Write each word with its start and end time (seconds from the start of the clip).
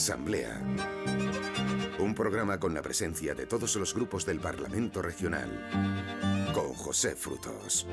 Asamblea. 0.00 0.58
Un 1.98 2.14
programa 2.14 2.58
con 2.58 2.72
la 2.72 2.80
presencia 2.80 3.34
de 3.34 3.44
todos 3.44 3.76
los 3.76 3.92
grupos 3.92 4.24
del 4.24 4.40
Parlamento 4.40 5.02
Regional. 5.02 5.50
Con 6.54 6.72
José 6.72 7.14
Frutos. 7.14 7.86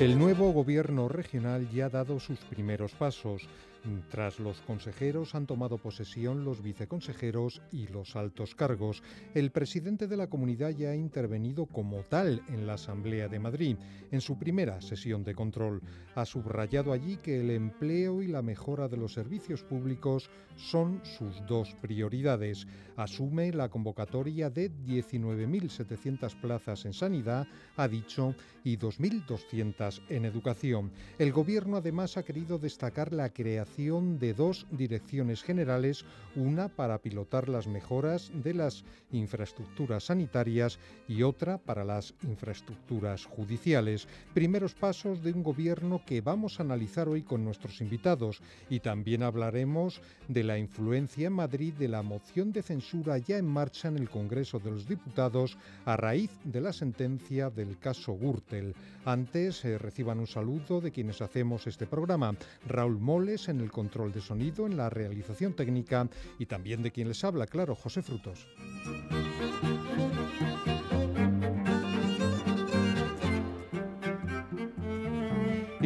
El 0.00 0.18
nuevo 0.18 0.52
gobierno 0.52 1.10
regional 1.10 1.68
ya 1.70 1.84
ha 1.86 1.90
dado 1.90 2.18
sus 2.18 2.38
primeros 2.38 2.92
pasos. 2.92 3.46
Tras 4.10 4.40
los 4.40 4.60
consejeros 4.62 5.34
han 5.34 5.46
tomado 5.46 5.78
posesión 5.78 6.44
los 6.44 6.62
viceconsejeros 6.62 7.62
y 7.70 7.86
los 7.86 8.16
altos 8.16 8.54
cargos. 8.54 9.02
El 9.34 9.52
presidente 9.52 10.08
de 10.08 10.16
la 10.16 10.26
comunidad 10.26 10.70
ya 10.70 10.90
ha 10.90 10.96
intervenido 10.96 11.66
como 11.66 12.02
tal 12.02 12.42
en 12.48 12.66
la 12.66 12.74
Asamblea 12.74 13.28
de 13.28 13.38
Madrid 13.38 13.76
en 14.10 14.20
su 14.20 14.38
primera 14.38 14.80
sesión 14.80 15.22
de 15.22 15.34
control. 15.34 15.82
Ha 16.14 16.24
subrayado 16.24 16.92
allí 16.92 17.18
que 17.18 17.40
el 17.40 17.50
empleo 17.50 18.22
y 18.22 18.26
la 18.26 18.42
mejora 18.42 18.88
de 18.88 18.96
los 18.96 19.12
servicios 19.12 19.62
públicos 19.62 20.30
son 20.56 21.00
sus 21.04 21.46
dos 21.46 21.74
prioridades. 21.80 22.66
Asume 22.96 23.52
la 23.52 23.68
convocatoria 23.68 24.50
de 24.50 24.70
19.700 24.70 26.40
plazas 26.40 26.84
en 26.86 26.92
sanidad, 26.92 27.46
ha 27.76 27.86
dicho, 27.86 28.34
y 28.64 28.78
2.200 28.78 30.02
en 30.08 30.24
educación. 30.24 30.90
El 31.18 31.30
gobierno 31.32 31.76
además 31.76 32.16
ha 32.16 32.24
querido 32.24 32.58
destacar 32.58 33.12
la 33.12 33.32
creación 33.32 33.75
de 33.76 34.32
dos 34.32 34.66
direcciones 34.70 35.42
generales, 35.42 36.06
una 36.34 36.68
para 36.68 36.96
pilotar 36.96 37.50
las 37.50 37.66
mejoras 37.66 38.32
de 38.32 38.54
las 38.54 38.84
infraestructuras 39.12 40.04
sanitarias 40.04 40.78
y 41.06 41.22
otra 41.22 41.58
para 41.58 41.84
las 41.84 42.14
infraestructuras 42.22 43.26
judiciales. 43.26 44.08
Primeros 44.32 44.74
pasos 44.74 45.22
de 45.22 45.32
un 45.32 45.42
gobierno 45.42 46.00
que 46.06 46.22
vamos 46.22 46.58
a 46.58 46.62
analizar 46.62 47.06
hoy 47.06 47.22
con 47.22 47.44
nuestros 47.44 47.82
invitados 47.82 48.40
y 48.70 48.80
también 48.80 49.22
hablaremos 49.22 50.00
de 50.26 50.42
la 50.42 50.56
influencia 50.56 51.26
en 51.26 51.34
Madrid 51.34 51.74
de 51.74 51.88
la 51.88 52.02
moción 52.02 52.52
de 52.52 52.62
censura 52.62 53.18
ya 53.18 53.36
en 53.36 53.46
marcha 53.46 53.88
en 53.88 53.98
el 53.98 54.08
Congreso 54.08 54.58
de 54.58 54.70
los 54.70 54.88
Diputados 54.88 55.58
a 55.84 55.98
raíz 55.98 56.30
de 56.44 56.62
la 56.62 56.72
sentencia 56.72 57.50
del 57.50 57.78
caso 57.78 58.16
Gürtel. 58.16 58.74
Antes 59.04 59.64
eh, 59.66 59.76
reciban 59.76 60.18
un 60.18 60.26
saludo 60.26 60.80
de 60.80 60.90
quienes 60.90 61.20
hacemos 61.20 61.66
este 61.66 61.86
programa. 61.86 62.34
Raúl 62.66 62.98
Moles 62.98 63.48
en 63.48 63.60
el 63.60 63.65
control 63.70 64.12
de 64.12 64.20
sonido, 64.20 64.66
en 64.66 64.76
la 64.76 64.90
realización 64.90 65.54
técnica 65.54 66.08
y 66.38 66.46
también 66.46 66.82
de 66.82 66.90
quien 66.90 67.08
les 67.08 67.24
habla, 67.24 67.46
claro, 67.46 67.74
José 67.74 68.02
Frutos. 68.02 68.46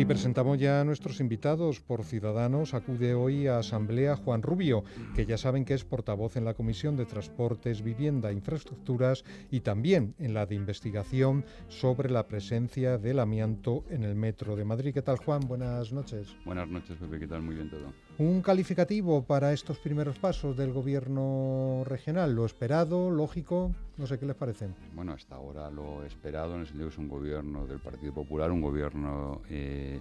Y 0.01 0.07
presentamos 0.07 0.59
ya 0.59 0.81
a 0.81 0.85
nuestros 0.85 1.21
invitados 1.21 1.81
por 1.81 2.05
Ciudadanos. 2.05 2.73
Acude 2.73 3.13
hoy 3.13 3.49
a 3.49 3.59
Asamblea 3.59 4.17
Juan 4.17 4.41
Rubio, 4.41 4.83
que 5.15 5.27
ya 5.27 5.37
saben 5.37 5.67
que 5.67 5.75
es 5.75 5.85
portavoz 5.85 6.39
en 6.39 6.47
la 6.47 6.55
Comisión 6.55 6.97
de 6.97 7.05
Transportes, 7.05 7.83
Vivienda 7.83 8.31
e 8.31 8.33
Infraestructuras 8.33 9.25
y 9.51 9.61
también 9.61 10.15
en 10.19 10.33
la 10.33 10.47
de 10.47 10.55
investigación 10.55 11.45
sobre 11.69 12.09
la 12.09 12.29
presencia 12.29 12.97
del 12.97 13.19
amianto 13.19 13.85
en 13.91 14.05
el 14.05 14.15
metro 14.15 14.57
de 14.57 14.65
Madrid. 14.65 14.95
¿Qué 14.95 15.03
tal, 15.03 15.19
Juan? 15.19 15.41
Buenas 15.47 15.93
noches. 15.93 16.35
Buenas 16.47 16.71
noches, 16.71 16.97
Pepe. 16.97 17.19
¿Qué 17.19 17.27
tal? 17.27 17.43
Muy 17.43 17.57
bien 17.57 17.69
todo. 17.69 17.93
Un 18.17 18.41
calificativo 18.41 19.25
para 19.25 19.53
estos 19.53 19.79
primeros 19.81 20.19
pasos 20.19 20.57
del 20.57 20.73
gobierno 20.73 21.83
regional, 21.85 22.35
lo 22.35 22.47
esperado, 22.47 23.11
lógico, 23.11 23.75
no 24.01 24.07
sé 24.07 24.19
qué 24.19 24.25
les 24.25 24.35
parece. 24.35 24.69
Bueno, 24.95 25.13
hasta 25.13 25.37
ahora 25.37 25.71
lo 25.71 26.03
esperado 26.05 26.55
en 26.55 26.61
el 26.61 26.67
sentido 26.67 26.89
que 26.89 26.95
es 26.95 26.99
un 26.99 27.09
gobierno 27.09 27.67
del 27.67 27.81
Partido 27.81 28.15
Popular, 28.15 28.51
un 28.51 28.63
gobierno 28.63 29.43
eh, 29.51 30.01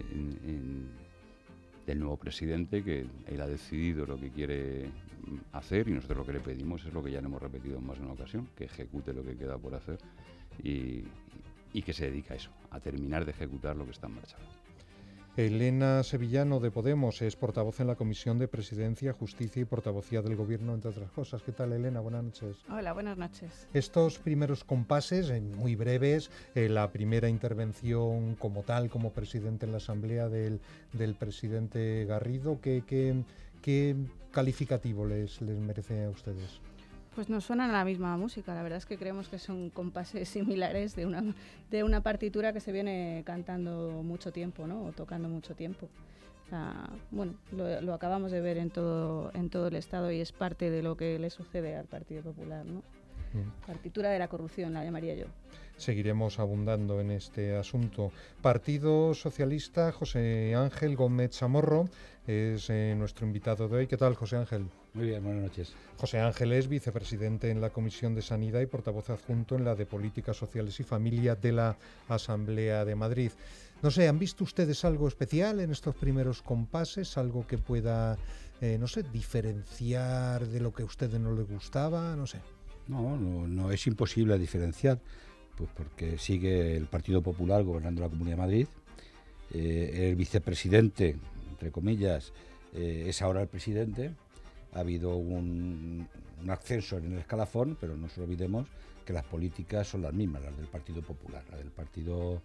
del 1.86 2.00
nuevo 2.00 2.16
presidente 2.16 2.82
que 2.82 3.06
él 3.28 3.42
ha 3.42 3.48
decidido 3.48 4.06
lo 4.06 4.18
que 4.18 4.32
quiere 4.32 4.90
hacer 5.52 5.90
y 5.90 5.92
nosotros 5.92 6.20
lo 6.20 6.26
que 6.26 6.34
le 6.34 6.40
pedimos 6.40 6.86
es 6.86 6.94
lo 6.94 7.04
que 7.04 7.12
ya 7.12 7.20
le 7.20 7.28
hemos 7.28 7.42
repetido 7.42 7.78
en 7.78 7.86
más 7.86 7.98
de 7.98 8.06
una 8.06 8.14
ocasión, 8.14 8.48
que 8.56 8.66
ejecute 8.66 9.14
lo 9.14 9.22
que 9.22 9.36
queda 9.36 9.58
por 9.58 9.76
hacer 9.76 10.00
y, 10.64 11.04
y 11.74 11.82
que 11.82 11.92
se 11.92 12.06
dedique 12.06 12.32
a 12.32 12.38
eso, 12.38 12.52
a 12.72 12.80
terminar 12.80 13.26
de 13.26 13.32
ejecutar 13.32 13.76
lo 13.76 13.84
que 13.84 13.92
está 13.92 14.08
en 14.08 14.16
marcha. 14.16 14.38
Elena 15.38 16.03
Sevillano 16.03 16.59
de 16.59 16.72
Podemos 16.72 17.22
es 17.22 17.35
portavoz 17.35 17.79
en 17.79 17.88
la 17.88 17.95
Comisión 17.95 18.40
de 18.40 18.47
Presidencia, 18.47 19.13
Justicia 19.13 19.62
y 19.62 19.66
Portavocía 19.66 20.22
del 20.22 20.35
Gobierno, 20.35 20.73
entre 20.73 20.90
otras 20.90 21.12
cosas. 21.12 21.41
¿Qué 21.44 21.51
tal, 21.51 21.72
Elena? 21.72 22.01
Buenas 22.01 22.23
noches. 22.23 22.57
Hola, 22.69 22.94
buenas 22.94 23.17
noches. 23.17 23.67
Estos 23.73 24.19
primeros 24.19 24.63
compases, 24.63 25.31
muy 25.41 25.75
breves, 25.75 26.29
eh, 26.56 26.67
la 26.67 26.91
primera 26.91 27.29
intervención 27.29 28.35
como 28.35 28.63
tal, 28.63 28.90
como 28.90 29.13
presidente 29.13 29.66
en 29.66 29.72
la 29.72 29.78
Asamblea 29.78 30.28
del, 30.28 30.59
del 30.94 31.16
presidente 31.16 32.06
Garrido, 32.06 32.59
¿qué, 32.61 32.84
qué, 32.85 33.23
qué 33.61 33.96
calificativo 34.31 35.06
les, 35.06 35.41
les 35.41 35.57
merece 35.57 36.03
a 36.03 36.09
ustedes? 36.09 36.59
Pues 37.16 37.30
nos 37.30 37.46
suenan 37.46 37.72
a 37.72 37.74
la 37.74 37.86
misma 37.86 38.16
música, 38.18 38.53
la 38.53 38.64
verdad 38.64 38.78
es 38.78 38.86
que 38.86 38.97
creemos 38.97 39.30
que 39.30 39.40
son 39.40 39.70
compases 39.70 40.30
similares 40.30 40.96
de 40.96 41.06
una, 41.06 41.24
de 41.70 41.84
una 41.84 42.02
partitura 42.02 42.53
que 42.53 42.59
se 42.59 42.72
viene 42.72 43.24
cantando 43.25 44.02
mucho 44.03 44.31
tiempo, 44.31 44.68
¿no? 44.68 44.86
O 44.86 44.92
tocando 44.92 45.28
mucho 45.28 45.56
tiempo. 45.56 45.90
bueno, 47.12 47.34
lo, 47.52 47.94
acabamos 47.94 48.31
de 48.31 48.42
ver 48.42 48.58
en 48.58 48.70
todo, 48.70 49.31
en 49.34 49.50
todo 49.50 49.68
el 49.68 49.75
Estado 49.75 50.12
y 50.12 50.20
es 50.20 50.31
parte 50.31 50.70
de 50.70 50.81
lo 50.81 50.96
que 50.97 51.20
le 51.20 51.30
sucede 51.30 51.75
al 51.75 51.86
Partido 51.86 52.24
Popular, 52.24 52.66
¿no? 52.66 52.84
Mm. 53.34 53.66
Partitura 53.68 54.09
de 54.09 54.20
la 54.20 54.28
corrupción, 54.28 54.74
la 54.74 54.84
llamaría 54.84 55.16
yo. 55.16 55.26
Seguiremos 55.78 56.40
abundando 56.40 57.00
en 57.00 57.12
este 57.12 57.56
asunto. 57.56 58.12
Partido 58.41 59.14
Socialista, 59.14 59.91
José 59.91 60.53
Ángel 60.56 60.96
Gómez 60.96 61.31
Chamorro 61.31 61.88
es 62.29 62.69
eh, 62.69 62.94
nuestro 62.95 63.25
invitado 63.25 63.67
de 63.67 63.78
hoy. 63.78 63.88
¿Qué 63.88 63.97
tal, 63.97 64.13
José 64.13 64.38
Ángel? 64.38 64.67
Muy 64.94 65.07
bien, 65.07 65.23
buenas 65.23 65.41
noches. 65.41 65.73
José 65.97 66.19
Ángel 66.19 66.53
es 66.53 66.67
vicepresidente 66.67 67.50
en 67.50 67.59
la 67.59 67.72
Comisión 67.72 68.13
de 68.13 68.22
Sanidad 68.22 68.62
y 68.62 68.67
portavoz 68.67 69.09
adjunto 69.09 69.56
en 69.56 69.66
la 69.66 69.73
de 69.73 69.88
Políticas 69.88 70.38
Sociales 70.38 70.79
y 70.79 70.84
Familia 70.84 71.35
de 71.35 71.51
la 71.53 71.75
Asamblea 72.07 72.85
de 72.85 72.94
Madrid. 72.94 73.31
No 73.81 73.90
sé, 73.90 74.07
¿han 74.07 74.19
visto 74.19 74.44
ustedes 74.44 74.85
algo 74.85 75.07
especial 75.07 75.59
en 75.59 75.72
estos 75.72 75.95
primeros 75.95 76.44
compases? 76.44 77.17
¿Algo 77.17 77.47
que 77.47 77.57
pueda, 77.57 78.16
eh, 78.61 78.78
no 78.79 78.88
sé, 78.88 79.01
diferenciar 79.01 80.46
de 80.46 80.59
lo 80.59 80.72
que 80.72 80.84
a 80.84 80.85
ustedes 80.85 81.19
no 81.19 81.34
les 81.34 81.47
gustaba? 81.47 82.16
No 82.16 82.28
sé. 82.28 82.38
No, 82.88 83.17
no, 83.17 83.47
no 83.47 83.72
es 83.72 83.88
imposible 83.88 84.38
diferenciar, 84.38 85.00
pues 85.56 85.69
porque 85.75 86.19
sigue 86.19 86.78
el 86.78 86.85
Partido 86.85 87.23
Popular 87.23 87.63
gobernando 87.63 88.01
la 88.01 88.09
Comunidad 88.09 88.35
de 88.35 88.41
Madrid. 88.41 88.67
Eh, 89.51 90.09
el 90.09 90.16
vicepresidente, 90.16 91.16
entre 91.59 91.72
comillas, 91.72 92.31
eh, 92.74 93.06
es 93.08 93.22
ahora 93.22 93.42
el 93.42 93.50
presidente. 93.50 94.12
Ha 94.74 94.80
habido 94.80 95.18
un, 95.18 96.08
ascenso 96.47 96.97
en 96.97 97.12
el 97.12 97.20
escalafón, 97.20 97.78
pero 97.81 97.97
no 97.97 98.03
nos 98.03 98.18
olvidemos 98.18 98.68
que 99.06 99.12
las 99.12 99.25
políticas 99.25 99.88
son 99.88 100.03
las 100.03 100.14
mismas, 100.14 100.42
las 100.42 100.56
del 100.56 100.68
Partido 100.68 101.02
Popular, 101.02 101.44
la 101.52 101.58
del 101.58 101.72
Partido 101.72 102.42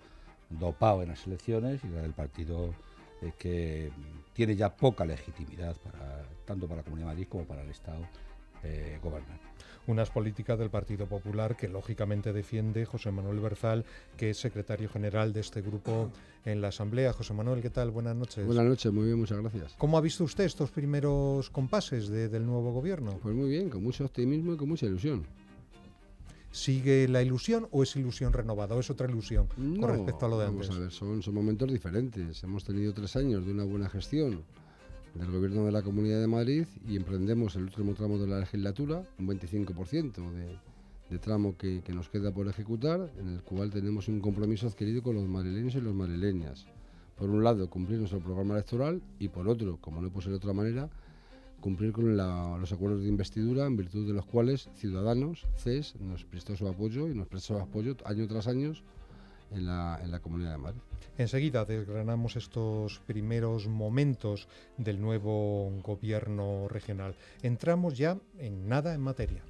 dopado 0.51 1.03
en 1.03 1.11
las 1.11 1.27
elecciones 1.29 1.85
y 1.85 1.89
la 1.89 2.03
del 2.03 2.13
Partido 2.13 2.75
eh, 3.23 3.33
que 3.39 3.93
tiene 4.33 4.57
ya 4.57 4.75
poca 4.75 5.05
legitimidad 5.05 5.77
para, 5.77 6.27
tanto 6.45 6.67
para 6.67 6.79
la 6.79 6.83
Comunidad 6.83 7.09
de 7.09 7.13
Madrid 7.15 7.29
como 7.29 7.45
para 7.45 7.63
el 7.63 7.71
Estado 7.71 8.01
gobernar 9.03 9.39
unas 9.87 10.11
políticas 10.11 10.59
del 10.59 10.71
Partido 10.71 11.07
Popular 11.07 11.57
que 11.57 11.69
lógicamente 11.69 12.33
defiende 12.33 12.85
José 12.85 13.11
Manuel 13.11 13.41
Berzal, 13.41 13.85
que 14.17 14.31
es 14.31 14.39
secretario 14.39 14.89
general 14.89 15.33
de 15.33 15.41
este 15.41 15.63
grupo 15.63 16.11
en 16.45 16.61
la 16.61 16.69
Asamblea. 16.69 17.13
José 17.13 17.35
Manuel, 17.35 17.61
¿qué 17.61 17.71
tal? 17.71 17.91
Buenas 17.91 18.17
noches. 18.17 18.47
Buenas 18.47 18.65
noches, 18.65 18.93
muy 18.93 19.07
bien, 19.07 19.19
muchas 19.19 19.39
gracias. 19.41 19.75
¿Cómo 19.79 19.99
ha 19.99 20.01
visto 20.01 20.25
usted 20.25 20.45
estos 20.45 20.71
primeros 20.71 21.51
compases 21.51 22.09
del 22.09 22.47
nuevo 22.47 22.73
gobierno? 22.73 23.19
Pues 23.23 23.35
muy 23.35 23.49
bien, 23.49 23.71
con 23.71 23.83
mucho 23.83 24.05
optimismo 24.05 24.55
y 24.55 24.57
con 24.57 24.69
mucha 24.69 24.87
ilusión. 24.87 25.27
¿Sigue 26.51 27.09
la 27.09 27.21
ilusión 27.21 27.67
o 27.73 27.83
es 27.83 27.97
ilusión 27.97 28.33
renovada 28.33 28.77
o 28.77 28.81
es 28.81 28.89
otra 28.89 29.11
ilusión 29.11 29.49
con 29.57 29.89
respecto 29.89 30.27
a 30.27 30.29
lo 30.29 30.39
de 30.39 30.45
vamos 30.45 30.67
antes? 30.67 30.77
A 30.77 30.81
ver, 30.83 30.93
son, 30.93 31.21
son 31.21 31.35
momentos 31.35 31.69
diferentes. 31.69 32.45
Hemos 32.45 32.63
tenido 32.63 32.95
tres 32.95 33.17
años 33.17 33.45
de 33.45 33.51
una 33.51 33.65
buena 33.65 33.89
gestión 33.89 34.45
del 35.15 35.31
Gobierno 35.31 35.65
de 35.65 35.73
la 35.73 35.83
Comunidad 35.83 36.21
de 36.21 36.27
Madrid 36.27 36.67
y 36.89 36.97
emprendemos 36.97 37.55
el 37.57 37.65
último 37.65 37.95
tramo 37.95 38.19
de 38.19 38.27
la 38.27 38.41
legislatura, 38.41 39.03
un 39.19 39.29
25% 39.29 40.31
de, 41.11 41.19
tramo 41.19 41.57
que, 41.57 41.81
nos 41.95 42.09
queda 42.09 42.33
por 42.33 42.49
ejecutar, 42.49 43.13
en 43.21 43.29
el 43.29 43.43
cual 43.43 43.71
tenemos 43.71 44.09
un 44.09 44.21
compromiso 44.21 44.67
adquirido 44.67 45.03
con 45.03 45.15
los 45.15 45.29
madrileños 45.29 45.77
y 45.77 45.81
las 45.81 45.95
madrileñas. 45.95 46.67
Por 47.17 47.31
un 47.31 47.45
lado, 47.45 47.71
cumplir 47.71 48.01
nuestro 48.01 48.19
programa 48.19 48.55
electoral 48.55 49.01
y 49.21 49.29
por 49.29 49.47
otro, 49.49 49.79
como 49.81 50.03
no 50.03 50.11
puede 50.11 50.25
ser 50.25 50.33
de 50.33 50.39
otra 50.39 50.53
manera, 50.53 50.91
cumplir 51.61 51.93
con 51.93 52.17
los 52.17 52.73
acuerdos 52.73 53.03
de 53.03 53.09
investidura 53.09 53.67
en 53.67 53.77
virtud 53.77 54.09
de 54.09 54.13
los 54.13 54.27
cuales 54.27 54.69
Ciudadanos, 54.75 55.47
CES, 55.57 55.95
nos 56.01 56.25
prestó 56.25 56.57
su 56.57 56.67
apoyo 56.67 57.09
y 57.09 57.15
nos 57.15 57.29
prestó 57.29 57.55
su 57.55 57.61
apoyo 57.61 57.97
año 58.05 58.27
tras 58.27 58.49
año 58.49 58.73
en 59.53 59.67
la, 59.67 60.21
Comunidad 60.23 60.53
de 60.53 60.59
Madrid. 60.59 60.81
Enseguida 61.19 61.65
desgranamos 61.65 62.37
estos 62.37 63.01
primeros 63.07 63.69
momentos 63.69 64.49
del 64.79 65.01
nuevo 65.01 65.71
gobierno 65.83 66.67
regional. 66.69 67.15
Entramos 67.43 67.97
ya 67.97 68.19
en 68.39 68.69
nada 68.69 68.95
en 68.95 69.01
materia. 69.01 69.43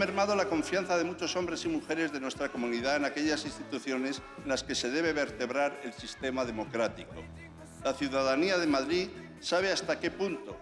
Mermado 0.00 0.34
la 0.34 0.46
confianza 0.46 0.96
de 0.96 1.04
muchos 1.04 1.36
hombres 1.36 1.62
y 1.66 1.68
mujeres 1.68 2.10
de 2.10 2.20
nuestra 2.20 2.48
comunidad 2.48 2.96
en 2.96 3.04
aquellas 3.04 3.44
instituciones 3.44 4.22
en 4.42 4.48
las 4.48 4.64
que 4.64 4.74
se 4.74 4.90
debe 4.90 5.12
vertebrar 5.12 5.78
el 5.84 5.92
sistema 5.92 6.46
democrático. 6.46 7.16
La 7.84 7.92
ciudadanía 7.92 8.56
de 8.56 8.66
Madrid 8.66 9.10
sabe 9.40 9.70
hasta 9.70 10.00
qué 10.00 10.10
punto 10.10 10.56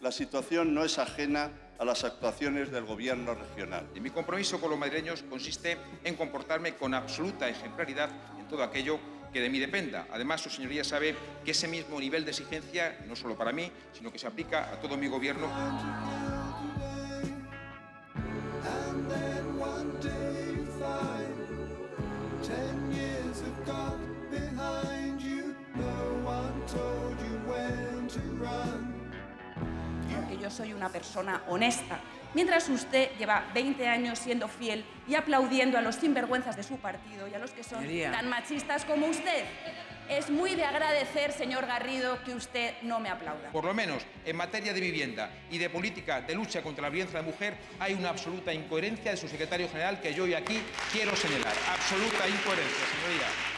la 0.00 0.10
situación 0.10 0.72
no 0.72 0.84
es 0.84 0.98
ajena 0.98 1.50
a 1.78 1.84
las 1.84 2.02
actuaciones 2.04 2.72
del 2.72 2.86
Gobierno 2.86 3.34
regional. 3.34 3.86
Y 3.94 4.00
mi 4.00 4.08
compromiso 4.08 4.58
con 4.58 4.70
los 4.70 4.78
madrileños 4.78 5.22
consiste 5.28 5.76
en 6.02 6.16
comportarme 6.16 6.74
con 6.74 6.94
absoluta 6.94 7.50
ejemplaridad 7.50 8.08
en 8.38 8.48
todo 8.48 8.62
aquello 8.62 8.98
que 9.34 9.42
de 9.42 9.50
mí 9.50 9.58
dependa. 9.58 10.06
Además, 10.10 10.40
su 10.40 10.48
señoría 10.48 10.82
sabe 10.82 11.14
que 11.44 11.50
ese 11.50 11.68
mismo 11.68 12.00
nivel 12.00 12.24
de 12.24 12.30
exigencia, 12.30 13.04
no 13.06 13.16
solo 13.16 13.36
para 13.36 13.52
mí, 13.52 13.70
sino 13.92 14.10
que 14.10 14.18
se 14.18 14.26
aplica 14.26 14.72
a 14.72 14.80
todo 14.80 14.96
mi 14.96 15.08
Gobierno. 15.08 16.31
Soy 30.52 30.72
una 30.72 30.88
persona 30.88 31.42
honesta, 31.48 31.98
mientras 32.34 32.68
usted 32.68 33.10
lleva 33.18 33.44
20 33.54 33.88
años 33.88 34.18
siendo 34.18 34.48
fiel 34.48 34.84
y 35.08 35.14
aplaudiendo 35.14 35.78
a 35.78 35.80
los 35.80 35.96
sinvergüenzas 35.96 36.56
de 36.56 36.62
su 36.62 36.76
partido 36.76 37.26
y 37.26 37.34
a 37.34 37.38
los 37.38 37.50
que 37.50 37.64
son 37.64 37.80
Señoría. 37.80 38.12
tan 38.12 38.28
machistas 38.28 38.84
como 38.84 39.06
usted. 39.06 39.44
Es 40.08 40.28
muy 40.30 40.56
de 40.56 40.64
agradecer, 40.64 41.32
señor 41.32 41.64
Garrido, 41.66 42.22
que 42.24 42.34
usted 42.34 42.74
no 42.82 43.00
me 43.00 43.08
aplauda. 43.08 43.50
Por 43.50 43.64
lo 43.64 43.72
menos 43.72 44.02
en 44.26 44.36
materia 44.36 44.74
de 44.74 44.80
vivienda 44.80 45.30
y 45.50 45.58
de 45.58 45.70
política 45.70 46.20
de 46.20 46.34
lucha 46.34 46.60
contra 46.60 46.82
la 46.82 46.90
violencia 46.90 47.20
de 47.20 47.24
la 47.26 47.32
mujer 47.32 47.56
hay 47.78 47.94
una 47.94 48.10
absoluta 48.10 48.52
incoherencia 48.52 49.12
de 49.12 49.16
su 49.16 49.28
secretario 49.28 49.68
general 49.68 50.00
que 50.00 50.12
yo 50.12 50.24
hoy 50.24 50.34
aquí 50.34 50.60
quiero 50.92 51.14
señalar. 51.16 51.54
Absoluta 51.70 52.28
incoherencia, 52.28 52.84
señoría. 53.00 53.51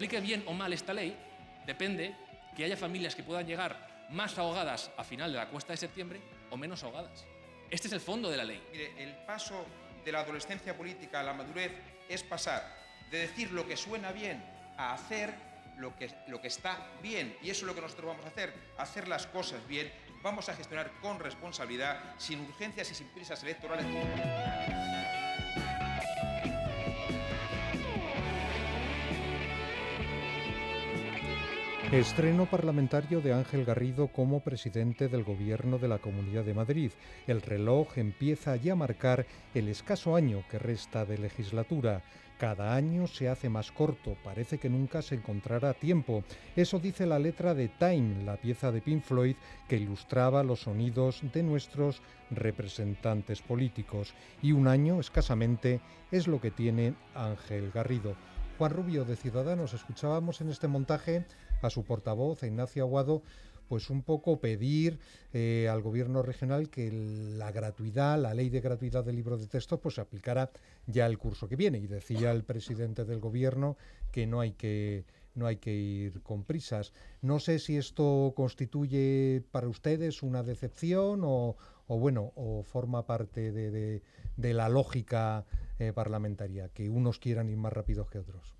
Aplique 0.00 0.18
bien 0.20 0.42
o 0.46 0.54
mal 0.54 0.72
esta 0.72 0.94
ley 0.94 1.14
depende 1.66 2.16
que 2.56 2.64
haya 2.64 2.74
familias 2.74 3.14
que 3.14 3.22
puedan 3.22 3.46
llegar 3.46 4.08
más 4.08 4.38
ahogadas 4.38 4.90
a 4.96 5.04
final 5.04 5.30
de 5.30 5.36
la 5.36 5.50
cuesta 5.50 5.74
de 5.74 5.76
septiembre 5.76 6.22
o 6.48 6.56
menos 6.56 6.82
ahogadas. 6.82 7.26
Este 7.68 7.86
es 7.86 7.92
el 7.92 8.00
fondo 8.00 8.30
de 8.30 8.38
la 8.38 8.44
ley. 8.44 8.66
Mire, 8.72 8.94
el 8.96 9.12
paso 9.26 9.66
de 10.02 10.10
la 10.10 10.20
adolescencia 10.20 10.74
política 10.74 11.20
a 11.20 11.22
la 11.22 11.34
madurez 11.34 11.72
es 12.08 12.22
pasar 12.22 12.66
de 13.10 13.18
decir 13.18 13.52
lo 13.52 13.68
que 13.68 13.76
suena 13.76 14.10
bien 14.10 14.42
a 14.78 14.94
hacer 14.94 15.34
lo 15.76 15.94
que, 15.94 16.10
lo 16.28 16.40
que 16.40 16.48
está 16.48 16.78
bien. 17.02 17.36
Y 17.42 17.50
eso 17.50 17.66
es 17.66 17.66
lo 17.66 17.74
que 17.74 17.82
nosotros 17.82 18.06
vamos 18.06 18.24
a 18.24 18.28
hacer, 18.28 18.54
hacer 18.78 19.06
las 19.06 19.26
cosas 19.26 19.68
bien. 19.68 19.92
Vamos 20.22 20.48
a 20.48 20.54
gestionar 20.54 20.90
con 21.02 21.20
responsabilidad, 21.20 22.14
sin 22.16 22.40
urgencias 22.40 22.90
y 22.90 22.94
sin 22.94 23.08
prisas 23.08 23.42
electorales. 23.42 23.84
Estreno 31.92 32.46
parlamentario 32.46 33.20
de 33.20 33.32
Ángel 33.32 33.64
Garrido 33.64 34.06
como 34.06 34.44
presidente 34.44 35.08
del 35.08 35.24
Gobierno 35.24 35.76
de 35.76 35.88
la 35.88 35.98
Comunidad 35.98 36.44
de 36.44 36.54
Madrid. 36.54 36.92
El 37.26 37.42
reloj 37.42 37.98
empieza 37.98 38.54
ya 38.54 38.74
a 38.74 38.76
marcar 38.76 39.26
el 39.54 39.66
escaso 39.66 40.14
año 40.14 40.44
que 40.48 40.60
resta 40.60 41.04
de 41.04 41.18
legislatura. 41.18 42.02
Cada 42.38 42.76
año 42.76 43.08
se 43.08 43.28
hace 43.28 43.48
más 43.48 43.72
corto, 43.72 44.16
parece 44.22 44.58
que 44.58 44.70
nunca 44.70 45.02
se 45.02 45.16
encontrará 45.16 45.74
tiempo. 45.74 46.22
Eso 46.54 46.78
dice 46.78 47.06
la 47.06 47.18
letra 47.18 47.54
de 47.54 47.66
Time, 47.66 48.22
la 48.22 48.36
pieza 48.36 48.70
de 48.70 48.82
Pink 48.82 49.02
Floyd 49.02 49.34
que 49.68 49.76
ilustraba 49.76 50.44
los 50.44 50.60
sonidos 50.60 51.22
de 51.32 51.42
nuestros 51.42 52.02
representantes 52.30 53.42
políticos. 53.42 54.14
Y 54.42 54.52
un 54.52 54.68
año, 54.68 55.00
escasamente, 55.00 55.80
es 56.12 56.28
lo 56.28 56.40
que 56.40 56.52
tiene 56.52 56.94
Ángel 57.16 57.72
Garrido. 57.72 58.14
Juan 58.58 58.72
Rubio 58.72 59.04
de 59.06 59.16
Ciudadanos, 59.16 59.72
escuchábamos 59.72 60.40
en 60.42 60.50
este 60.50 60.68
montaje 60.68 61.24
a 61.62 61.70
su 61.70 61.84
portavoz, 61.84 62.42
a 62.42 62.46
Ignacio 62.46 62.84
Aguado, 62.84 63.22
pues 63.70 63.88
un 63.88 64.02
poco 64.02 64.40
pedir 64.40 64.98
eh, 65.32 65.68
al 65.70 65.80
gobierno 65.80 66.22
regional 66.22 66.70
que 66.70 66.90
la 66.90 67.52
gratuidad, 67.52 68.18
la 68.20 68.34
ley 68.34 68.50
de 68.50 68.60
gratuidad 68.60 69.04
del 69.04 69.14
libro 69.14 69.38
de 69.38 69.46
texto, 69.46 69.80
pues 69.80 69.94
se 69.94 70.00
aplicara 70.00 70.50
ya 70.88 71.06
el 71.06 71.18
curso 71.18 71.48
que 71.48 71.54
viene. 71.54 71.78
Y 71.78 71.86
decía 71.86 72.32
el 72.32 72.42
presidente 72.42 73.04
del 73.04 73.20
gobierno 73.20 73.76
que 74.10 74.26
no 74.26 74.40
hay 74.40 74.54
que 74.54 75.04
no 75.36 75.46
hay 75.46 75.58
que 75.58 75.72
ir 75.72 76.20
con 76.22 76.42
prisas. 76.42 76.92
No 77.22 77.38
sé 77.38 77.60
si 77.60 77.76
esto 77.76 78.32
constituye 78.34 79.44
para 79.52 79.68
ustedes 79.68 80.24
una 80.24 80.42
decepción 80.42 81.20
o, 81.22 81.56
o 81.86 81.98
bueno, 81.98 82.32
o 82.34 82.64
forma 82.64 83.06
parte 83.06 83.52
de, 83.52 83.70
de, 83.70 84.02
de 84.36 84.54
la 84.54 84.68
lógica 84.68 85.46
eh, 85.78 85.92
parlamentaria, 85.92 86.68
que 86.70 86.90
unos 86.90 87.20
quieran 87.20 87.48
ir 87.48 87.56
más 87.56 87.72
rápidos 87.72 88.10
que 88.10 88.18
otros. 88.18 88.59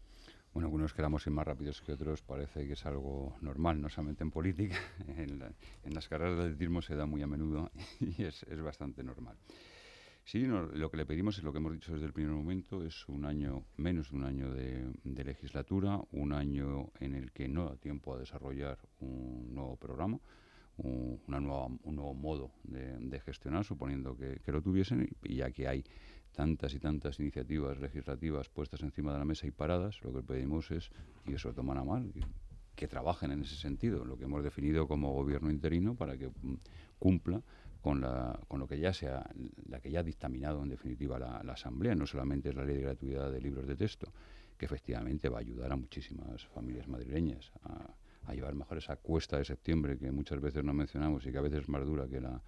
Bueno, 0.53 0.69
que 0.69 0.75
unos 0.75 0.95
queramos 0.95 1.25
ir 1.27 1.33
más 1.33 1.47
rápidos 1.47 1.81
que 1.81 1.93
otros 1.93 2.23
parece 2.23 2.67
que 2.67 2.73
es 2.73 2.85
algo 2.85 3.37
normal, 3.41 3.81
no 3.81 3.89
solamente 3.89 4.25
en 4.25 4.33
política, 4.33 4.77
en, 5.07 5.39
la, 5.39 5.53
en 5.85 5.95
las 5.95 6.09
carreras 6.09 6.39
de 6.39 6.45
atletismo 6.45 6.83
se 6.83 6.97
da 6.97 7.07
muy 7.07 7.23
a 7.23 7.29
menudo 7.29 7.71
y 8.01 8.25
es, 8.25 8.45
bastante 8.61 9.05
normal. 9.05 9.37
Sí, 10.25 10.45
lo 10.45 10.91
que 10.91 10.97
le 10.97 11.07
pedimos 11.07 11.39
es 11.39 11.45
lo 11.45 11.53
que 11.53 11.59
hemos 11.59 11.73
dicho 11.73 11.93
desde 11.93 12.07
el 12.07 12.13
primer 12.13 12.33
momento, 12.33 12.85
es 12.85 13.09
un 13.09 13.25
año, 13.25 13.65
menos 13.77 14.11
de 14.11 14.17
un 14.17 14.25
año 14.25 14.53
de, 14.53 15.25
legislatura, 15.25 16.01
un 16.13 16.33
año 16.33 16.91
en 17.01 17.15
el 17.15 17.33
que 17.33 17.49
no 17.49 17.67
da 17.67 17.77
tiempo 17.77 18.15
a 18.15 18.19
desarrollar 18.19 18.79
un 19.01 19.55
nuevo 19.55 19.77
programa, 19.77 20.21
un, 20.77 21.21
una 21.27 21.41
nueva, 21.41 21.67
un 21.67 21.97
nuevo 21.97 22.15
modo 22.15 22.53
de, 22.65 22.99
de 22.99 23.21
gestionar, 23.21 23.65
suponiendo 23.65 24.17
que, 24.17 24.41
que, 24.45 24.53
lo 24.53 24.63
tuviesen, 24.63 25.09
y 25.25 25.37
ya 25.37 25.51
que 25.51 25.67
hay 25.67 25.85
tantas 26.33 26.75
y 26.75 26.79
tantas 26.79 27.19
iniciativas 27.21 27.79
legislativas 27.79 28.49
puestas 28.49 28.83
encima 28.83 29.13
de 29.13 29.19
la 29.19 29.25
mesa 29.25 29.47
y 29.47 29.51
paradas, 29.51 30.03
lo 30.03 30.13
que 30.13 30.23
pedimos 30.23 30.71
es, 30.71 30.91
y 31.27 31.35
eso 31.35 31.49
lo 31.49 31.55
toman 31.55 31.79
a 31.79 31.85
mal, 31.85 32.13
que, 32.75 32.89
trabajen 32.89 33.31
en 33.33 33.43
ese 33.43 33.57
sentido, 33.57 34.05
lo 34.05 34.17
que 34.17 34.25
hemos 34.25 34.43
definido 34.43 34.89
como 34.89 35.13
gobierno 35.13 35.51
interino 35.51 35.95
para 35.95 36.17
que 36.17 36.29
mm, 36.29 36.55
cumpla 36.99 37.43
con, 37.83 38.01
la, 38.01 38.39
con 38.49 38.59
lo 38.59 38.67
que 38.67 38.79
ya 38.79 38.93
sea, 38.93 39.29
la 39.69 39.81
que 39.81 39.91
ya 39.91 40.01
ha 40.01 40.03
dictaminado 40.03 40.63
en 40.63 40.71
definitiva 40.71 41.19
la, 41.19 41.43
la, 41.43 41.53
Asamblea, 41.53 41.95
no 41.95 42.07
solamente 42.07 42.49
es 42.49 42.55
la 42.55 42.65
ley 42.65 42.77
de 42.77 42.83
gratuidad 42.83 43.31
de 43.31 43.41
libros 43.41 43.67
de 43.67 43.77
texto, 43.77 44.11
que 44.57 44.65
efectivamente 44.65 45.29
va 45.29 45.39
a 45.39 45.41
ayudar 45.41 45.73
a 45.73 45.77
muchísimas 45.77 46.47
familias 46.47 46.89
madrileñas 46.89 47.53
a 48.27 48.35
llevar 48.35 48.55
mejor 48.55 48.79
esa 48.79 48.97
cuesta 48.97 49.39
de 49.39 49.45
septiembre 49.45 49.99
que 49.99 50.13
muchas 50.13 50.41
veces 50.41 50.63
no 50.63 50.73
mencionamos 50.73 51.27
y 51.27 51.33
que 51.33 51.39
a 51.39 51.41
veces 51.41 51.61
es 51.61 51.69
más 51.69 51.85
dura 51.85 52.07
que 52.07 52.21
la, 52.21 52.41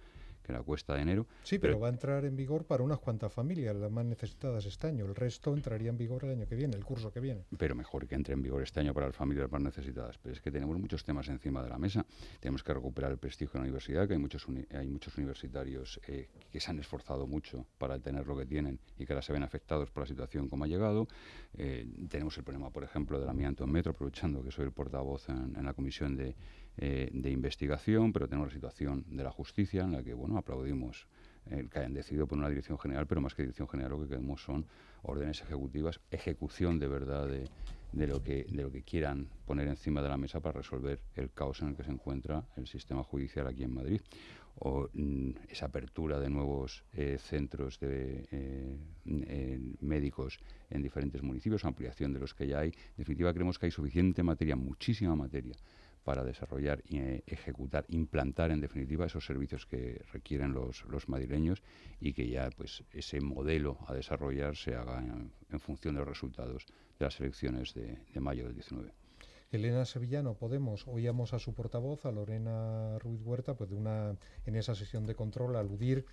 que 0.43 0.53
la 0.53 0.61
cuesta 0.61 0.95
de 0.95 1.01
enero. 1.01 1.25
Sí, 1.43 1.57
pero, 1.57 1.73
pero, 1.73 1.79
va 1.81 1.87
a 1.87 1.91
entrar 1.91 2.25
en 2.25 2.35
vigor 2.35 2.65
para 2.65 2.83
unas 2.83 2.99
cuantas 2.99 3.31
familias, 3.31 3.75
las 3.75 3.91
más 3.91 4.05
necesitadas 4.05 4.65
este 4.65 4.87
año. 4.87 5.05
El 5.05 5.15
resto 5.15 5.53
entraría 5.53 5.89
en 5.89 5.97
vigor 5.97 6.25
el 6.25 6.31
año 6.31 6.47
que 6.47 6.55
viene, 6.55 6.75
el 6.75 6.83
curso 6.83 7.11
que 7.11 7.19
viene. 7.19 7.45
Pero 7.57 7.75
mejor 7.75 8.07
que 8.07 8.15
entre 8.15 8.33
en 8.33 8.41
vigor 8.41 8.61
este 8.61 8.79
año 8.81 8.93
para 8.93 9.07
las 9.07 9.15
familias 9.15 9.51
más 9.51 9.61
necesitadas. 9.61 10.17
Pero 10.17 10.35
es 10.35 10.41
que 10.41 10.51
tenemos 10.51 10.77
muchos 10.77 11.03
temas 11.03 11.27
encima 11.29 11.63
de 11.63 11.69
la 11.69 11.77
mesa. 11.77 12.05
Tenemos 12.39 12.63
que 12.63 12.73
recuperar 12.73 13.11
el 13.11 13.17
prestigio 13.17 13.53
de 13.53 13.59
la 13.59 13.63
universidad, 13.63 14.07
que 14.07 14.13
hay 14.13 14.19
muchos, 14.19 14.45
hay 14.71 14.87
muchos 14.87 15.17
universitarios 15.17 15.99
eh, 16.07 16.29
que 16.51 16.59
se 16.59 16.71
han 16.71 16.79
esforzado 16.79 17.25
mucho 17.25 17.65
para 17.77 17.99
tener 17.99 18.27
lo 18.27 18.37
que 18.37 18.45
tienen 18.45 18.79
y 18.97 19.05
que 19.05 19.13
ahora 19.13 19.21
se 19.21 19.33
ven 19.33 19.43
afectados 19.43 19.89
por 19.91 20.03
la 20.03 20.07
situación 20.07 20.49
como 20.49 20.65
ha 20.65 20.67
llegado. 20.67 21.07
Eh, 21.55 21.87
tenemos 22.09 22.37
el 22.37 22.43
problema, 22.43 22.69
por 22.69 22.83
ejemplo, 22.83 23.19
del 23.19 23.29
amianto 23.29 23.63
en 23.63 23.71
metro, 23.71 23.91
aprovechando 23.91 24.43
que 24.43 24.51
soy 24.51 24.65
el 24.65 24.71
portavoz 24.71 25.29
en, 25.29 25.55
en 25.55 25.65
la 25.65 25.73
comisión 25.73 26.15
de 26.15 26.35
eh, 26.77 27.09
de 27.11 27.29
investigación, 27.29 28.13
pero 28.13 28.27
tenemos 28.27 28.49
la 28.49 28.53
situación 28.53 29.05
de 29.09 29.23
la 29.23 29.31
justicia 29.31 29.83
en 29.83 29.91
la 29.91 30.03
que, 30.03 30.13
bueno, 30.13 30.37
aplaudimos 30.37 31.07
el 31.49 31.69
que 31.69 31.79
hayan 31.79 31.93
decidido 31.93 32.25
por 32.27 32.37
una 32.37 32.49
dirección 32.49 32.79
general, 32.79 33.05
pero 33.07 33.21
más 33.21 33.35
que 33.35 33.43
dirección 33.43 33.67
general 33.67 33.91
lo 33.91 34.01
que 34.01 34.09
queremos 34.09 34.41
son 34.41 34.65
órdenes 35.03 35.41
ejecutivas, 35.41 35.99
ejecución 36.09 36.79
de 36.79 36.87
verdad 36.87 37.27
de, 37.27 37.45
de, 37.91 38.07
lo 38.07 38.23
que, 38.23 38.45
de 38.49 38.63
lo 38.63 38.71
que 38.71 38.83
quieran 38.83 39.27
poner 39.45 39.67
encima 39.67 40.01
de 40.01 40.09
la 40.09 40.17
mesa 40.17 40.39
para 40.39 40.59
resolver 40.59 40.99
el 41.15 41.31
caos 41.31 41.61
en 41.61 41.69
el 41.69 41.75
que 41.75 41.83
se 41.83 41.91
encuentra 41.91 42.45
el 42.57 42.67
sistema 42.67 43.03
judicial 43.03 43.47
aquí 43.47 43.63
en 43.63 43.73
Madrid. 43.73 44.01
O 44.59 44.87
mm, 44.93 45.31
esa 45.49 45.65
apertura 45.65 46.19
de 46.19 46.29
nuevos 46.29 46.83
eh, 46.93 47.17
centros 47.19 47.79
de, 47.79 48.27
eh, 48.31 48.77
eh, 49.05 49.59
médicos 49.81 50.39
en 50.69 50.83
diferentes 50.83 51.23
municipios, 51.23 51.65
ampliación 51.65 52.13
de 52.13 52.19
los 52.19 52.35
que 52.35 52.47
ya 52.47 52.59
hay. 52.59 52.69
En 52.69 52.97
definitiva, 52.97 53.33
creemos 53.33 53.57
que 53.57 53.65
hay 53.65 53.71
suficiente 53.71 54.21
materia, 54.21 54.55
muchísima 54.55 55.15
materia, 55.15 55.55
para 56.03 56.23
desarrollar 56.23 56.83
eh, 56.89 57.23
ejecutar, 57.27 57.85
implantar 57.89 58.51
en 58.51 58.61
definitiva 58.61 59.05
esos 59.05 59.25
servicios 59.25 59.65
que 59.65 60.01
requieren 60.11 60.53
los, 60.53 60.83
madrileños 61.07 61.61
y 61.99 62.13
que 62.13 62.27
ya 62.27 62.49
pues 62.55 62.83
ese 62.91 63.21
modelo 63.21 63.77
a 63.87 63.93
desarrollar 63.93 64.55
se 64.55 64.75
haga 64.75 64.99
en, 64.99 65.59
función 65.59 65.95
de 65.95 65.99
los 65.99 66.09
resultados 66.09 66.65
de 66.99 67.05
las 67.05 67.19
elecciones 67.19 67.73
de, 67.73 67.99
de 68.13 68.19
mayo 68.19 68.45
del 68.45 68.53
19. 68.53 68.91
Elena 69.51 69.85
Sevillano, 69.85 70.33
Podemos, 70.33 70.87
oíamos 70.87 71.33
a 71.33 71.39
su 71.39 71.53
portavoz, 71.53 72.05
a 72.05 72.11
Lorena 72.11 72.97
Ruiz 72.97 73.21
Huerta, 73.21 73.55
pues 73.55 73.69
de 73.69 73.75
una, 73.75 74.17
en 74.47 74.55
esa 74.55 74.73
sesión 74.73 75.05
de 75.05 75.13
control 75.13 75.55
aludir 75.55 76.05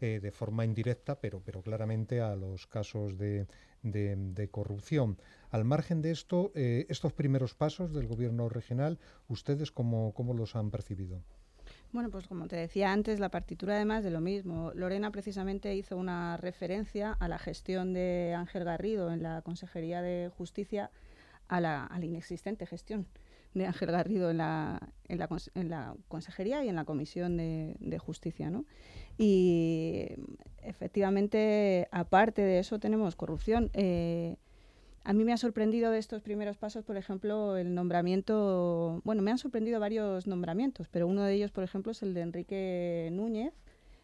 eh, 0.00 0.20
de 0.20 0.30
forma 0.30 0.64
indirecta, 0.64 1.20
pero, 1.20 1.42
pero 1.44 1.62
claramente 1.62 2.20
a 2.20 2.36
los 2.36 2.66
casos 2.66 3.18
de, 3.18 3.46
de, 3.82 4.48
corrupción. 4.50 5.18
Al 5.50 5.64
margen 5.64 6.02
de 6.02 6.10
esto, 6.10 6.52
eh, 6.54 6.86
estos 6.88 7.12
primeros 7.12 7.54
pasos 7.54 7.92
del 7.92 8.06
gobierno 8.06 8.48
regional, 8.48 8.98
¿ustedes 9.28 9.72
cómo, 9.72 10.12
cómo 10.14 10.34
los 10.34 10.56
han 10.56 10.70
percibido? 10.70 11.22
Bueno, 11.92 12.10
pues 12.10 12.26
como 12.26 12.48
te 12.48 12.56
decía 12.56 12.92
antes, 12.92 13.18
la 13.18 13.30
partitura 13.30 13.74
además 13.74 14.04
de 14.04 14.10
lo 14.10 14.20
mismo. 14.20 14.72
Lorena 14.74 15.10
precisamente 15.10 15.74
hizo 15.74 15.96
una 15.96 16.36
referencia 16.36 17.12
a 17.12 17.28
la 17.28 17.38
gestión 17.38 17.92
de 17.92 18.34
Ángel 18.36 18.64
Garrido 18.64 19.10
en 19.12 19.22
la 19.22 19.42
Consejería 19.42 20.02
de 20.02 20.30
Justicia, 20.36 20.90
a 21.48 21.60
la, 21.60 21.90
inexistente 22.02 22.66
gestión 22.66 23.06
de 23.54 23.66
Ángel 23.66 23.90
Garrido 23.90 24.30
en 24.30 24.38
la, 24.38 24.92
en 25.08 25.18
la, 25.18 25.28
en 25.54 25.68
la 25.70 25.94
Consejería 26.08 26.64
y 26.64 26.68
en 26.68 26.76
la 26.76 26.84
Comisión 26.84 27.36
de, 27.36 27.76
de 27.80 27.98
Justicia. 27.98 28.50
¿no? 28.50 28.64
Y 29.16 30.06
efectivamente, 30.62 31.88
aparte 31.90 32.42
de 32.42 32.60
eso, 32.60 32.78
tenemos 32.78 33.16
corrupción. 33.16 33.70
Eh, 33.74 34.36
a 35.04 35.12
mí 35.12 35.24
me 35.24 35.32
ha 35.32 35.38
sorprendido 35.38 35.90
de 35.90 35.98
estos 35.98 36.22
primeros 36.22 36.58
pasos, 36.58 36.84
por 36.84 36.96
ejemplo, 36.96 37.56
el 37.56 37.74
nombramiento, 37.74 39.00
bueno, 39.04 39.22
me 39.22 39.30
han 39.30 39.38
sorprendido 39.38 39.80
varios 39.80 40.26
nombramientos, 40.26 40.88
pero 40.88 41.06
uno 41.06 41.22
de 41.22 41.34
ellos, 41.34 41.50
por 41.50 41.64
ejemplo, 41.64 41.92
es 41.92 42.02
el 42.02 42.12
de 42.12 42.20
Enrique 42.20 43.08
Núñez, 43.12 43.54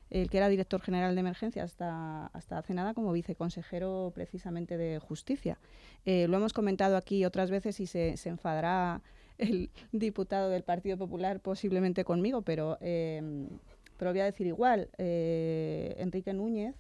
el 0.09 0.31
que 0.31 0.39
era 0.39 0.49
director 0.49 0.81
general 0.81 1.15
de 1.15 1.21
emergencia 1.21 1.63
hasta, 1.63 2.27
hasta 2.29 2.59
hace 2.59 2.73
nada 2.73 2.95
como 2.95 3.13
viceconsejero 3.13 4.13
precisamente 4.15 4.77
de 4.77 4.99
justicia. 4.99 5.59
Eh, 6.07 6.27
lo 6.29 6.37
hemos 6.37 6.53
comentado 6.53 6.97
aquí 6.97 7.25
otras 7.25 7.51
veces 7.51 7.81
y 7.81 7.87
se, 7.87 8.17
se, 8.17 8.29
enfadará 8.29 9.03
el 9.39 9.71
diputado 9.93 10.51
del 10.51 10.63
Partido 10.63 10.97
Popular 10.97 11.41
posiblemente 11.41 12.05
conmigo, 12.05 12.43
pero, 12.43 12.79
eh, 12.81 13.49
pero 13.97 14.13
voy 14.13 14.21
a 14.21 14.25
decir 14.25 14.47
igual, 14.47 14.89
eh, 14.99 15.95
Enrique 15.99 16.33
Núñez 16.33 16.75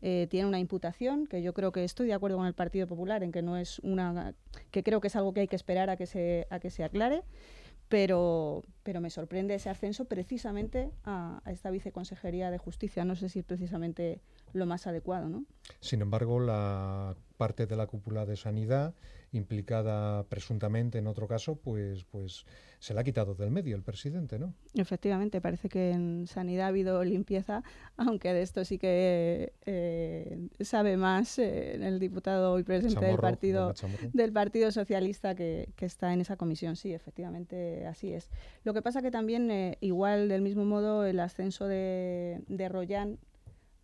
eh, 0.00 0.26
tiene 0.30 0.48
una 0.48 0.58
imputación 0.58 1.26
que 1.26 1.42
yo 1.42 1.54
creo 1.54 1.70
que 1.70 1.84
estoy 1.84 2.08
de 2.08 2.14
acuerdo 2.14 2.36
con 2.36 2.46
el 2.46 2.54
Partido 2.54 2.86
Popular 2.86 3.22
en 3.22 3.30
que 3.30 3.42
no 3.42 3.56
es 3.56 3.78
una 3.80 4.34
que 4.72 4.82
creo 4.82 5.00
que 5.00 5.06
es 5.06 5.16
algo 5.16 5.32
que 5.32 5.40
hay 5.40 5.48
que 5.48 5.56
esperar 5.56 5.90
a 5.90 5.96
que 5.96 6.06
se 6.06 6.48
a 6.50 6.58
que 6.58 6.70
se 6.70 6.82
aclare 6.82 7.22
pero, 7.92 8.62
pero 8.84 9.02
me 9.02 9.10
sorprende 9.10 9.54
ese 9.54 9.68
ascenso 9.68 10.06
precisamente 10.06 10.90
a, 11.04 11.42
a, 11.44 11.52
esta 11.52 11.70
viceconsejería 11.70 12.50
de 12.50 12.56
justicia. 12.56 13.04
No 13.04 13.16
sé 13.16 13.28
si 13.28 13.40
es 13.40 13.44
precisamente 13.44 14.22
lo 14.54 14.64
más 14.64 14.86
adecuado, 14.86 15.28
¿no? 15.28 15.44
Sin 15.80 16.00
embargo, 16.00 16.40
la 16.40 17.14
parte 17.36 17.66
de 17.66 17.76
la 17.76 17.86
cúpula 17.86 18.24
de 18.24 18.36
sanidad 18.36 18.94
implicada 19.32 20.24
presuntamente 20.24 20.98
en 20.98 21.06
otro 21.06 21.26
caso, 21.26 21.56
pues, 21.56 22.04
pues 22.04 22.44
se 22.78 22.94
la 22.94 23.00
ha 23.00 23.04
quitado 23.04 23.34
del 23.34 23.50
medio 23.50 23.76
el 23.76 23.82
presidente, 23.82 24.38
¿no? 24.38 24.54
Efectivamente, 24.74 25.40
parece 25.40 25.68
que 25.68 25.90
en 25.90 26.26
sanidad 26.26 26.66
ha 26.66 26.68
habido 26.68 27.02
limpieza, 27.02 27.62
aunque 27.96 28.32
de 28.32 28.42
esto 28.42 28.64
sí 28.64 28.78
que 28.78 29.52
eh, 29.64 30.48
sabe 30.60 30.96
más 30.96 31.38
eh, 31.38 31.74
el 31.74 31.98
diputado 31.98 32.58
y 32.58 32.62
presidente 32.62 33.06
del 33.06 33.18
partido 33.18 33.72
del 34.12 34.32
Partido 34.32 34.70
Socialista 34.70 35.34
que, 35.34 35.70
que, 35.76 35.86
está 35.86 36.12
en 36.12 36.20
esa 36.20 36.36
comisión. 36.36 36.76
Sí, 36.76 36.92
efectivamente, 36.92 37.86
así 37.86 38.12
es. 38.12 38.30
Lo 38.64 38.74
que 38.74 38.82
pasa 38.82 39.00
que 39.00 39.10
también, 39.10 39.50
eh, 39.50 39.78
igual 39.80 40.28
del 40.28 40.42
mismo 40.42 40.64
modo, 40.64 41.04
el 41.06 41.20
ascenso 41.20 41.66
de, 41.66 42.42
de 42.48 42.68
Royan 42.68 43.18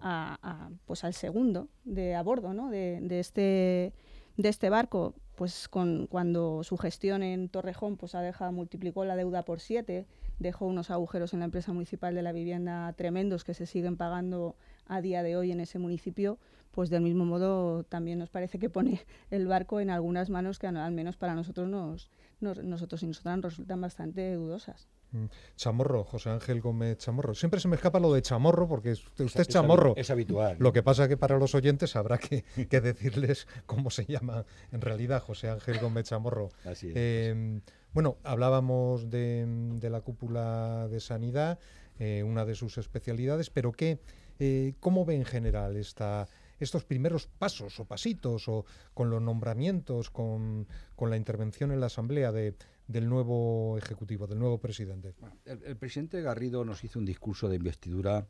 a, 0.01 0.71
pues 0.85 1.05
al 1.05 1.15
segundo 1.15 1.69
de 1.85 2.15
a 2.15 2.23
bordo, 2.23 2.53
¿no? 2.55 2.71
de, 2.71 3.01
de 3.03 3.21
este 3.21 3.93
de 4.39 4.49
este 4.49 4.71
barco 4.71 5.15
pues 5.35 5.69
con, 5.69 6.07
cuando 6.07 6.65
su 6.65 6.77
gestión 6.77 7.23
en 7.23 7.49
Torrejón 7.49 7.97
pues 7.97 8.15
ha 8.15 8.23
dejado, 8.23 8.51
multiplicó 8.51 9.05
la 9.05 9.15
deuda 9.15 9.45
por 9.45 9.61
siete, 9.61 10.07
dejó 10.39 10.67
unos 10.67 10.91
agujeros 10.91 11.33
en 11.33 11.41
la 11.41 11.45
empresa 11.45 11.73
municipal 11.73 12.15
de 12.15 12.23
la 12.23 12.33
vivienda 12.33 12.93
tremendos 12.95 13.45
que 13.45 13.55
se 13.55 13.67
siguen 13.67 13.97
pagando 13.97 14.57
a 14.87 15.01
día 15.01 15.23
de 15.23 15.37
hoy 15.37 15.53
en 15.53 15.61
ese 15.61 15.79
municipio, 15.79 16.39
pues 16.73 16.91
del 16.91 17.03
mismo 17.03 17.25
modo 17.25 17.85
también 17.85 18.19
nos 18.19 18.31
parece 18.31 18.59
que 18.59 18.71
pone 18.71 19.01
el 19.31 19.47
barco 19.47 19.81
en 19.81 19.91
algunas 19.91 20.31
manos 20.31 20.59
que 20.59 20.67
al 20.67 20.93
menos 20.93 21.17
para 21.17 21.35
nosotros 21.35 21.69
nos, 21.69 22.11
nosotros 22.41 23.03
y 23.03 23.07
nosotras 23.07 23.37
nos 23.37 23.45
resultan 23.45 23.81
bastante 23.81 24.35
dudosas. 24.35 24.89
Mm. 25.13 25.27
Chamorro, 25.57 26.05
José 26.05 26.31
Ángel 26.31 26.61
Gómez 26.61 26.99
Chamorro. 26.99 27.35
Siempre 27.35 27.61
se 27.61 27.69
me 27.69 27.77
escapa 27.77 27.99
lo 27.99 28.13
de 28.13 28.23
chamorro 28.23 28.69
porque 28.69 28.93
usted, 28.93 29.25
es, 29.25 29.49
chamorro. 29.49 29.95
Es 29.97 30.11
habitual. 30.11 30.57
Lo 30.59 30.73
que 30.73 30.83
pasa 30.83 31.09
que 31.09 31.17
para 31.17 31.39
los 31.39 31.55
oyentes 31.55 31.97
habrá 31.97 32.19
que, 32.19 32.45
decirles 32.81 33.47
cómo 33.67 33.91
se 33.91 34.05
llama 34.05 34.45
en 34.73 34.81
realidad 34.81 35.23
José 35.23 35.49
Ángel 35.49 35.79
Gómez 35.79 36.05
Chamorro. 36.05 36.51
Así 36.65 36.91
es. 36.91 36.97
Em, 36.97 37.63
bueno, 37.93 38.19
hablábamos 38.23 39.09
de, 39.11 39.79
la 39.83 40.01
cúpula 40.03 40.89
de 40.89 41.01
sanidad, 41.01 41.59
eh, 41.99 42.23
una 42.23 42.45
de 42.45 42.55
sus 42.55 42.77
especialidades, 42.79 43.51
pero 43.51 43.73
¿qué, 43.73 44.01
eh, 44.39 44.75
¿cómo 44.81 45.07
ve 45.07 45.17
en 45.17 45.25
general 45.25 45.77
esta, 45.77 46.29
estos 46.61 46.85
primeros 46.85 47.29
pasos 47.39 47.81
o 47.81 47.87
pasitos 47.87 48.47
o 48.49 48.67
con 48.95 49.11
los 49.11 49.23
nombramientos, 49.23 50.11
con, 50.11 50.69
con 50.97 51.09
la 51.11 51.17
intervención 51.17 51.73
en 51.73 51.81
la 51.81 51.87
Asamblea 51.87 52.31
de 52.31 52.55
del 52.89 53.09
nuevo 53.09 53.77
Ejecutivo, 53.79 54.27
del 54.27 54.39
nuevo 54.39 54.59
presidente? 54.59 55.15
El, 55.45 55.77
presidente 55.77 56.21
Garrido 56.23 56.65
nos 56.65 56.83
hizo 56.83 56.99
un 56.99 57.05
discurso 57.05 57.49
de 57.49 57.57
investidura 57.57 58.27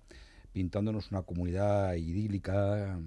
pintándonos 0.52 1.12
una 1.12 1.22
comunidad 1.22 1.94
idílica, 1.94 2.98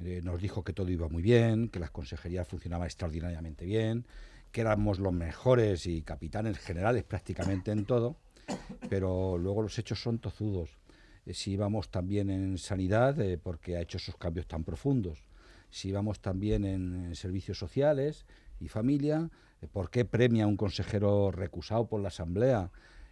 eh, 0.00 0.20
nos 0.24 0.40
dijo 0.40 0.64
que 0.64 0.72
todo 0.72 0.88
iba 0.88 1.08
muy 1.08 1.22
bien, 1.22 1.68
que 1.68 1.78
las 1.78 1.90
consejerías 1.90 2.48
funcionaban 2.48 2.86
extraordinariamente 2.86 3.66
bien, 3.66 4.06
que 4.50 4.62
éramos 4.62 4.98
los 4.98 5.12
mejores 5.12 5.86
y 5.86 6.02
capitanes 6.02 6.58
generales 6.58 7.04
prácticamente 7.04 7.70
en 7.70 7.84
todo, 7.84 8.16
pero 8.88 9.36
luego 9.36 9.62
los 9.62 9.78
hechos 9.78 10.02
son 10.02 10.18
tozudos. 10.18 10.78
Eh, 11.26 11.34
si 11.34 11.52
íbamos 11.52 11.90
también 11.90 12.30
en 12.30 12.56
sanidad, 12.56 13.20
eh, 13.20 13.36
porque 13.36 13.76
ha 13.76 13.82
hecho 13.82 13.98
esos 13.98 14.16
cambios 14.16 14.46
tan 14.46 14.64
profundos, 14.64 15.22
si 15.68 15.88
íbamos 15.88 16.20
también 16.20 16.64
en 16.64 17.14
servicios 17.14 17.58
sociales 17.58 18.24
y 18.60 18.68
familia, 18.68 19.28
¿Por 19.72 19.90
qué 19.90 20.04
premia 20.04 20.44
a 20.44 20.46
un 20.46 20.56
consejero 20.56 21.30
recusado 21.30 21.86
por 21.86 22.00
la 22.00 22.08
Asamblea 22.08 22.70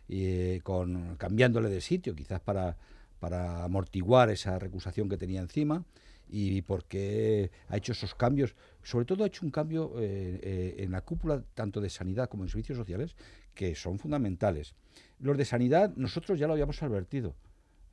y 0.09 0.61
con, 0.61 1.17
cambiándole 1.17 1.69
de 1.69 1.81
sitio, 1.81 2.15
quizás 2.15 2.41
para, 2.41 2.77
para 3.21 3.65
amortiguar 3.65 4.31
esa 4.31 4.59
recusación 4.59 5.09
que 5.09 5.17
tenía 5.17 5.41
encima? 5.41 5.85
y 6.33 6.63
por 6.63 6.87
qué 6.87 7.51
ha 7.69 7.77
hecho 7.77 7.93
esos 7.93 8.15
cambios. 8.15 8.57
Sobre 8.83 9.05
todo 9.05 9.23
ha 9.23 9.27
hecho 9.27 9.45
un 9.45 9.53
cambio 9.53 9.93
eh, 9.99 10.41
eh, 10.43 10.75
en 10.79 10.91
la 10.91 11.03
cúpula 11.03 11.45
tanto 11.55 11.81
de 11.81 11.91
sanidad 11.91 12.29
como 12.29 12.43
en 12.43 12.49
servicios 12.49 12.79
sociales 12.79 13.15
que 13.55 13.75
son 13.75 13.99
fundamentales. 13.99 14.75
Los 15.21 15.37
de 15.37 15.45
sanidad 15.45 15.93
nosotros 15.95 16.39
ya 16.39 16.47
lo 16.47 16.55
habíamos 16.55 16.83
advertido. 16.83 17.35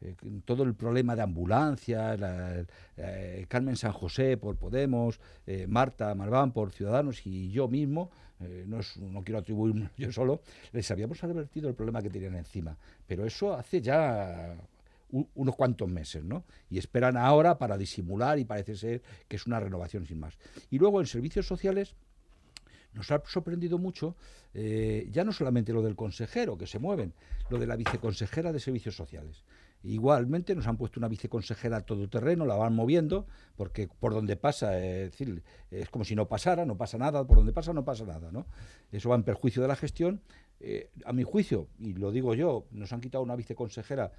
Eh, 0.01 0.15
todo 0.45 0.63
el 0.63 0.75
problema 0.75 1.15
de 1.15 1.21
ambulancia, 1.21 2.15
eh, 2.95 3.45
Carmen 3.49 3.75
San 3.75 3.91
José 3.91 4.37
por 4.37 4.55
Podemos, 4.55 5.19
eh, 5.45 5.67
Marta 5.67 6.15
Marván 6.15 6.53
por 6.53 6.71
Ciudadanos 6.71 7.25
y 7.25 7.51
yo 7.51 7.67
mismo, 7.67 8.09
no, 8.67 8.79
no 9.01 9.21
quiero 9.21 9.39
atribuirme 9.39 9.89
yo 9.97 10.13
solo, 10.13 10.41
les 10.71 10.89
habíamos 10.91 11.21
advertido 11.25 11.67
el 11.67 11.75
problema 11.75 12.01
que 12.01 12.09
tenían 12.09 12.35
encima. 12.35 12.77
Pero 13.05 13.25
eso 13.25 13.53
hace 13.53 13.81
ya 13.81 14.55
unos 15.11 15.55
cuantos 15.55 15.89
meses, 15.89 16.23
¿no? 16.23 16.45
Y 16.69 16.77
esperan 16.77 17.17
ahora 17.17 17.57
para 17.57 17.77
disimular 17.77 18.39
y 18.39 18.45
parece 18.45 18.75
ser 18.75 19.01
que 19.27 19.35
es 19.35 19.45
una 19.45 19.59
renovación 19.59 20.05
sin 20.05 20.19
más. 20.19 20.37
Y 20.69 20.77
luego 20.77 21.01
en 21.01 21.07
servicios 21.07 21.47
sociales 21.47 21.95
nos 22.93 23.11
ha 23.11 23.21
sorprendido 23.25 23.77
mucho 23.77 24.15
ya 24.53 25.23
no 25.23 25.31
solamente 25.31 25.73
lo 25.73 25.81
del 25.81 25.95
consejero, 25.95 26.57
que 26.57 26.65
se 26.65 26.79
mueven, 26.79 27.13
lo 27.49 27.59
de 27.59 27.67
la 27.67 27.75
viceconsejera 27.75 28.53
de 28.53 28.59
servicios 28.59 28.95
sociales. 28.95 29.43
Igualmente 29.83 30.55
nos 30.55 30.67
han 30.67 30.77
puesto 30.77 30.99
una 30.99 31.07
viceconsejera 31.07 31.81
todoterreno, 31.81 32.45
la 32.45 32.55
van 32.55 32.75
moviendo, 32.75 33.27
porque 33.55 33.87
por 33.87 34.13
donde 34.13 34.35
pasa, 34.35 34.77
es 34.77 35.11
decir, 35.11 35.41
es 35.71 35.89
como 35.89 36.03
si 36.03 36.15
no 36.15 36.27
pasara, 36.27 36.65
no 36.65 36.77
pasa 36.77 36.97
nada, 36.97 37.25
por 37.25 37.37
donde 37.37 37.53
pasa 37.53 37.71
no 37.71 37.85
pasa 37.85 38.05
nada, 38.05 38.29
¿no? 38.31 38.45
Eso 38.91 39.09
va 39.09 39.15
en 39.15 39.23
perjuicio 39.23 39.61
de 39.61 39.67
la 39.69 39.75
gestión. 39.75 40.21
Eh, 40.61 40.89
a 41.05 41.13
mi 41.13 41.23
juicio, 41.23 41.69
y 41.79 41.93
lo 41.93 42.11
digo 42.11 42.35
yo, 42.35 42.65
nos 42.71 42.91
han 42.91 42.99
quitado 42.99 43.23
una 43.23 43.37
viceconsejera 43.37 44.11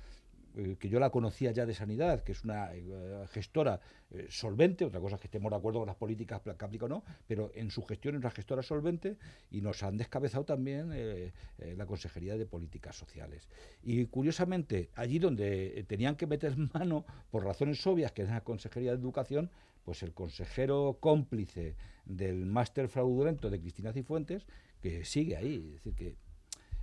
eh, 0.57 0.77
que 0.79 0.89
yo 0.89 0.99
la 0.99 1.11
conocía 1.11 1.53
ya 1.53 1.65
de 1.65 1.75
sanidad, 1.75 2.23
que 2.23 2.33
es 2.33 2.45
una 2.45 2.71
eh, 2.75 3.27
gestora 3.31 3.81
eh, 4.11 4.27
solvente, 4.29 4.85
otra 4.85 5.01
cosa 5.01 5.15
es 5.15 5.21
que 5.21 5.29
estemos 5.29 5.51
de 5.51 5.57
acuerdo 5.57 5.81
con 5.81 5.87
las 5.87 5.97
políticas 5.97 6.41
que 6.41 6.51
aplica 6.65 6.87
o 6.87 6.89
no, 6.89 7.05
pero 7.27 7.53
en 7.55 7.71
su 7.71 7.83
gestión 7.85 8.17
es 8.17 8.21
una 8.21 8.31
gestora 8.31 8.63
solvente 8.63 9.17
y 9.51 9.61
nos 9.61 9.83
han 9.83 9.97
descabezado 9.97 10.45
también 10.45 10.91
la 11.77 11.87
Consejería 11.87 12.37
de 12.37 12.47
Políticas 12.47 12.97
Sociales. 12.97 13.49
Y 13.83 14.07
curiosamente, 14.07 14.91
allí 14.95 15.19
donde 15.19 15.85
tenían 15.87 16.17
que 16.17 16.27
meter 16.27 16.57
mano, 16.75 17.05
por 17.31 17.45
razones 17.45 17.87
obvias, 17.87 18.13
que 18.13 18.23
es 18.23 18.29
la 18.29 18.43
Consejería 18.43 18.91
de 18.93 18.99
Educación, 18.99 19.51
pues 19.85 20.03
el 20.03 20.13
consejero 20.13 20.99
cómplice 21.01 21.77
del 22.05 22.47
máster 22.47 22.89
fraudulento 22.89 23.51
de 23.51 23.61
Cristina 23.61 23.93
Cifuentes, 23.93 24.47
que 24.81 25.05
sigue 25.05 25.37
ahí, 25.37 25.57
es 25.57 25.73
decir, 25.75 25.95
que 25.95 26.17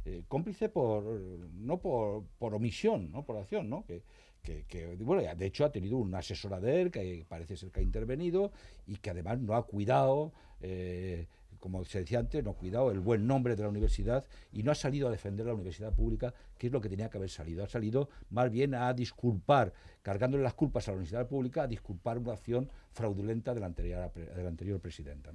eh, 0.07 0.23
cómplice 0.27 0.69
por 0.69 1.03
no 1.03 1.79
por, 1.79 2.23
por, 2.39 2.53
omisión, 2.53 3.11
no 3.11 3.25
por 3.25 3.35
acción, 3.35 3.69
¿no? 3.69 3.85
Que, 3.85 4.03
que, 4.41 4.95
bueno, 5.01 5.21
de 5.35 5.45
hecho 5.45 5.65
ha 5.65 5.71
tenido 5.73 5.97
una 5.97 6.19
asesora 6.19 6.61
de 6.61 6.81
él 6.81 6.91
que 6.91 7.25
parece 7.27 7.57
ser 7.57 7.69
que 7.69 7.81
ha 7.81 7.83
intervenido 7.83 8.53
y 8.85 8.95
que 8.95 9.09
además 9.09 9.39
no 9.39 9.55
ha 9.55 9.65
cuidado 9.65 10.31
eh, 10.61 11.27
como 11.59 11.83
se 11.83 11.99
decía 11.99 12.19
antes, 12.19 12.43
no 12.43 12.53
cuidado 12.53 12.91
el 12.91 12.99
buen 12.99 13.27
nombre 13.27 13.55
de 13.55 13.63
la 13.63 13.69
universidad 13.69 14.25
y 14.53 14.63
no 14.63 14.71
ha 14.71 14.75
salido 14.75 15.07
a 15.07 15.11
defender 15.11 15.45
la 15.45 15.53
universidad 15.53 15.93
pública, 15.93 16.33
que 16.57 16.67
es 16.67 16.73
lo 16.73 16.79
que 16.79 16.87
tenía 16.87 17.09
que 17.09 17.17
haber 17.17 17.29
salido. 17.29 17.63
Ha 17.63 17.67
salido 17.67 18.09
más 18.29 18.49
bien 18.51 18.73
a 18.75 18.93
disculpar, 18.93 19.73
cargándole 20.01 20.43
las 20.43 20.53
culpas 20.53 20.87
a 20.87 20.91
la 20.91 20.97
universidad 20.97 21.27
pública, 21.27 21.63
a 21.63 21.67
disculpar 21.67 22.19
una 22.19 22.33
acción 22.33 22.69
fraudulenta 22.91 23.53
de 23.53 23.59
la 23.59 23.65
anterior, 23.65 24.13
de 24.13 24.43
la 24.43 24.49
anterior 24.49 24.79
presidenta. 24.79 25.31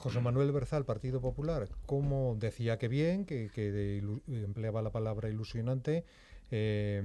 José 0.00 0.20
Manuel 0.20 0.50
Berzal, 0.50 0.84
Partido 0.84 1.20
Popular, 1.20 1.68
¿cómo 1.86 2.36
decía 2.38 2.78
que 2.78 2.88
bien, 2.88 3.24
que, 3.24 4.02
empleaba 4.26 4.82
la 4.82 4.90
palabra 4.90 5.28
ilusionante? 5.28 6.04
Eh, 6.50 7.02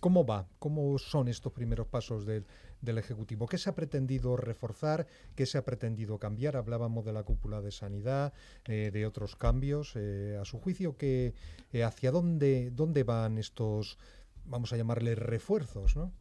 ¿Cómo 0.00 0.26
va? 0.26 0.46
¿Cómo 0.58 0.98
son 0.98 1.28
estos 1.28 1.52
primeros 1.52 1.86
pasos 1.86 2.26
del, 2.26 2.44
del 2.84 2.98
Ejecutivo. 2.98 3.46
¿Qué 3.46 3.58
se 3.58 3.70
ha 3.70 3.74
pretendido 3.74 4.36
reforzar? 4.36 5.06
¿Qué 5.34 5.46
se 5.46 5.58
ha 5.58 5.64
pretendido 5.64 6.18
cambiar? 6.18 6.56
Hablábamos 6.56 7.04
de 7.04 7.12
la 7.12 7.22
cúpula 7.22 7.60
de 7.60 7.72
sanidad, 7.72 8.32
eh, 8.66 8.90
de 8.92 9.06
otros 9.06 9.36
cambios. 9.36 9.92
Eh, 9.96 10.38
a 10.40 10.44
su 10.44 10.58
juicio, 10.58 10.96
que, 10.96 11.34
eh, 11.72 11.84
¿hacia 11.84 12.10
dónde, 12.10 12.70
dónde 12.70 13.02
van 13.02 13.38
estos, 13.38 13.98
vamos 14.44 14.72
a 14.72 14.76
llamarle, 14.76 15.14
refuerzos? 15.14 15.96
¿no? 15.96 16.12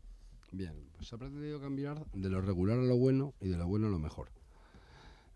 Bien, 0.52 0.74
pues 0.96 1.10
se 1.10 1.16
ha 1.16 1.18
pretendido 1.18 1.60
cambiar 1.60 2.06
de 2.14 2.30
lo 2.30 2.42
regular 2.42 2.80
a 2.80 2.84
lo 2.84 2.98
bueno 2.98 3.34
y 3.42 3.50
de 3.50 3.58
lo 3.58 3.68
bueno 3.68 3.88
a 3.88 3.92
lo 3.92 4.00
mejor. 4.00 4.30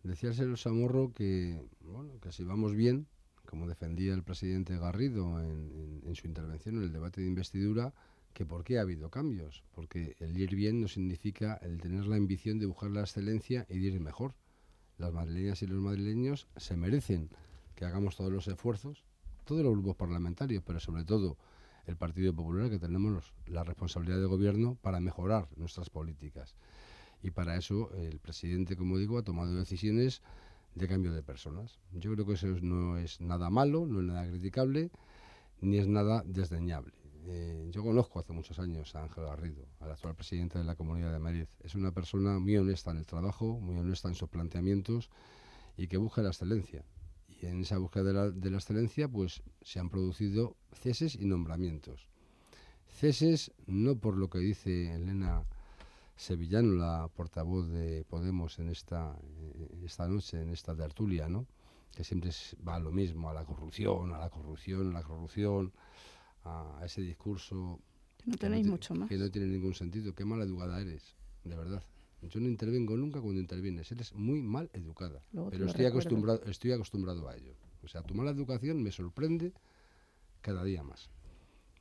Decía 0.08 0.30
el 0.30 0.56
Samorro 0.56 1.12
que, 1.14 1.62
bueno, 1.82 2.18
que 2.22 2.32
si 2.32 2.46
vamos 2.46 2.74
bien, 2.74 3.08
como 3.46 3.68
defendía 3.68 4.14
el 4.14 4.24
presidente 4.24 4.78
Garrido 4.78 5.42
en 5.42 6.16
su 6.16 6.28
intervención 6.28 6.78
en 6.78 6.84
el 6.84 6.94
debate 6.94 7.20
de 7.20 7.28
investidura, 7.28 7.94
que 8.32 8.46
por 8.46 8.64
qué 8.64 8.80
ha 8.80 8.84
habido 8.84 9.10
cambios, 9.10 9.66
porque 9.76 10.16
el 10.20 10.38
ir 10.38 10.56
bien 10.56 10.80
no 10.80 10.88
significa 10.88 11.56
el 11.62 11.82
tener 11.82 12.08
la 12.08 12.16
ambición 12.16 12.58
de 12.58 12.68
buscar 12.68 12.90
la 12.90 13.02
excelencia 13.02 13.66
y 13.68 13.80
de 13.80 13.88
ir 13.88 14.00
mejor. 14.00 14.34
Las 14.98 15.12
madrileñas 15.12 15.62
y 15.62 15.68
los 15.68 15.82
madrileños 15.82 16.48
se 16.56 16.78
merecen 16.78 17.30
que 17.76 17.84
hagamos 17.84 18.16
todos 18.16 18.32
los 18.32 18.48
esfuerzos, 18.48 19.04
todos 19.44 19.62
los 19.62 19.74
grupos 19.74 19.98
parlamentarios, 19.98 20.64
pero 20.66 20.80
sobre 20.80 21.04
todo 21.04 21.38
el 21.86 21.98
Partido 21.98 22.34
Popular, 22.34 22.70
que 22.70 22.80
tenemos 22.80 23.34
la 23.46 23.66
responsabilidad 23.66 24.20
de 24.20 24.26
gobierno 24.26 24.78
para 24.82 25.02
mejorar 25.02 25.50
nuestras 25.58 25.90
políticas. 25.90 26.56
Y 27.24 27.32
para 27.32 27.58
eso 27.58 27.92
el 27.96 28.20
presidente, 28.20 28.76
como 28.76 28.98
digo, 28.98 29.18
ha 29.18 29.24
tomado 29.24 29.56
decisiones 29.56 30.22
de 30.76 30.88
cambio 30.88 31.12
de 31.14 31.24
personas. 31.24 31.80
Yo 31.94 32.14
creo 32.14 32.26
que 32.26 32.34
eso 32.34 32.48
no 32.62 32.98
es 32.98 33.20
nada 33.20 33.50
malo, 33.50 33.86
no 33.88 34.00
es 34.00 34.06
nada 34.06 34.28
criticable, 34.28 34.92
ni 35.62 35.78
es 35.78 35.88
nada 35.88 36.24
desdeñable. 36.26 36.94
Eh, 37.30 37.68
yo 37.72 37.84
conozco 37.84 38.20
hace 38.20 38.32
muchos 38.32 38.58
años 38.60 38.96
a 38.96 39.04
Ángel 39.04 39.26
Garrido, 39.26 39.66
al 39.82 39.92
actual 39.92 40.16
presidente 40.16 40.58
de 40.58 40.64
la 40.64 40.76
Comunidad 40.76 41.12
de 41.12 41.20
Madrid. 41.20 41.46
Es 41.60 41.76
una 41.76 41.92
persona 41.92 42.40
muy 42.40 42.56
honesta 42.56 42.92
en 42.92 42.98
el 42.98 43.06
trabajo, 43.06 43.60
muy 43.60 43.76
honesta 43.78 44.08
en 44.08 44.16
sus 44.16 44.30
planteamientos 44.30 45.10
y 45.76 45.88
que 45.88 45.98
busca 45.98 46.22
la 46.22 46.30
excelencia. 46.30 46.86
Y 47.28 47.46
en 47.48 47.62
esa 47.62 47.78
búsqueda 47.78 48.04
de 48.06 48.14
la, 48.14 48.32
de 48.32 48.50
la 48.50 48.58
excelencia, 48.58 49.10
pues 49.10 49.44
se 49.62 49.80
han 49.80 49.90
producido 49.90 50.56
ceses 50.72 51.16
y 51.16 51.26
nombramientos. 51.26 52.08
Ceses 52.88 53.52
no 53.66 53.98
por 53.98 54.16
lo 54.18 54.30
que 54.30 54.40
dice 54.40 54.94
Elena 54.96 55.44
Sevillano, 56.18 56.74
la 56.74 57.08
portavoz 57.08 57.70
de 57.70 58.04
Podemos 58.04 58.60
en 58.60 58.70
esta, 58.70 59.18
esta 59.86 60.08
noche, 60.08 60.42
en 60.42 60.50
esta 60.50 60.76
tertulia, 60.76 61.30
¿no? 61.30 61.48
que 61.98 62.04
siempre 62.04 62.30
va 62.68 62.76
a 62.76 62.80
lo 62.80 62.92
mismo, 62.92 63.28
a 63.28 63.34
la 63.34 63.44
corrupción, 63.44 64.14
a 64.14 64.20
la 64.20 64.30
corrupción, 64.30 64.92
a 64.92 64.94
la 64.94 65.04
corrupción 65.04 65.74
a, 66.44 66.82
ese 66.86 67.02
discurso. 67.02 67.80
No 68.24 68.36
tenéis 68.38 68.68
mucho 68.68 68.94
más. 68.94 69.10
Que 69.10 69.18
no 69.18 69.32
tiene 69.32 69.48
ningún 69.48 69.74
sentido. 69.74 70.14
Qué 70.14 70.24
mala 70.24 70.44
educada 70.44 70.80
eres, 70.80 71.16
de 71.44 71.56
verdad. 71.56 71.84
Yo 72.22 72.40
no 72.40 72.48
intervengo 72.48 72.96
nunca 72.98 73.20
cuando 73.20 73.40
intervienes. 73.40 73.92
Eres 73.92 74.14
muy 74.14 74.44
mal 74.44 74.70
educada. 74.74 75.24
pero 75.50 75.66
estoy 75.66 75.86
acostumbrado, 75.86 76.44
estoy 76.46 76.72
acostumbrado 76.72 77.28
a 77.28 77.36
ello. 77.36 77.56
O 77.84 77.88
sea, 77.88 78.04
tu 78.04 78.14
mala 78.14 78.30
educación 78.30 78.84
me 78.84 78.92
sorprende 78.92 79.54
cada 80.42 80.64
día 80.64 80.84
más. 80.84 81.10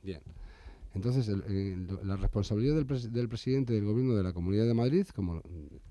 Bien. 0.01 0.21
Entonces, 0.93 1.27
la 2.03 2.15
responsabilidad 2.15 2.75
del, 2.75 3.11
del, 3.13 3.29
presidente 3.29 3.73
del 3.73 3.85
gobierno 3.85 4.15
de 4.15 4.23
la 4.23 4.33
Comunidad 4.33 4.65
de 4.65 4.73
Madrid, 4.73 5.05
como 5.15 5.41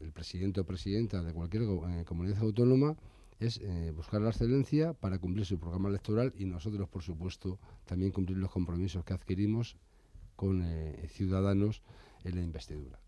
el 0.00 0.12
presidente 0.12 0.60
o 0.60 0.64
presidenta 0.64 1.22
de 1.22 1.32
cualquier 1.32 1.62
eh, 1.62 2.04
comunidad 2.04 2.38
autónoma, 2.42 2.96
es 3.38 3.60
eh, 3.62 3.92
buscar 3.94 4.20
la 4.22 4.30
excelencia 4.30 4.94
para 4.94 5.18
cumplir 5.18 5.44
su 5.44 5.58
programa 5.58 5.90
electoral 5.90 6.32
y 6.36 6.46
nosotros, 6.46 6.88
por 6.88 7.02
supuesto, 7.02 7.58
también 7.84 8.10
cumplir 8.10 8.38
los 8.38 8.50
compromisos 8.50 9.04
que 9.04 9.12
adquirimos 9.12 9.76
con 10.34 10.62
eh, 10.64 11.06
ciudadanos 11.08 11.82
en 12.24 12.36
la 12.36 12.42
investidura. 12.42 12.98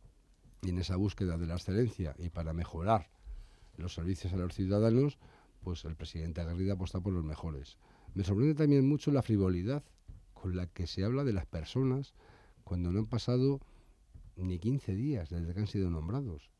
Y 0.62 0.70
en 0.70 0.78
esa 0.78 0.96
búsqueda 0.96 1.38
de 1.38 1.46
la 1.46 1.54
excelencia 1.54 2.14
y 2.18 2.28
para 2.30 2.52
mejorar 2.52 3.10
los 3.76 3.94
servicios 3.94 4.32
a 4.32 4.36
los 4.36 4.54
ciudadanos, 4.54 5.18
pues 5.62 5.84
el 5.84 5.96
presidente 5.96 6.44
Garrido 6.44 6.74
apuesta 6.74 7.00
por 7.00 7.12
los 7.12 7.24
mejores. 7.24 7.78
Me 8.14 8.24
sorprende 8.24 8.54
también 8.54 8.86
mucho 8.86 9.10
la 9.10 9.22
frivolidad 9.22 9.82
con 10.40 10.56
la 10.56 10.66
que 10.66 10.86
se 10.86 11.04
habla 11.04 11.24
de 11.24 11.32
las 11.32 11.46
personas 11.46 12.14
cuando 12.64 12.92
no 12.92 13.00
han 13.00 13.06
pasado 13.06 13.60
ni 14.36 14.58
15 14.58 14.94
días 14.94 15.30
desde 15.30 15.52
que 15.52 15.60
han 15.60 15.66
sido 15.66 15.90
nombrados 15.90 16.50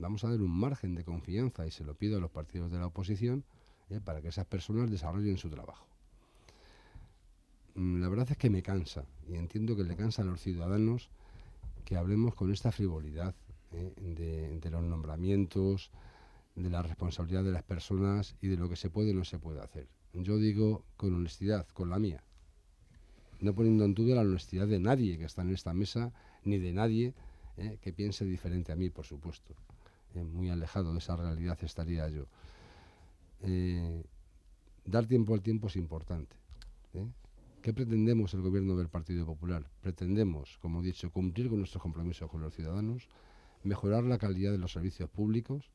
vamos 0.00 0.24
a 0.24 0.30
dar 0.30 0.40
un 0.40 0.50
margen 0.50 0.94
de 0.94 1.04
confianza, 1.04 1.66
y 1.66 1.70
se 1.70 1.84
lo 1.84 1.94
pido 1.94 2.16
a 2.16 2.20
los 2.20 2.30
partidos 2.30 2.72
de 2.72 2.78
la 2.78 2.86
oposición, 2.86 3.44
eh, 3.90 4.00
para 4.00 4.20
que 4.20 4.28
esas 4.28 4.46
personas 4.46 4.90
desarrollen 4.90 5.36
su 5.36 5.50
trabajo. 5.50 5.86
Mm, 7.74 8.00
la 8.00 8.08
verdad 8.08 8.30
es 8.30 8.36
que 8.36 8.50
me 8.50 8.62
cansa, 8.62 9.04
y 9.28 9.36
entiendo 9.36 9.76
que 9.76 9.84
le 9.84 9.96
cansa 9.96 10.22
a 10.22 10.24
los 10.24 10.40
ciudadanos 10.40 11.10
que 11.84 11.96
hablemos 11.96 12.34
con 12.34 12.52
esta 12.52 12.72
frivolidad 12.72 13.34
eh, 13.72 14.58
de, 14.60 14.70
los 14.70 14.82
nombramientos, 14.82 15.90
de 16.56 16.70
la 16.70 16.82
responsabilidad 16.82 17.44
de 17.44 17.52
las 17.52 17.62
personas 17.62 18.36
y 18.40 18.48
de 18.48 18.56
lo 18.56 18.68
que 18.68 18.76
se 18.76 18.90
puede 18.90 19.10
y 19.10 19.14
no 19.14 19.24
se 19.24 19.38
puede 19.38 19.60
hacer. 19.60 19.88
Yo 20.12 20.38
digo 20.38 20.84
con 20.96 21.14
honestidad, 21.14 21.66
con 21.68 21.90
la 21.90 21.98
mía, 21.98 22.22
no 23.40 23.54
poniendo 23.54 23.84
en 23.84 23.94
duda 23.94 24.14
la 24.16 24.22
honestidad 24.22 24.66
de 24.66 24.78
nadie 24.78 25.18
que 25.18 25.24
está 25.24 25.42
en 25.42 25.50
esta 25.50 25.72
mesa, 25.72 26.12
ni 26.44 26.58
de 26.58 26.72
nadie 26.72 27.14
eh, 27.56 27.78
que 27.80 27.92
piense 27.92 28.24
diferente 28.24 28.72
a 28.72 28.76
mí, 28.76 28.90
por 28.90 29.06
supuesto. 29.06 29.54
Eh, 30.14 30.24
muy 30.24 30.50
alejado 30.50 30.92
de 30.92 30.98
esa 30.98 31.16
realidad 31.16 31.58
estaría 31.62 32.08
yo. 32.08 32.26
Eh, 33.42 34.02
dar 34.84 35.06
tiempo 35.06 35.34
al 35.34 35.42
tiempo 35.42 35.68
es 35.68 35.76
importante. 35.76 36.36
¿Qué 37.62 37.74
pretendemos 37.74 38.32
el 38.34 38.40
gobierno 38.40 38.76
del 38.76 38.88
Partido 38.88 39.26
Popular? 39.26 39.70
Pretendemos, 39.82 40.58
como 40.62 40.80
he 40.80 40.84
dicho, 40.84 41.10
cumplir 41.10 41.48
con 41.48 41.58
nuestros 41.58 41.82
compromisos 41.82 42.30
con 42.30 42.40
los 42.40 42.54
ciudadanos, 42.54 43.06
mejorar 43.62 44.04
la 44.04 44.18
calidad 44.18 44.50
de 44.50 44.58
los 44.58 44.72
servicios 44.72 45.10
públicos, 45.10 45.70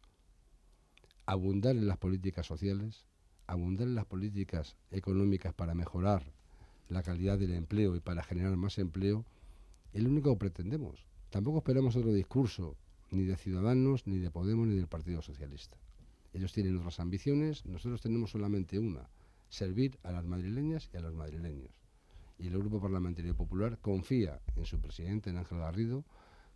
abundar 1.27 1.75
en 1.75 1.87
las 1.87 1.97
políticas 1.97 2.47
sociales, 2.47 3.05
abundar 3.47 3.87
en 3.87 3.95
las 3.95 4.05
políticas 4.05 4.75
económicas 4.89 5.53
para 5.53 5.75
mejorar 5.75 6.23
la 6.89 7.03
calidad 7.03 7.37
del 7.37 7.53
empleo 7.53 7.95
y 7.95 7.99
para 7.99 8.23
generar 8.23 8.55
más 8.57 8.77
empleo, 8.77 9.25
es 9.93 10.03
lo 10.03 10.09
único 10.09 10.31
que 10.31 10.39
pretendemos. 10.39 11.05
Tampoco 11.29 11.59
esperamos 11.59 11.95
otro 11.95 12.13
discurso 12.13 12.75
ni 13.11 13.23
de 13.23 13.37
Ciudadanos, 13.37 14.07
ni 14.07 14.17
de 14.19 14.31
Podemos, 14.31 14.67
ni 14.67 14.75
del 14.75 14.87
Partido 14.87 15.21
Socialista. 15.21 15.77
Ellos 16.33 16.51
tienen 16.51 16.77
otras 16.77 16.99
ambiciones, 16.99 17.65
nosotros 17.65 18.01
tenemos 18.01 18.31
solamente 18.31 18.77
una, 18.77 19.09
servir 19.49 19.97
a 20.03 20.11
las 20.11 20.25
madrileñas 20.25 20.89
y 20.93 20.97
a 20.97 21.01
los 21.01 21.13
madrileños. 21.13 21.71
Y 22.37 22.47
el 22.47 22.57
Grupo 22.59 22.81
Parlamentario 22.81 23.35
Popular 23.35 23.77
confía 23.79 24.41
en 24.57 24.65
su 24.65 24.79
presidente, 24.81 25.29
en 25.29 25.37
Ángel 25.37 25.59
Garrido, 25.59 26.03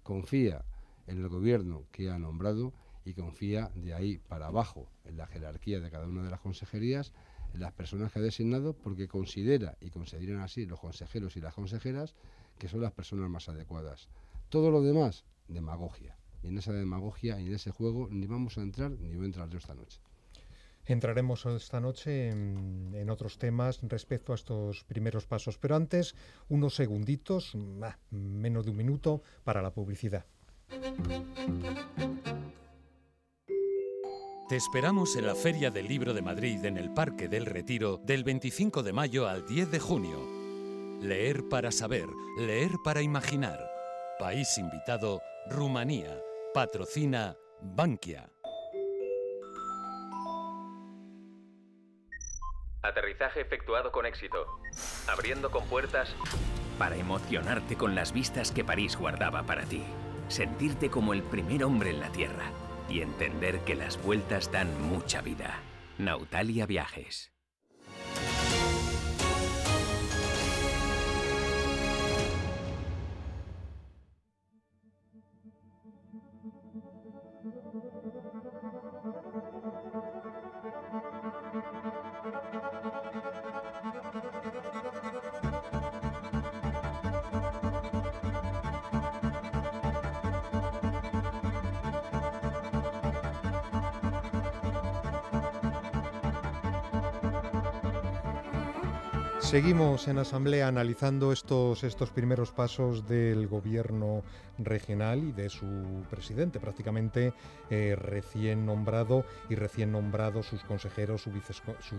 confía 0.03 0.65
en 1.07 1.19
el 1.19 1.29
gobierno 1.29 1.85
que 1.91 2.09
ha 2.09 2.19
nombrado 2.19 2.73
y 3.05 3.13
confía 3.13 3.71
de 3.75 3.93
ahí 3.93 4.17
para 4.17 4.47
abajo 4.47 4.89
en 5.05 5.17
la 5.17 5.27
jerarquía 5.27 5.79
de 5.79 5.89
cada 5.89 6.07
una 6.07 6.23
de 6.23 6.29
las 6.29 6.41
consejerías, 6.41 7.13
las 7.53 7.73
personas 7.73 8.11
que 8.11 8.19
ha 8.19 8.21
designado, 8.21 8.73
porque 8.73 9.07
considera 9.07 9.77
y 9.81 9.89
consideran 9.89 10.41
así 10.41 10.65
los 10.65 10.79
consejeros 10.79 11.35
y 11.35 11.41
las 11.41 11.53
consejeras 11.53 12.15
que 12.57 12.67
son 12.67 12.81
las 12.81 12.91
personas 12.91 13.29
más 13.29 13.49
adecuadas. 13.49 14.09
Todo 14.49 14.71
lo 14.71 14.81
demás, 14.81 15.25
demagogia. 15.47 16.17
Y 16.43 16.47
en 16.47 16.57
esa 16.57 16.73
demagogia 16.73 17.39
y 17.39 17.47
en 17.47 17.55
ese 17.55 17.71
juego 17.71 18.07
ni 18.11 18.27
vamos 18.27 18.57
a 18.57 18.61
entrar 18.61 18.91
ni 18.91 19.15
voy 19.15 19.23
a 19.23 19.27
entrar 19.27 19.49
yo 19.49 19.57
esta 19.57 19.75
noche. 19.75 19.99
Entraremos 20.85 21.45
esta 21.45 21.79
noche 21.79 22.29
en, 22.29 23.09
otros 23.11 23.37
temas 23.37 23.79
respecto 23.83 24.31
a 24.31 24.35
estos 24.35 24.83
primeros 24.85 25.27
pasos, 25.27 25.57
pero 25.57 25.75
antes 25.75 26.15
unos 26.47 26.75
segunditos, 26.75 27.55
ah, 27.83 27.97
menos 28.09 28.65
de 28.65 28.71
un 28.71 28.77
minuto, 28.77 29.21
para 29.43 29.61
la 29.61 29.71
publicidad. 29.71 30.25
Te 34.49 34.55
esperamos 34.55 35.15
en 35.15 35.27
la 35.27 35.35
Feria 35.35 35.69
del 35.69 35.87
Libro 35.87 36.11
de 36.15 36.23
Madrid 36.23 36.65
en 36.65 36.77
el 36.77 36.91
Parque 36.91 37.27
del 37.27 37.45
Retiro 37.45 37.97
del 37.97 38.23
25 38.23 38.81
de 38.81 38.93
mayo 38.93 39.27
al 39.27 39.45
10 39.45 39.69
de 39.69 39.79
junio. 39.79 40.27
Leer 41.03 41.47
para 41.47 41.71
saber, 41.71 42.07
leer 42.35 42.71
para 42.83 43.03
imaginar. 43.03 43.59
País 44.17 44.57
invitado, 44.57 45.21
Rumanía. 45.51 46.19
Patrocina 46.51 47.37
Bankia. 47.61 48.27
Aterrizaje 52.81 53.41
efectuado 53.41 53.91
con 53.91 54.07
éxito. 54.07 54.47
Abriendo 55.07 55.51
con 55.51 55.67
puertas 55.67 56.09
para 56.79 56.95
emocionarte 56.95 57.75
con 57.75 57.93
las 57.93 58.13
vistas 58.13 58.51
que 58.51 58.63
París 58.65 58.97
guardaba 58.97 59.43
para 59.43 59.65
ti. 59.65 59.83
Sentirte 60.27 60.89
como 60.89 61.13
el 61.13 61.21
primer 61.21 61.63
hombre 61.63 61.91
en 61.91 61.99
la 61.99 62.11
Tierra. 62.11 62.51
Y 62.89 63.01
entender 63.01 63.59
que 63.61 63.75
las 63.75 64.01
vueltas 64.01 64.51
dan 64.51 64.69
mucha 64.81 65.21
vida. 65.21 65.59
Nautalia 65.97 66.65
Viajes. 66.65 67.31
Seguimos 99.39 100.07
en 100.07 100.19
asamblea 100.19 100.67
analizando 100.67 101.31
estos, 101.31 101.83
estos 101.83 102.11
primeros 102.11 102.51
pasos 102.51 103.07
del 103.07 103.47
gobierno 103.47 104.21
regional 104.59 105.23
y 105.23 105.31
de 105.31 105.49
su 105.49 106.03
presidente, 106.09 106.59
prácticamente 106.59 107.33
eh, 107.69 107.95
recién 107.97 108.65
nombrado 108.65 109.23
y 109.49 109.55
recién 109.55 109.91
nombrado 109.91 110.43
sus 110.43 110.63
consejeros, 110.63 111.21
sus, 111.21 111.33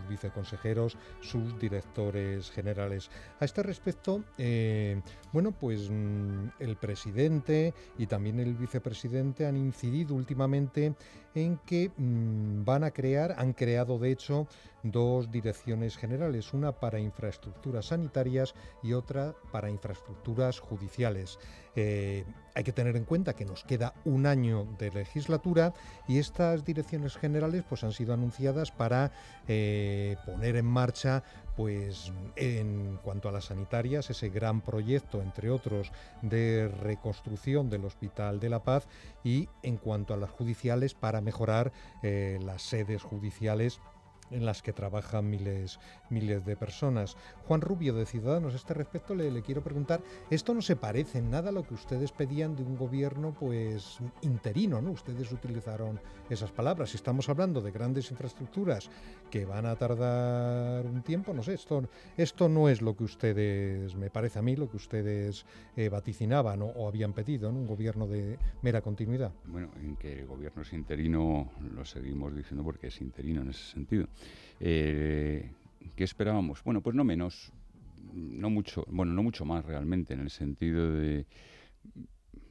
viceconsejeros, 0.09 0.96
sus 1.20 1.59
directores 1.59 2.50
generales. 2.50 3.11
A 3.40 3.46
este 3.46 3.62
respecto, 3.62 4.22
eh, 4.38 5.00
bueno, 5.33 5.53
pues 5.53 5.88
mm, 5.90 6.48
el 6.61 6.76
presidente 6.76 7.74
y 7.98 8.07
también 8.07 8.38
el 8.38 8.55
vicepresidente 8.55 9.46
han 9.46 9.57
incidido 9.57 10.14
últimamente 10.14 10.94
en 11.35 11.59
que 11.59 11.90
mm, 11.97 12.64
van 12.64 12.85
a 12.85 12.90
crear, 12.90 13.35
han 13.38 13.53
creado 13.53 13.99
de 13.99 14.11
hecho 14.11 14.47
dos 14.83 15.31
direcciones 15.31 15.97
generales, 15.97 16.53
una 16.55 16.73
para 16.73 16.99
infraestructuras 16.99 17.87
sanitarias 17.87 18.55
y 18.83 18.93
otra 18.93 19.35
para 19.53 19.71
infraestructuras 19.71 20.59
judiciales. 20.59 21.38
Eh, 21.77 22.25
hay 22.55 22.64
que 22.64 22.73
tener 22.73 22.97
en 22.97 23.05
cuenta 23.05 23.35
que 23.35 23.45
nos 23.45 23.62
queda 23.64 23.95
un 24.05 24.27
año 24.27 24.66
de 24.79 24.90
legislatura 24.90 25.73
y 26.09 26.19
estas 26.19 26.64
direcciones 26.64 27.16
generales 27.16 27.62
pues, 27.69 27.85
han 27.85 27.93
sido 27.93 28.12
anunciadas 28.12 28.73
para 28.73 29.12
eh, 29.47 30.16
poner 30.27 30.57
en 30.57 30.66
marcha 30.66 31.23
pues 31.61 32.11
en 32.37 32.99
cuanto 33.03 33.29
a 33.29 33.33
las 33.33 33.44
sanitarias, 33.44 34.09
ese 34.09 34.31
gran 34.31 34.62
proyecto, 34.62 35.20
entre 35.20 35.51
otros, 35.51 35.92
de 36.23 36.68
reconstrucción 36.68 37.68
del 37.68 37.85
Hospital 37.85 38.40
de 38.40 38.49
la 38.49 38.62
Paz 38.62 38.88
y 39.25 39.46
en 39.62 39.77
cuanto 39.77 40.14
a 40.14 40.16
las 40.16 40.31
judiciales 40.31 40.94
para 40.94 41.20
mejorar 41.20 41.70
eh, 42.03 42.38
las 42.42 42.62
sedes 42.62 43.03
judiciales 43.03 43.79
en 44.31 44.46
las 44.46 44.62
que 44.62 44.73
trabajan 44.73 45.29
miles, 45.29 45.79
miles 46.09 46.44
de 46.44 46.57
personas. 46.57 47.16
Juan 47.46 47.61
Rubio 47.61 47.94
de 47.94 48.07
Ciudadanos, 48.07 48.55
a 48.55 48.57
este 48.57 48.75
respecto 48.75 49.14
le, 49.14 49.42
quiero 49.42 49.62
preguntar, 49.62 50.01
esto 50.31 50.55
no 50.55 50.62
se 50.62 50.77
parece 50.77 51.18
en 51.18 51.31
nada 51.31 51.51
a 51.51 51.53
lo 51.53 51.64
que 51.64 51.75
ustedes 51.75 52.12
pedían 52.12 52.57
de 52.57 52.62
un 52.62 52.77
gobierno 52.77 53.35
pues 53.38 53.99
interino, 54.23 54.81
¿no? 54.81 54.92
Ustedes 54.92 55.31
utilizaron 55.33 56.01
esas 56.29 56.53
palabras. 56.53 56.90
Si 56.90 56.96
estamos 56.96 57.29
hablando 57.29 57.61
de 57.61 57.73
grandes 57.73 58.11
infraestructuras 58.11 58.90
que 59.31 59.45
van 59.45 59.66
a 59.66 59.77
tardar 59.77 60.85
un 60.85 61.03
tiempo, 61.03 61.33
no 61.33 61.43
sé, 61.43 61.55
esto, 61.55 61.88
esto 62.16 62.49
no 62.49 62.69
es 62.69 62.83
lo 62.83 62.97
que 62.97 63.05
ustedes, 63.05 63.95
me 63.95 64.11
parece 64.11 64.38
a 64.38 64.43
mí, 64.43 64.57
lo 64.57 64.69
que 64.69 64.77
ustedes 64.77 65.47
eh, 65.77 65.88
vaticinaban 65.88 66.61
o, 66.62 66.88
habían 66.88 67.12
pedido, 67.12 67.53
¿no? 67.53 67.61
Un 67.61 67.66
gobierno 67.66 68.07
de 68.07 68.38
mera 68.62 68.81
continuidad. 68.81 69.33
Bueno, 69.47 69.71
en 69.81 69.97
que 69.97 70.21
el 70.21 70.27
gobierno 70.27 70.62
es 70.62 70.73
interino 70.73 71.51
lo 71.75 71.85
seguimos 71.85 72.35
diciendo 72.35 72.64
porque 72.64 72.88
es 72.88 73.01
interino 73.01 73.43
en 73.43 73.51
ese 73.51 73.64
sentido. 73.73 74.07
Eh, 74.59 75.51
¿Qué 75.95 76.05
esperábamos? 76.05 76.62
Bueno, 76.64 76.81
pues 76.81 76.97
no 76.97 77.05
menos, 77.05 77.53
no 78.12 78.51
mucho, 78.51 78.85
bueno, 78.88 79.12
no 79.12 79.23
mucho 79.23 79.45
más 79.45 79.64
realmente, 79.64 80.14
en 80.14 80.21
el 80.21 80.31
sentido 80.31 80.93
de 80.93 81.27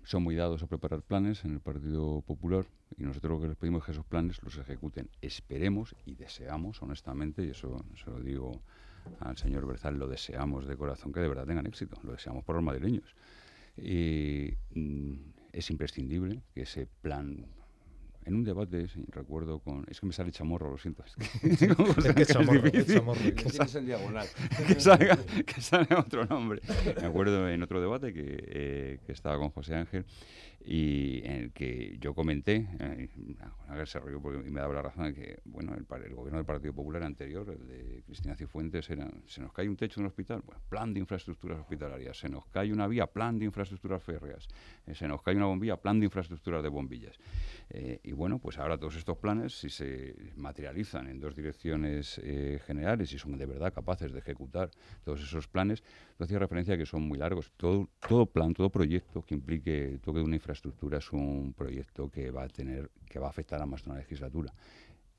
son 0.09 0.23
muy 0.23 0.33
dados 0.33 0.63
a 0.63 0.67
preparar 0.67 1.03
planes 1.03 1.45
en 1.45 1.51
el 1.51 1.59
Partido 1.59 2.21
Popular 2.21 2.65
y 2.97 3.03
nosotros 3.03 3.33
lo 3.33 3.41
que 3.41 3.47
les 3.49 3.57
pedimos 3.57 3.81
es 3.81 3.85
que 3.85 3.91
esos 3.91 4.05
planes 4.05 4.41
los 4.41 4.57
ejecuten. 4.57 5.07
Esperemos 5.21 5.95
y 6.03 6.15
deseamos, 6.15 6.81
honestamente, 6.81 7.45
y 7.45 7.51
eso 7.51 7.85
se 8.03 8.09
lo 8.09 8.19
digo 8.19 8.59
al 9.19 9.37
señor 9.37 9.67
Berzal, 9.67 9.99
lo 9.99 10.07
deseamos 10.07 10.65
de 10.65 10.75
corazón 10.75 11.13
que 11.13 11.19
de 11.19 11.27
verdad 11.27 11.45
tengan 11.45 11.67
éxito, 11.67 11.99
lo 12.01 12.13
deseamos 12.13 12.43
por 12.43 12.55
los 12.55 12.63
madrileños. 12.63 13.15
Y 13.77 14.51
mm, 14.73 15.13
es 15.53 15.69
imprescindible 15.69 16.41
que 16.55 16.63
ese 16.63 16.87
plan 16.87 17.45
en 18.25 18.35
un 18.35 18.43
debate, 18.43 18.87
sí, 18.87 19.03
recuerdo 19.09 19.59
con... 19.59 19.85
Es 19.89 19.99
que 19.99 20.05
me 20.05 20.13
sale 20.13 20.31
chamorro, 20.31 20.69
lo 20.69 20.77
siento. 20.77 21.03
Es 21.05 21.15
que, 21.15 21.67
¿De 22.07 22.15
qué 22.15 22.25
chamorro? 22.25 22.57
es 22.59 22.63
difícil, 22.73 22.95
chamorro? 22.95 23.21
que, 23.21 23.33
Que 23.33 23.43
tienes 23.49 23.75
el 23.75 23.85
diagonal. 23.85 24.27
que 24.67 24.79
salga, 24.79 25.17
que 25.45 25.61
salga 25.61 25.99
otro 25.99 26.25
nombre. 26.25 26.61
Me 26.99 27.07
acuerdo 27.07 27.49
en 27.49 27.63
otro 27.63 27.81
debate 27.81 28.13
que, 28.13 28.23
eh, 28.25 28.99
que 29.05 29.11
estaba 29.11 29.37
con 29.37 29.49
José 29.49 29.75
Ángel 29.75 30.05
y 30.61 31.21
en 31.23 31.31
el 31.31 31.51
que 31.51 31.97
yo 31.99 32.13
comenté, 32.13 32.67
eh, 32.79 33.09
se 33.85 33.99
rió 33.99 34.21
porque 34.21 34.49
me 34.49 34.59
daba 34.59 34.73
la 34.73 34.81
razón 34.81 35.05
de 35.05 35.13
que, 35.13 35.39
bueno, 35.45 35.73
el, 35.73 35.85
el 36.03 36.13
gobierno 36.15 36.37
del 36.37 36.45
Partido 36.45 36.73
Popular 36.73 37.03
anterior, 37.03 37.49
el 37.49 37.67
de 37.67 38.03
Cristina 38.05 38.35
Cifuentes, 38.35 38.89
era, 38.89 39.09
se 39.25 39.41
nos 39.41 39.53
cae 39.53 39.69
un 39.69 39.77
techo 39.77 39.99
en 39.99 40.05
un 40.05 40.07
hospital, 40.07 40.41
bueno, 40.45 40.61
plan 40.69 40.93
de 40.93 40.99
infraestructuras 40.99 41.59
hospitalarias, 41.59 42.19
se 42.19 42.29
nos 42.29 42.45
cae 42.47 42.73
una 42.73 42.87
vía, 42.87 43.07
plan 43.07 43.39
de 43.39 43.45
infraestructuras 43.45 44.03
férreas, 44.03 44.47
eh, 44.85 44.93
se 44.93 45.07
nos 45.07 45.21
cae 45.21 45.35
una 45.35 45.45
bombilla, 45.45 45.77
plan 45.77 45.99
de 45.99 46.05
infraestructuras 46.05 46.61
de 46.61 46.69
bombillas. 46.69 47.17
Eh, 47.69 47.99
y 48.03 48.11
bueno, 48.11 48.39
pues 48.39 48.57
ahora 48.57 48.77
todos 48.77 48.95
estos 48.95 49.17
planes, 49.17 49.53
si 49.59 49.69
se 49.69 50.15
materializan 50.35 51.07
en 51.07 51.19
dos 51.19 51.35
direcciones 51.35 52.19
eh, 52.23 52.59
generales 52.65 53.13
y 53.13 53.19
son 53.19 53.37
de 53.37 53.45
verdad 53.45 53.73
capaces 53.73 54.11
de 54.11 54.19
ejecutar 54.19 54.71
todos 55.03 55.21
esos 55.21 55.47
planes, 55.47 55.83
yo 56.19 56.25
hacía 56.25 56.37
referencia 56.37 56.77
que 56.77 56.85
son 56.85 57.03
muy 57.03 57.17
largos. 57.17 57.53
Todo, 57.55 57.87
plan, 58.25 58.53
todo 58.53 58.69
proyecto 58.69 59.21
que 59.21 59.35
implique 59.35 59.85
el 59.85 60.01
toque 60.01 60.19
de 60.19 60.25
una 60.25 60.35
infraestructura 60.35 60.97
es 60.97 61.13
un 61.13 61.53
proyecto 61.53 62.09
que 62.09 62.29
va 62.29 62.43
a 62.43 62.49
tener, 62.49 62.91
que 63.09 63.19
va 63.19 63.27
a 63.27 63.29
afectar 63.29 63.61
a 63.61 63.65
más 63.65 63.83
de 63.83 63.91
una 63.91 63.99
legislatura. 63.99 64.53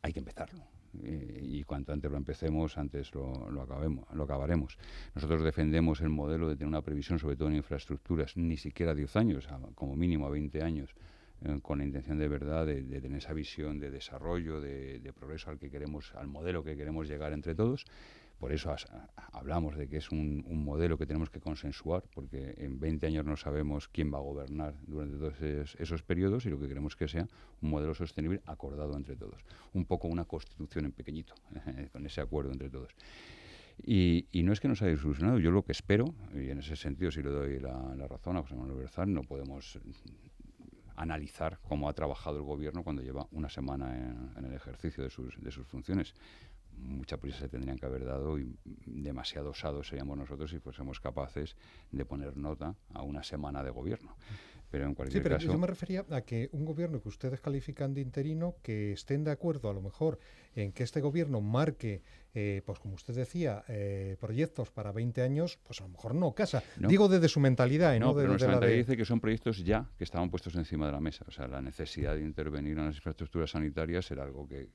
Hay 0.02 0.12
que 0.12 0.18
empezarlo. 0.18 0.62
Eh, 1.02 1.40
y 1.42 1.64
cuanto 1.64 1.94
antes 1.94 2.10
lo 2.10 2.18
empecemos, 2.18 2.76
antes 2.76 3.14
lo, 3.14 3.62
acabemos, 3.62 4.04
lo 4.12 4.24
acabaremos. 4.24 4.76
Nosotros 5.14 5.42
defendemos 5.42 6.02
el 6.02 6.10
modelo 6.10 6.50
de 6.50 6.56
tener 6.56 6.68
una 6.68 6.82
previsión, 6.82 7.18
sobre 7.18 7.36
todo 7.36 7.48
en 7.48 7.56
infraestructuras, 7.56 8.36
ni 8.36 8.58
siquiera 8.58 8.92
a 8.92 8.94
10 8.94 9.16
años, 9.16 9.48
como 9.74 9.96
mínimo 9.96 10.26
a 10.26 10.30
20 10.30 10.62
años, 10.62 10.90
eh, 11.40 11.60
con 11.62 11.78
la 11.78 11.84
intención 11.84 12.18
de 12.18 12.28
verdad 12.28 12.66
de, 12.66 12.82
de 12.82 13.00
tener 13.00 13.16
esa 13.16 13.32
visión 13.32 13.78
de 13.78 13.90
desarrollo, 13.90 14.60
de, 14.60 14.98
de 14.98 15.12
progreso 15.14 15.48
al 15.48 15.58
que 15.58 15.70
queremos, 15.70 16.14
al 16.14 16.26
modelo 16.26 16.62
que 16.62 16.76
queremos 16.76 17.08
llegar 17.08 17.32
entre 17.32 17.54
todos. 17.54 17.86
Por 18.40 18.52
eso 18.52 18.74
hablamos 19.32 19.76
de 19.76 19.86
que 19.86 19.98
es 19.98 20.10
un, 20.10 20.42
modelo 20.64 20.96
que 20.96 21.04
tenemos 21.04 21.28
que 21.28 21.40
consensuar, 21.40 22.04
porque 22.14 22.54
en 22.56 22.80
20 22.80 23.06
años 23.06 23.26
no 23.26 23.36
sabemos 23.36 23.86
quién 23.86 24.10
va 24.12 24.16
a 24.16 24.22
gobernar 24.22 24.74
durante 24.86 25.18
todos 25.18 25.74
esos, 25.78 26.02
periodos 26.02 26.46
y 26.46 26.48
lo 26.48 26.58
que 26.58 26.66
queremos 26.66 26.96
que 26.96 27.06
sea 27.06 27.28
un 27.60 27.68
modelo 27.68 27.94
sostenible 27.94 28.40
acordado 28.46 28.96
entre 28.96 29.14
todos. 29.14 29.44
Un 29.74 29.84
poco 29.84 30.08
una 30.08 30.24
constitución 30.24 30.86
en 30.86 30.92
pequeñito, 30.92 31.34
con 31.92 32.06
ese 32.06 32.22
acuerdo 32.22 32.50
entre 32.50 32.70
todos. 32.70 32.94
Y, 33.82 34.26
no 34.42 34.54
es 34.54 34.60
que 34.60 34.68
nos 34.68 34.80
haya 34.80 34.96
solucionado, 34.96 35.38
yo 35.38 35.50
lo 35.50 35.62
que 35.62 35.72
espero, 35.72 36.14
y 36.34 36.48
en 36.48 36.60
ese 36.60 36.76
sentido 36.76 37.10
si 37.10 37.22
le 37.22 37.28
doy 37.28 37.60
la, 37.60 38.06
razón 38.08 38.38
a 38.38 38.42
José 38.42 38.54
Manuel 38.54 38.78
Berzal, 38.78 39.12
no 39.12 39.22
podemos 39.22 39.78
analizar 40.96 41.58
cómo 41.62 41.88
ha 41.90 41.92
trabajado 41.92 42.38
el 42.38 42.42
gobierno 42.42 42.82
cuando 42.82 43.02
lleva 43.02 43.26
una 43.32 43.50
semana 43.50 43.96
en, 43.96 44.32
en 44.36 44.44
el 44.46 44.54
ejercicio 44.54 45.04
de 45.04 45.10
sus, 45.10 45.38
de 45.42 45.50
sus 45.50 45.66
funciones. 45.66 46.14
Mucha 46.82 47.16
prisa 47.18 47.38
se 47.38 47.48
tendrían 47.48 47.78
que 47.78 47.86
haber 47.86 48.04
dado 48.04 48.38
y 48.38 48.56
demasiado 48.86 49.50
osados 49.50 49.88
seríamos 49.88 50.16
nosotros 50.16 50.50
si 50.50 50.58
fuésemos 50.58 51.00
capaces 51.00 51.56
de 51.92 52.04
poner 52.04 52.36
nota 52.36 52.74
a 52.92 53.02
una 53.02 53.22
semana 53.22 53.62
de 53.62 53.70
gobierno. 53.70 54.16
Pero 54.70 54.84
en 54.84 54.90
Sí, 54.90 54.96
cualquier 54.96 55.22
pero 55.24 55.36
caso... 55.36 55.46
yo 55.48 55.58
me 55.58 55.66
refería 55.66 56.06
a 56.10 56.20
que 56.20 56.48
un 56.52 56.64
gobierno 56.64 57.00
que 57.02 57.08
ustedes 57.08 57.40
califican 57.40 57.92
de 57.92 58.02
interino, 58.02 58.54
que 58.62 58.92
estén 58.92 59.24
de 59.24 59.32
acuerdo 59.32 59.68
a 59.68 59.72
lo 59.74 59.80
mejor 59.82 60.20
en 60.54 60.70
que 60.72 60.84
este 60.84 61.00
gobierno 61.00 61.40
marque, 61.40 62.02
eh, 62.34 62.62
pues 62.64 62.78
como 62.78 62.94
usted 62.94 63.14
decía, 63.14 63.64
eh, 63.66 64.16
proyectos 64.20 64.70
para 64.70 64.92
20 64.92 65.22
años, 65.22 65.58
pues 65.64 65.80
a 65.80 65.84
lo 65.84 65.90
mejor 65.90 66.14
no 66.14 66.32
casa. 66.36 66.62
No. 66.78 66.86
Digo 66.88 67.08
desde 67.08 67.28
su 67.28 67.40
mentalidad, 67.40 67.94
y 67.96 67.98
no, 67.98 68.06
No, 68.06 68.12
de, 68.12 68.16
pero 68.18 68.22
de 68.22 68.28
nuestra 68.28 68.46
de... 68.48 68.54
mentalidad 68.54 68.78
dice 68.78 68.96
que 68.96 69.04
son 69.04 69.18
proyectos 69.20 69.58
ya 69.64 69.90
que 69.98 70.04
estaban 70.04 70.30
puestos 70.30 70.54
encima 70.54 70.86
de 70.86 70.92
la 70.92 71.00
mesa. 71.00 71.24
O 71.26 71.32
sea, 71.32 71.48
la 71.48 71.60
necesidad 71.60 72.14
de 72.14 72.22
intervenir 72.22 72.78
en 72.78 72.86
las 72.86 72.94
infraestructuras 72.94 73.50
sanitarias 73.50 74.08
era 74.12 74.22
algo 74.22 74.46
que, 74.46 74.68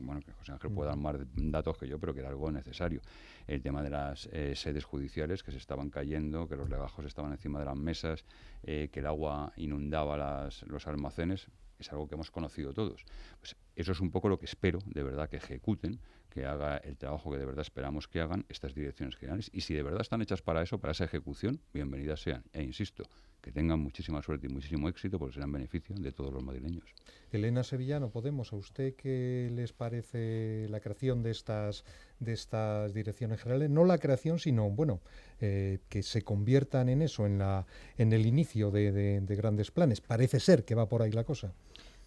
bueno, 0.00 0.20
que 0.20 0.32
José 0.32 0.52
Ángel 0.52 0.70
puede 0.72 0.88
dar 0.88 0.98
más 0.98 1.16
datos 1.34 1.78
que 1.78 1.88
yo, 1.88 1.98
pero 1.98 2.14
que 2.14 2.20
era 2.20 2.28
algo 2.28 2.50
necesario. 2.50 3.00
El 3.46 3.62
tema 3.62 3.82
de 3.82 3.90
las 3.90 4.28
eh, 4.32 4.54
sedes 4.54 4.84
judiciales 4.84 5.42
que 5.42 5.52
se 5.52 5.58
estaban 5.58 5.90
cayendo, 5.90 6.48
que 6.48 6.56
los 6.56 6.68
legajos 6.68 7.04
estaban 7.04 7.32
encima 7.32 7.58
de 7.58 7.64
las 7.64 7.76
mesas, 7.76 8.24
eh, 8.62 8.88
que 8.92 9.00
el 9.00 9.06
agua 9.06 9.52
inundaba 9.56 10.16
las, 10.16 10.62
los 10.62 10.86
almacenes, 10.86 11.48
es 11.78 11.92
algo 11.92 12.08
que 12.08 12.14
hemos 12.14 12.30
conocido 12.30 12.72
todos. 12.72 13.04
Pues 13.38 13.56
eso 13.74 13.92
es 13.92 14.00
un 14.00 14.10
poco 14.10 14.28
lo 14.28 14.38
que 14.38 14.46
espero, 14.46 14.78
de 14.86 15.02
verdad, 15.02 15.28
que 15.28 15.36
ejecuten, 15.36 16.00
que 16.36 16.44
haga 16.44 16.76
el 16.76 16.98
trabajo 16.98 17.32
que 17.32 17.38
de 17.38 17.46
verdad 17.46 17.62
esperamos 17.62 18.08
que 18.08 18.20
hagan 18.20 18.44
estas 18.50 18.74
direcciones 18.74 19.16
generales. 19.16 19.48
Y 19.54 19.62
si 19.62 19.72
de 19.72 19.82
verdad 19.82 20.02
están 20.02 20.20
hechas 20.20 20.42
para 20.42 20.60
eso, 20.60 20.78
para 20.78 20.90
esa 20.90 21.04
ejecución, 21.04 21.62
bienvenidas 21.72 22.20
sean. 22.20 22.44
E 22.52 22.62
insisto, 22.62 23.04
que 23.40 23.52
tengan 23.52 23.80
muchísima 23.80 24.20
suerte 24.20 24.48
y 24.48 24.50
muchísimo 24.50 24.86
éxito 24.90 25.18
porque 25.18 25.34
serán 25.34 25.50
beneficio 25.50 25.96
de 25.96 26.12
todos 26.12 26.34
los 26.34 26.42
madrileños. 26.42 26.84
Elena 27.32 27.64
Sevillano, 27.64 28.10
Podemos, 28.10 28.52
¿a 28.52 28.56
usted 28.56 28.94
qué 28.96 29.48
les 29.50 29.72
parece 29.72 30.66
la 30.68 30.80
creación 30.80 31.22
de 31.22 31.30
estas, 31.30 31.84
de 32.20 32.34
estas 32.34 32.92
direcciones 32.92 33.40
generales? 33.40 33.70
No 33.70 33.84
la 33.84 33.96
creación, 33.98 34.38
sino, 34.38 34.68
bueno, 34.68 35.00
eh, 35.40 35.78
que 35.88 36.02
se 36.02 36.20
conviertan 36.22 36.90
en 36.90 37.00
eso, 37.00 37.24
en, 37.24 37.38
la, 37.38 37.66
en 37.96 38.12
el 38.12 38.26
inicio 38.26 38.70
de, 38.70 39.22
grandes 39.26 39.70
planes. 39.70 40.02
Parece 40.02 40.38
ser 40.38 40.64
que 40.64 40.74
va 40.74 40.88
por 40.88 41.00
ahí 41.00 41.12
la 41.12 41.24
cosa. 41.24 41.54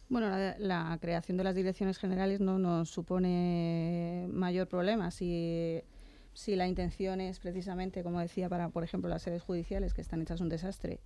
Bueno, 0.09 0.27
la, 0.57 0.97
creación 0.99 1.37
de 1.37 1.43
las 1.43 1.53
direcciones 1.53 1.99
generales 1.99 2.39
no 2.39 2.57
nos 2.57 2.89
supone 2.89 4.27
mayor 4.31 4.67
problema. 4.67 5.11
Si, 5.11 5.83
si 6.33 6.55
la 6.55 6.67
intención 6.67 7.21
es 7.21 7.39
precisamente, 7.39 8.01
como 8.01 8.19
decía, 8.19 8.49
para, 8.49 8.69
por 8.69 8.83
ejemplo, 8.83 9.07
las 9.07 9.21
sedes 9.21 9.43
judiciales 9.43 9.93
que 9.93 10.01
están 10.01 10.23
hechas 10.23 10.41
un 10.41 10.49
desastre, 10.49 10.99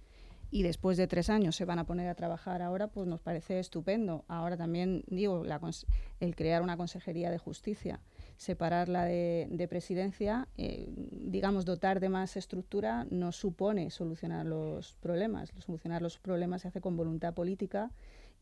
y 0.52 0.62
después 0.64 0.98
de 0.98 1.08
tres 1.08 1.30
años 1.30 1.56
se 1.56 1.66
van 1.66 1.80
a 1.80 1.86
poner 1.86 2.08
a 2.08 2.16
trabajar 2.16 2.62
ahora, 2.62 2.88
pues 2.88 3.08
nos 3.08 3.20
parece 3.20 3.60
estupendo. 3.60 4.24
Ahora 4.28 4.56
también 4.56 5.04
digo, 5.08 5.44
el 6.20 6.36
crear 6.36 6.62
una 6.62 6.78
consejería 6.78 7.32
de 7.32 7.40
justicia, 7.40 8.00
separarla 8.38 9.04
de, 9.04 9.48
de 9.50 9.68
presidencia, 9.68 10.48
eh, 10.58 10.88
digamos, 10.96 11.66
dotar 11.66 12.00
de 12.00 12.10
más 12.10 12.38
estructura, 12.38 13.06
no 13.10 13.32
supone 13.32 13.90
solucionar 13.90 14.46
los 14.46 14.96
problemas. 15.02 15.52
Solucionar 15.58 16.04
los 16.04 16.20
problemas 16.20 16.62
se 16.62 16.68
hace 16.68 16.82
con 16.82 16.96
voluntad 16.96 17.34
política 17.34 17.92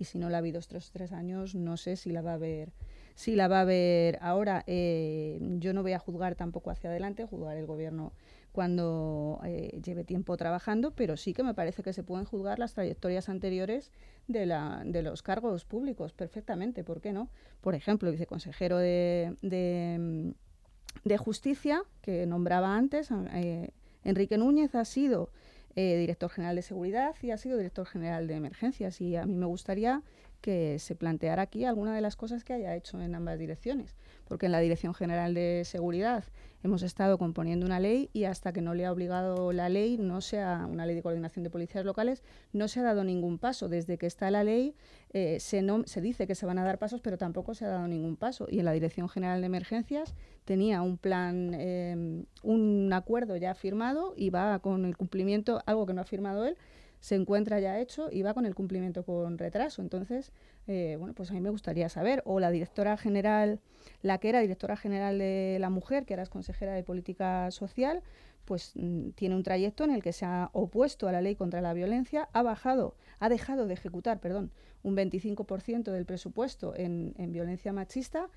y 0.01 0.03
si 0.03 0.17
no 0.17 0.31
la 0.31 0.37
ha 0.37 0.39
habido 0.39 0.57
estos 0.57 0.89
tres 0.89 1.11
años, 1.11 1.53
no 1.53 1.77
sé 1.77 1.95
si 1.95 2.11
la 2.11 2.23
va 2.23 2.31
a 2.31 2.33
haber. 2.33 2.73
Si 3.13 3.35
la 3.35 3.47
va 3.47 3.61
a 3.61 3.65
ver 3.65 4.17
ahora, 4.19 4.63
eh, 4.65 5.37
yo 5.59 5.73
no 5.73 5.83
voy 5.83 5.93
a 5.93 5.99
juzgar 5.99 6.33
tampoco 6.33 6.71
hacia 6.71 6.89
adelante, 6.89 7.23
juzgar 7.23 7.55
el 7.55 7.67
gobierno 7.67 8.11
cuando 8.51 9.39
eh, 9.45 9.79
lleve 9.85 10.03
tiempo 10.03 10.35
trabajando, 10.37 10.89
pero 10.95 11.17
sí 11.17 11.35
que 11.35 11.43
me 11.43 11.53
parece 11.53 11.83
que 11.83 11.93
se 11.93 12.01
pueden 12.01 12.25
juzgar 12.25 12.57
las 12.57 12.73
trayectorias 12.73 13.29
anteriores 13.29 13.91
de, 14.27 14.47
la, 14.47 14.81
de 14.83 15.03
los 15.03 15.21
cargos 15.21 15.65
públicos 15.65 16.13
perfectamente, 16.13 16.83
¿por 16.83 16.99
qué 16.99 17.13
no? 17.13 17.29
Por 17.61 17.75
ejemplo, 17.75 18.09
el 18.09 18.15
viceconsejero 18.15 18.79
de, 18.79 19.35
de, 19.43 21.17
Justicia, 21.17 21.83
que 22.01 22.25
nombraba 22.25 22.75
antes, 22.75 23.09
eh, 23.33 23.69
Enrique 24.03 24.39
Núñez, 24.39 24.73
ha 24.73 24.83
sido 24.83 25.29
eh, 25.75 25.97
director 25.97 26.29
general 26.29 26.55
de 26.55 26.61
Seguridad 26.61 27.15
y 27.21 27.31
ha 27.31 27.37
sido 27.37 27.57
director 27.57 27.85
general 27.85 28.27
de 28.27 28.35
Emergencias, 28.35 29.01
y 29.01 29.15
a 29.15 29.25
mí 29.25 29.35
me 29.35 29.45
gustaría 29.45 30.01
que 30.41 30.79
se 30.79 30.95
planteara 30.95 31.43
aquí 31.43 31.65
alguna 31.65 31.95
de 31.95 32.01
las 32.01 32.15
cosas 32.15 32.43
que 32.43 32.53
haya 32.53 32.75
hecho 32.75 32.99
en 32.99 33.13
ambas 33.15 33.37
direcciones, 33.37 33.95
porque 34.27 34.47
en 34.47 34.51
la 34.51 34.59
Dirección 34.59 34.93
General 34.93 35.33
de 35.33 35.61
Seguridad 35.65 36.23
hemos 36.63 36.83
estado 36.83 37.17
componiendo 37.17 37.65
una 37.65 37.79
ley 37.79 38.09
y 38.13 38.25
hasta 38.25 38.51
que 38.51 38.61
no 38.61 38.73
le 38.73 38.85
ha 38.85 38.91
obligado 38.91 39.51
la 39.51 39.69
ley, 39.69 39.97
no 39.97 40.21
sea 40.21 40.67
una 40.69 40.85
ley 40.85 40.95
de 40.95 41.01
coordinación 41.01 41.43
de 41.43 41.49
policías 41.49 41.85
locales, 41.85 42.23
no 42.53 42.67
se 42.67 42.79
ha 42.79 42.83
dado 42.83 43.03
ningún 43.03 43.37
paso. 43.37 43.69
Desde 43.69 43.97
que 43.97 44.07
está 44.07 44.29
la 44.31 44.43
ley 44.43 44.75
eh, 45.13 45.39
se, 45.39 45.61
no, 45.61 45.83
se 45.85 46.01
dice 46.01 46.27
que 46.27 46.35
se 46.35 46.45
van 46.45 46.57
a 46.57 46.63
dar 46.63 46.77
pasos, 46.79 47.01
pero 47.01 47.17
tampoco 47.17 47.53
se 47.53 47.65
ha 47.65 47.69
dado 47.69 47.87
ningún 47.87 48.15
paso. 48.15 48.47
Y 48.49 48.59
en 48.59 48.65
la 48.65 48.73
Dirección 48.73 49.09
General 49.09 49.41
de 49.41 49.47
Emergencias 49.47 50.15
tenía 50.45 50.81
un 50.81 50.97
plan, 50.97 51.53
eh, 51.53 52.23
un 52.43 52.91
acuerdo 52.93 53.37
ya 53.37 53.53
firmado 53.53 54.13
y 54.15 54.29
va 54.29 54.59
con 54.59 54.85
el 54.85 54.97
cumplimiento, 54.97 55.61
algo 55.65 55.85
que 55.85 55.93
no 55.93 56.01
ha 56.01 56.05
firmado 56.05 56.45
él, 56.45 56.57
se 57.01 57.15
encuentra 57.15 57.59
ya 57.59 57.79
hecho 57.79 58.09
y 58.11 58.21
va 58.21 58.33
con 58.33 58.45
el 58.45 58.55
cumplimiento 58.55 59.03
con 59.03 59.37
retraso. 59.37 59.81
Entonces, 59.81 60.31
eh, 60.67 60.95
bueno, 60.99 61.13
pues 61.13 61.31
a 61.31 61.33
mí 61.33 61.41
me 61.41 61.49
gustaría 61.49 61.89
saber, 61.89 62.21
o 62.25 62.39
la 62.39 62.51
directora 62.51 62.95
general, 62.95 63.59
la 64.03 64.19
que 64.19 64.29
era 64.29 64.39
directora 64.39 64.77
general 64.77 65.17
de 65.17 65.57
la 65.59 65.69
mujer, 65.71 66.05
que 66.05 66.13
era 66.13 66.25
consejera 66.27 66.73
de 66.73 66.83
política 66.83 67.49
social, 67.49 68.03
pues 68.45 68.73
mm, 68.75 69.09
tiene 69.11 69.35
un 69.35 69.41
trayecto 69.41 69.83
en 69.83 69.91
el 69.91 70.03
que 70.03 70.13
se 70.13 70.25
ha 70.25 70.51
opuesto 70.53 71.07
a 71.07 71.11
la 71.11 71.21
ley 71.21 71.35
contra 71.35 71.59
la 71.59 71.73
violencia, 71.73 72.29
ha 72.33 72.43
bajado, 72.43 72.95
ha 73.19 73.29
dejado 73.29 73.65
de 73.65 73.73
ejecutar, 73.73 74.19
perdón, 74.19 74.51
un 74.83 74.95
25% 74.95 75.91
del 75.91 76.05
presupuesto 76.05 76.73
en, 76.75 77.13
violencia 77.31 77.73
machista, 77.73 78.29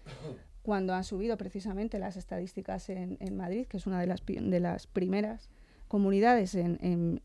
cuando 0.62 0.94
han 0.94 1.05
subido 1.05 1.37
precisamente 1.37 1.98
las 1.98 2.16
estadísticas 2.16 2.88
en, 2.88 3.18
en 3.20 3.37
Madrid, 3.37 3.66
que 3.66 3.77
es 3.77 3.87
una 3.87 4.00
de 4.00 4.07
las, 4.07 4.22
de 4.24 4.61
las 4.61 4.87
primeras 4.87 5.50
comunidades 5.88 6.55
en, 6.55 7.20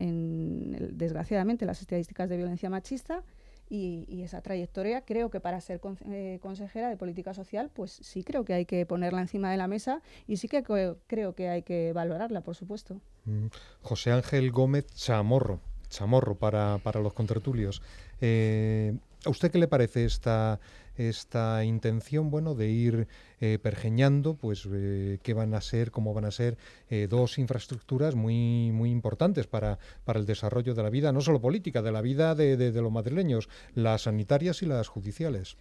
desgraciadamente, 0.92 1.66
las 1.66 1.80
estadísticas 1.80 2.28
de 2.28 2.36
violencia 2.36 2.70
machista 2.70 3.22
y, 3.68 4.22
esa 4.22 4.42
trayectoria 4.42 5.02
creo 5.02 5.30
que 5.30 5.40
para 5.40 5.60
ser 5.60 5.80
eh, 6.10 6.38
consejera 6.42 6.88
de 6.88 6.96
política 6.96 7.34
social, 7.34 7.70
pues 7.72 7.92
sí 7.92 8.24
creo 8.24 8.44
que 8.44 8.52
hay 8.52 8.66
que 8.66 8.84
ponerla 8.84 9.20
encima 9.20 9.50
de 9.50 9.56
la 9.56 9.68
mesa 9.68 10.02
y 10.26 10.36
sí 10.36 10.48
que 10.48 10.62
creo 10.62 11.34
que 11.34 11.48
hay 11.48 11.62
que 11.62 11.92
valorarla, 11.92 12.42
por 12.42 12.56
supuesto. 12.56 13.00
Mm, 13.24 13.46
José 13.82 14.10
Ángel 14.10 14.50
Gómez 14.50 14.86
Chamorro, 14.94 15.60
Chamorro 15.88 16.34
para, 16.36 16.78
para 16.78 17.00
los 17.00 17.12
contertulios. 17.12 17.80
Eh, 18.20 18.94
¿A 19.24 19.30
usted 19.30 19.50
qué 19.50 19.58
le 19.58 19.68
parece 19.68 20.04
esta 20.04 20.60
esta 21.08 21.64
intención, 21.64 22.30
bueno, 22.30 22.54
de 22.54 22.68
ir 22.68 23.08
eh, 23.40 23.58
pergeñando, 23.62 24.34
pues, 24.34 24.68
eh, 24.70 25.18
qué 25.22 25.32
van 25.32 25.54
a 25.54 25.60
ser, 25.62 25.90
cómo 25.90 26.12
van 26.12 26.26
a 26.26 26.30
ser 26.30 26.58
eh, 26.90 27.06
dos 27.08 27.38
infraestructuras 27.38 28.14
muy, 28.14 28.70
muy 28.72 28.90
importantes 28.90 29.46
para, 29.46 29.78
para 30.04 30.20
el 30.20 30.26
desarrollo 30.26 30.74
de 30.74 30.82
la 30.82 30.90
vida, 30.90 31.12
no 31.12 31.22
solo 31.22 31.40
política, 31.40 31.80
de 31.80 31.92
la 31.92 32.02
vida 32.02 32.34
de, 32.34 32.56
de, 32.56 32.82
los 32.82 32.92
madrileños, 32.92 33.48
las 33.74 34.02
sanitarias 34.02 34.62
y 34.62 34.66
las 34.66 34.88
judiciales. 34.88 35.56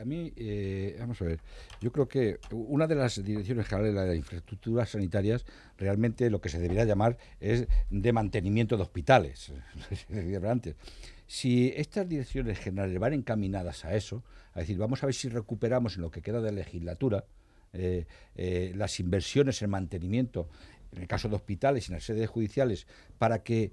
a 0.00 0.04
mí, 0.06 0.32
vamos 0.98 1.20
a 1.20 1.26
ver, 1.26 1.40
yo 1.80 1.92
creo 1.92 2.08
que 2.08 2.38
una 2.50 2.86
de 2.86 2.94
las 2.94 3.22
direcciones 3.22 3.66
generales 3.66 3.94
de 3.94 4.06
las 4.06 4.16
infraestructuras 4.16 4.90
sanitarias 4.90 5.44
realmente 5.76 6.30
lo 6.30 6.40
que 6.40 6.48
se 6.48 6.58
debería 6.58 6.84
llamar 6.84 7.18
es 7.40 7.68
de 7.90 8.12
mantenimiento 8.12 8.76
de 8.76 8.82
hospitales. 8.82 9.52
antes. 10.48 10.76
Si 11.28 11.74
estas 11.76 12.08
direcciones 12.08 12.58
generales 12.58 12.98
van 12.98 13.12
encaminadas 13.12 13.84
a 13.84 13.94
eso, 13.94 14.24
a 14.54 14.60
decir, 14.60 14.78
vamos 14.78 15.02
a 15.02 15.06
ver 15.06 15.14
si 15.14 15.28
recuperamos 15.28 15.96
en 15.96 16.02
lo 16.02 16.10
que 16.10 16.22
queda 16.22 16.40
de 16.40 16.52
legislatura 16.52 17.26
eh, 17.74 18.06
eh, 18.34 18.72
las 18.74 18.98
inversiones 18.98 19.60
en 19.60 19.68
mantenimiento, 19.68 20.48
en 20.90 21.02
el 21.02 21.06
caso 21.06 21.28
de 21.28 21.36
hospitales 21.36 21.86
y 21.86 21.92
en 21.92 21.96
las 21.96 22.04
sedes 22.04 22.30
judiciales, 22.30 22.86
para 23.18 23.42
que 23.42 23.72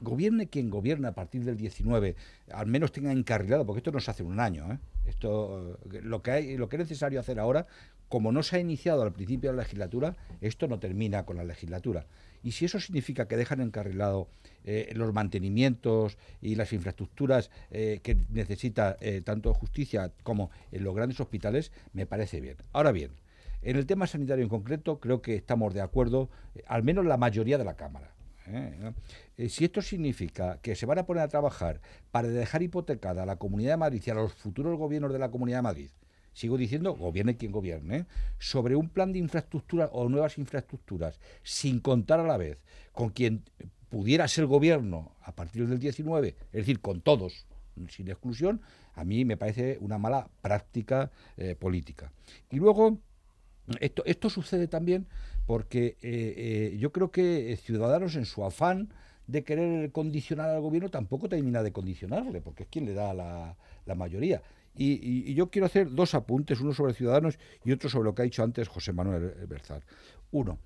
gobierne 0.00 0.48
quien 0.48 0.70
gobierne 0.70 1.06
a 1.06 1.14
partir 1.14 1.44
del 1.44 1.56
19, 1.56 2.16
al 2.52 2.66
menos 2.66 2.90
tenga 2.90 3.12
encarrilado, 3.12 3.64
porque 3.64 3.78
esto 3.78 3.92
no 3.92 4.00
se 4.00 4.10
hace 4.10 4.24
un 4.24 4.40
año, 4.40 4.72
¿eh? 4.72 4.78
esto, 5.06 5.78
lo, 6.02 6.22
que 6.22 6.30
hay, 6.32 6.56
lo 6.56 6.68
que 6.68 6.76
es 6.76 6.80
necesario 6.80 7.20
hacer 7.20 7.38
ahora, 7.38 7.68
como 8.08 8.32
no 8.32 8.42
se 8.42 8.56
ha 8.56 8.58
iniciado 8.58 9.02
al 9.02 9.12
principio 9.12 9.50
de 9.50 9.56
la 9.56 9.62
legislatura, 9.62 10.16
esto 10.40 10.66
no 10.66 10.80
termina 10.80 11.24
con 11.24 11.36
la 11.36 11.44
legislatura. 11.44 12.06
Y 12.42 12.52
si 12.52 12.64
eso 12.64 12.80
significa 12.80 13.28
que 13.28 13.36
dejan 13.36 13.60
encarrilado 13.60 14.28
eh, 14.64 14.92
los 14.94 15.12
mantenimientos 15.12 16.18
y 16.40 16.54
las 16.54 16.72
infraestructuras 16.72 17.50
eh, 17.70 18.00
que 18.02 18.16
necesita 18.30 18.96
eh, 19.00 19.22
tanto 19.22 19.54
justicia 19.54 20.12
como 20.22 20.50
en 20.72 20.84
los 20.84 20.94
grandes 20.94 21.20
hospitales, 21.20 21.72
me 21.92 22.06
parece 22.06 22.40
bien. 22.40 22.56
Ahora 22.72 22.92
bien, 22.92 23.12
en 23.62 23.76
el 23.76 23.86
tema 23.86 24.06
sanitario 24.06 24.42
en 24.42 24.50
concreto, 24.50 25.00
creo 25.00 25.22
que 25.22 25.34
estamos 25.36 25.74
de 25.74 25.80
acuerdo, 25.80 26.28
al 26.66 26.82
menos 26.82 27.06
la 27.06 27.16
mayoría 27.16 27.58
de 27.58 27.64
la 27.64 27.76
Cámara. 27.76 28.12
si 29.36 29.64
esto 29.64 29.82
significa 29.82 30.58
que 30.62 30.74
se 30.74 30.86
van 30.86 30.98
a 30.98 31.06
poner 31.06 31.22
a 31.22 31.28
trabajar 31.28 31.80
para 32.10 32.28
dejar 32.28 32.62
hipotecada 32.62 33.22
a 33.22 33.26
la 33.26 33.36
Comunidad 33.36 33.72
de 33.72 33.76
Madrid 33.78 34.02
y 34.04 34.10
a 34.10 34.14
los 34.14 34.32
futuros 34.32 34.78
gobiernos 34.78 35.12
de 35.12 35.18
la 35.18 35.30
Comunidad 35.30 35.58
de 35.58 35.62
Madrid, 35.62 35.90
sigo 36.38 36.56
diciendo, 36.56 36.94
gobierne 36.94 37.36
quien 37.36 37.52
gobierne, 37.52 38.06
sobre 38.38 38.76
un 38.76 38.88
plan 38.88 39.12
de 39.12 39.18
infraestructura 39.18 39.86
o 39.92 40.08
nuevas 40.08 40.38
infraestructuras, 40.38 41.18
sin 41.42 41.80
contar 41.80 42.20
a 42.20 42.26
la 42.26 42.36
vez 42.36 42.58
con 42.92 43.10
quien 43.10 43.42
pudiera 43.88 44.28
ser 44.28 44.46
gobierno 44.46 45.12
a 45.22 45.32
partir 45.32 45.66
del 45.66 45.78
19, 45.78 46.28
es 46.28 46.52
decir, 46.52 46.80
con 46.80 47.00
todos, 47.00 47.46
sin 47.88 48.08
exclusión, 48.08 48.60
a 48.94 49.04
mí 49.04 49.24
me 49.24 49.36
parece 49.36 49.78
una 49.80 49.98
mala 49.98 50.28
práctica 50.42 51.10
eh, 51.36 51.54
política. 51.54 52.12
Y 52.50 52.56
luego, 52.56 52.98
esto, 53.80 54.02
esto 54.04 54.28
sucede 54.30 54.66
también 54.66 55.06
porque 55.46 55.96
eh, 56.02 56.72
eh, 56.72 56.76
yo 56.78 56.92
creo 56.92 57.10
que 57.10 57.56
Ciudadanos 57.62 58.16
en 58.16 58.26
su 58.26 58.44
afán 58.44 58.92
de 59.26 59.44
querer 59.44 59.92
condicionar 59.92 60.50
al 60.50 60.60
gobierno 60.60 60.88
tampoco 60.88 61.28
termina 61.28 61.62
de 61.62 61.72
condicionarle, 61.72 62.40
porque 62.40 62.64
es 62.64 62.68
quien 62.68 62.86
le 62.86 62.94
da 62.94 63.14
la, 63.14 63.94
mayoría. 63.94 64.42
Y, 64.74 65.34
yo 65.34 65.50
quiero 65.50 65.66
hacer 65.66 65.90
dos 65.90 66.14
apuntes, 66.14 66.60
uno 66.60 66.72
sobre 66.72 66.94
Ciudadanos 66.94 67.38
y 67.64 67.72
otro 67.72 67.88
sobre 67.88 68.04
lo 68.04 68.14
que 68.14 68.22
ha 68.22 68.24
dicho 68.24 68.42
antes 68.42 68.68
José 68.68 68.92
Manuel 68.92 69.32
Berzar. 69.48 69.82
Uno, 70.32 70.58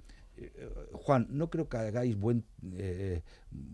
Juan, 0.93 1.27
no 1.31 1.51
creo 1.51 1.69
que 1.69 1.77
hagáis 1.77 2.17
buen, 2.17 2.45
eh, 2.75 3.23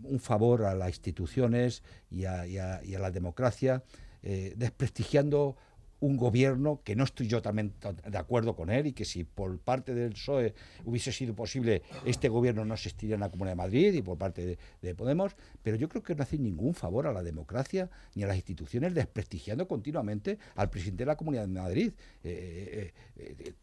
un 0.03 0.19
favor 0.19 0.65
a 0.65 0.75
las 0.75 0.89
instituciones 0.89 1.83
y 2.09 2.25
a, 2.25 2.45
la 2.83 3.11
democracia 3.11 3.83
eh, 4.21 4.53
desprestigiando 4.57 5.55
un 6.01 6.17
gobierno 6.17 6.81
que 6.83 6.95
no 6.95 7.03
estoy 7.03 7.27
yo 7.27 7.41
también 7.41 7.73
de 8.05 8.17
acuerdo 8.17 8.55
con 8.55 8.69
él 8.69 8.87
y 8.87 8.93
que 8.93 9.05
si 9.05 9.23
por 9.23 9.57
parte 9.59 9.93
del 9.93 10.13
PSOE 10.13 10.53
hubiese 10.85 11.11
sido 11.11 11.35
posible, 11.35 11.81
este 12.05 12.29
gobierno 12.29 12.65
no 12.65 12.73
existiría 12.73 13.15
en 13.15 13.21
la 13.21 13.29
Comunidad 13.29 13.53
de 13.53 13.57
Madrid 13.57 13.93
y 13.93 14.01
por 14.01 14.17
parte 14.17 14.57
de, 14.81 14.95
Podemos, 14.99 15.35
pero 15.63 15.77
yo 15.77 15.87
creo 15.87 16.03
que 16.03 16.15
no 16.15 16.23
hace 16.23 16.37
ningún 16.37 16.73
favor 16.73 17.07
a 17.07 17.13
la 17.13 17.23
democracia 17.23 17.89
ni 18.15 18.23
a 18.23 18.27
las 18.27 18.35
instituciones 18.35 18.93
desprestigiando 18.93 19.67
continuamente 19.67 20.39
al 20.55 20.69
presidente 20.69 21.03
de 21.03 21.07
la 21.07 21.15
Comunidad 21.15 21.43
de 21.43 21.47
Madrid. 21.47 21.91
Eh, 22.23 22.91
eh, 23.15 23.33
eh, 23.37 23.53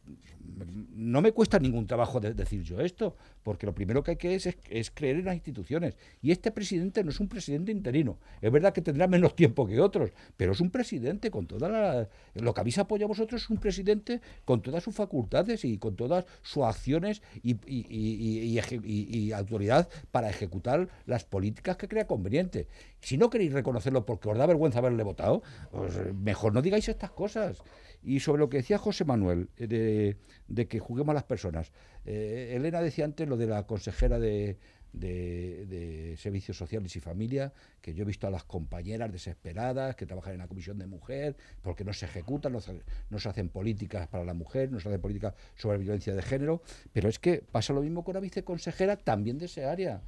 no 0.95 1.21
me 1.21 1.33
cuesta 1.33 1.59
ningún 1.59 1.87
trabajo 1.87 2.21
decir 2.21 2.63
yo 2.63 2.81
esto, 2.81 3.17
porque 3.43 3.67
lo 3.67 3.75
primero 3.75 4.03
que 4.03 4.13
hay 4.13 4.17
que 4.17 4.35
es, 4.35 4.49
es, 4.71 4.91
creer 4.91 5.17
en 5.17 5.25
las 5.27 5.35
instituciones. 5.35 5.97
Y 6.23 6.31
este 6.31 6.51
presidente 6.51 7.03
no 7.05 7.11
es 7.11 7.21
un 7.21 7.29
presidente 7.29 7.73
interino. 7.73 8.19
Es 8.41 8.51
verdad 8.51 8.73
que 8.73 8.83
tendrá 8.83 9.07
menos 9.07 9.35
tiempo 9.37 9.67
que 9.67 9.81
otros, 9.81 10.11
pero 10.37 10.53
es 10.53 10.61
un 10.61 10.71
presidente 10.71 11.31
con 11.31 11.47
toda 11.47 11.69
la... 11.69 12.09
Lo 12.41 12.55
que 12.55 12.61
habéis 12.61 12.79
apoyado 12.79 13.09
vosotros 13.09 13.43
es 13.43 13.51
un 13.51 13.59
presidente 13.59 14.21
con 14.45 14.63
todas 14.63 14.83
sus 14.83 14.95
facultades 14.95 15.65
y 15.65 15.79
con 15.79 15.97
todas 15.97 16.25
sus 16.43 16.65
acciones 16.65 17.23
y, 17.43 19.33
autoridad 19.33 19.89
para 20.11 20.31
ejecutar 20.31 20.89
las 21.07 21.25
políticas 21.25 21.77
que 21.77 21.89
crea 21.89 22.07
conveniente. 22.07 22.69
Si 23.01 23.19
no 23.19 23.31
queréis 23.31 23.53
reconocerlo 23.53 24.07
porque 24.07 24.29
os 24.29 24.39
da 24.39 24.47
vergüenza 24.47 24.79
haberle 24.79 25.03
votado, 25.03 25.43
pues 25.71 26.15
mejor 26.15 26.53
no 26.53 26.63
digáis 26.63 26.89
estas 26.89 27.11
cosas. 27.11 27.59
Y 28.03 28.21
sobre 28.21 28.41
lo 28.41 28.49
que 28.49 28.59
decía 28.59 28.79
José 28.79 29.05
Manuel, 29.05 29.49
eh, 29.57 30.17
de, 30.47 30.69
que 30.69 30.79
juguemos 30.79 31.11
a 31.11 31.15
las 31.15 31.25
personas. 31.25 31.73
Eh, 32.05 32.53
Elena 32.55 32.81
decía 32.81 33.05
antes 33.05 33.29
lo 33.29 33.37
de 33.37 33.47
la 33.47 33.67
consejera 33.67 34.19
de, 34.19 34.59
Servicios 34.97 36.57
Sociales 36.57 36.95
y 36.97 37.01
Familia, 37.01 37.53
que 37.81 37.95
yo 37.95 38.03
he 38.03 38.07
visto 38.07 38.27
a 38.27 38.31
las 38.31 38.45
compañeras 38.45 39.13
desesperadas 39.13 39.95
que 39.97 40.07
trabajan 40.07 40.35
en 40.35 40.39
la 40.41 40.49
Comisión 40.49 40.79
de 40.79 40.87
Mujer, 40.87 41.37
porque 41.63 41.85
no 41.85 41.93
se 41.93 42.07
ejecutan, 42.07 42.53
no 42.53 42.61
se, 42.61 43.29
hacen 43.29 43.49
políticas 43.49 44.09
para 44.09 44.25
la 44.25 44.35
mujer, 44.35 44.71
no 44.73 44.81
se 44.81 44.89
hacen 44.89 45.01
políticas 45.01 45.35
sobre 45.55 45.79
violencia 45.79 46.15
de 46.15 46.23
género, 46.23 46.63
pero 46.93 47.09
es 47.09 47.19
que 47.19 47.43
pasa 47.51 47.73
lo 47.73 47.83
mismo 47.83 48.05
con 48.05 48.15
la 48.15 48.21
viceconsejera 48.21 48.97
también 48.97 49.39
de 49.39 49.47
ese 49.47 49.65
área. 49.65 50.03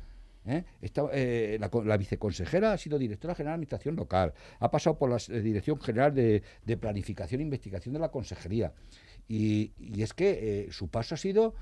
¿eh? 0.46 0.64
Eh, 1.12 1.58
la, 1.60 1.96
viceconsejera 1.96 2.72
ha 2.72 2.78
sido 2.78 2.98
directora 2.98 3.34
general 3.34 3.52
de 3.52 3.54
Administración 3.54 3.96
Local, 3.96 4.32
ha 4.58 4.70
pasado 4.70 4.98
por 4.98 5.10
la 5.10 5.16
eh, 5.16 5.40
Dirección 5.40 5.80
General 5.80 6.14
de, 6.14 6.42
Planificación 6.80 7.40
e 7.40 7.44
Investigación 7.44 7.92
de 7.92 8.00
la 8.00 8.10
Consejería. 8.10 8.72
Y, 9.28 9.72
es 10.02 10.14
que 10.14 10.68
su 10.70 10.88
paso 10.88 11.14
ha 11.14 11.18
sido 11.18 11.54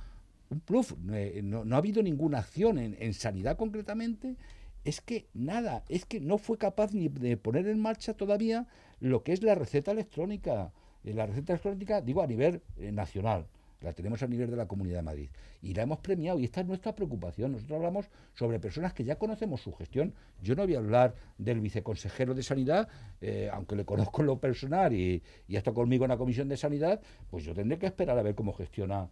un 0.51 0.61
plus. 0.61 0.97
No, 0.99 1.75
ha 1.75 1.79
habido 1.79 2.03
ninguna 2.03 2.39
acción 2.39 2.79
en, 2.79 3.15
sanidad 3.15 3.57
concretamente. 3.57 4.37
Es 4.85 5.01
que 5.01 5.27
nada, 5.35 5.85
es 5.89 6.05
que 6.05 6.21
no 6.21 6.39
fue 6.39 6.59
capaz 6.59 6.93
ni 6.93 7.09
de 7.09 7.37
poner 7.37 7.67
en 7.67 7.81
marcha 7.81 8.15
todavía 8.15 8.69
lo 9.01 9.25
que 9.25 9.33
es 9.33 9.43
la 9.43 9.55
receta 9.55 9.91
electrónica. 9.91 10.73
La 11.03 11.27
receta 11.27 11.53
electrónica, 11.53 12.01
digo, 12.01 12.23
a 12.23 12.27
nivel 12.27 12.63
nacional 12.77 13.47
la 13.81 13.93
tenemos 13.93 14.23
a 14.23 14.27
nivel 14.27 14.51
de 14.51 14.57
la 14.57 14.67
Comunidad 14.67 14.97
de 14.97 15.03
Madrid. 15.03 15.31
Y 15.63 15.75
la 15.75 15.83
hemos 15.83 15.99
premiado 15.99 16.39
y 16.39 16.45
esta 16.45 16.61
es 16.61 16.67
nuestra 16.67 16.95
preocupación. 16.95 17.53
Nosotros 17.53 17.77
hablamos 17.77 18.07
sobre 18.35 18.59
personas 18.59 18.93
que 18.93 19.05
ya 19.05 19.17
conocemos 19.17 19.61
su 19.61 19.73
gestión. 19.73 20.15
Yo 20.43 20.55
no 20.55 20.65
voy 20.65 20.75
a 20.75 20.79
hablar 20.79 21.15
del 21.39 21.61
viceconsejero 21.61 22.35
de 22.35 22.43
Sanidad, 22.43 22.89
eh, 23.21 23.51
aunque 23.53 23.77
le 23.77 23.85
conozco 23.85 24.23
en 24.23 24.27
lo 24.27 24.41
personal 24.41 24.93
y, 24.93 25.23
y 25.47 25.57
está 25.57 25.73
conmigo 25.73 26.05
en 26.05 26.11
la 26.11 26.17
Comisión 26.17 26.49
de 26.49 26.57
Sanidad, 26.57 27.01
pues 27.31 27.45
yo 27.45 27.55
tendré 27.55 27.79
que 27.79 27.87
esperar 27.87 28.19
a 28.19 28.23
ver 28.23 28.35
cómo 28.35 28.53
gestiona 28.53 29.09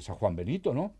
San 0.00 0.16
Juan 0.16 0.36
Benito, 0.36 0.74
¿no? 0.74 0.94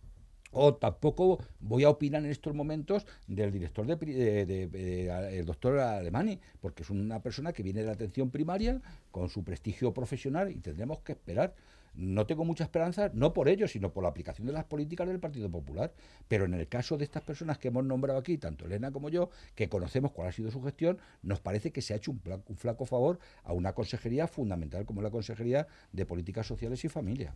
O 0.53 0.75
tampoco 0.75 1.38
voy 1.61 1.85
a 1.85 1.90
opinar 1.90 2.25
en 2.25 2.31
estos 2.31 2.55
momentos 2.55 3.07
del 3.27 3.51
director 3.51 3.87
de, 3.87 5.38
el 5.38 5.45
doctor 5.45 5.79
Alemani, 5.79 6.40
porque 6.61 6.83
es 6.83 6.90
una 6.90 7.21
persona 7.21 7.53
que 7.53 7.62
viene 7.62 7.81
de 7.81 7.87
la 7.87 7.92
atención 7.92 8.31
primaria 8.31 8.81
con 9.11 9.29
su 9.29 9.45
prestigio 9.45 9.92
profesional 9.92 10.51
y 10.51 10.61
tendremos 10.61 11.01
que 11.01 11.12
esperar 11.12 11.55
no 11.97 12.27
tengo 12.27 12.45
mucha 12.45 12.65
esperanza, 12.65 13.11
no 13.15 13.33
por 13.33 13.49
ello, 13.49 13.67
sino 13.67 13.93
por 13.93 14.03
la 14.03 14.11
aplicación 14.11 14.47
de 14.47 14.53
las 14.53 14.65
políticas 14.65 15.09
del 15.09 15.19
Partido 15.19 15.51
Popular. 15.51 15.93
Pero 16.29 16.45
en 16.45 16.55
el 16.55 16.69
caso 16.69 16.97
de 16.97 17.05
estas 17.05 17.23
personas 17.23 17.59
que 17.59 17.69
hemos 17.69 17.85
nombrado 17.85 18.19
aquí, 18.19 18.39
tanto 18.39 18.67
Elena 18.67 18.93
como 18.93 19.09
yo, 19.09 19.31
que 19.55 19.69
conocemos 19.69 20.13
cuál 20.13 20.29
ha 20.29 20.33
sido 20.33 20.51
su 20.51 20.63
gestión, 20.63 20.99
nos 21.23 21.41
parece 21.41 21.73
que 21.73 21.83
se 21.83 21.95
ha 21.95 21.97
hecho 21.97 22.11
un, 22.11 22.21
flaco 22.57 22.85
favor 22.85 23.19
a 23.45 23.53
una 23.53 23.73
consejería 23.73 24.27
fundamental 24.27 24.85
como 24.85 25.03
la 25.03 25.11
Consejería 25.11 25.67
de 25.93 26.07
Políticas 26.07 26.47
Sociales 26.47 26.85
y 26.85 26.89
Familia. 26.89 27.35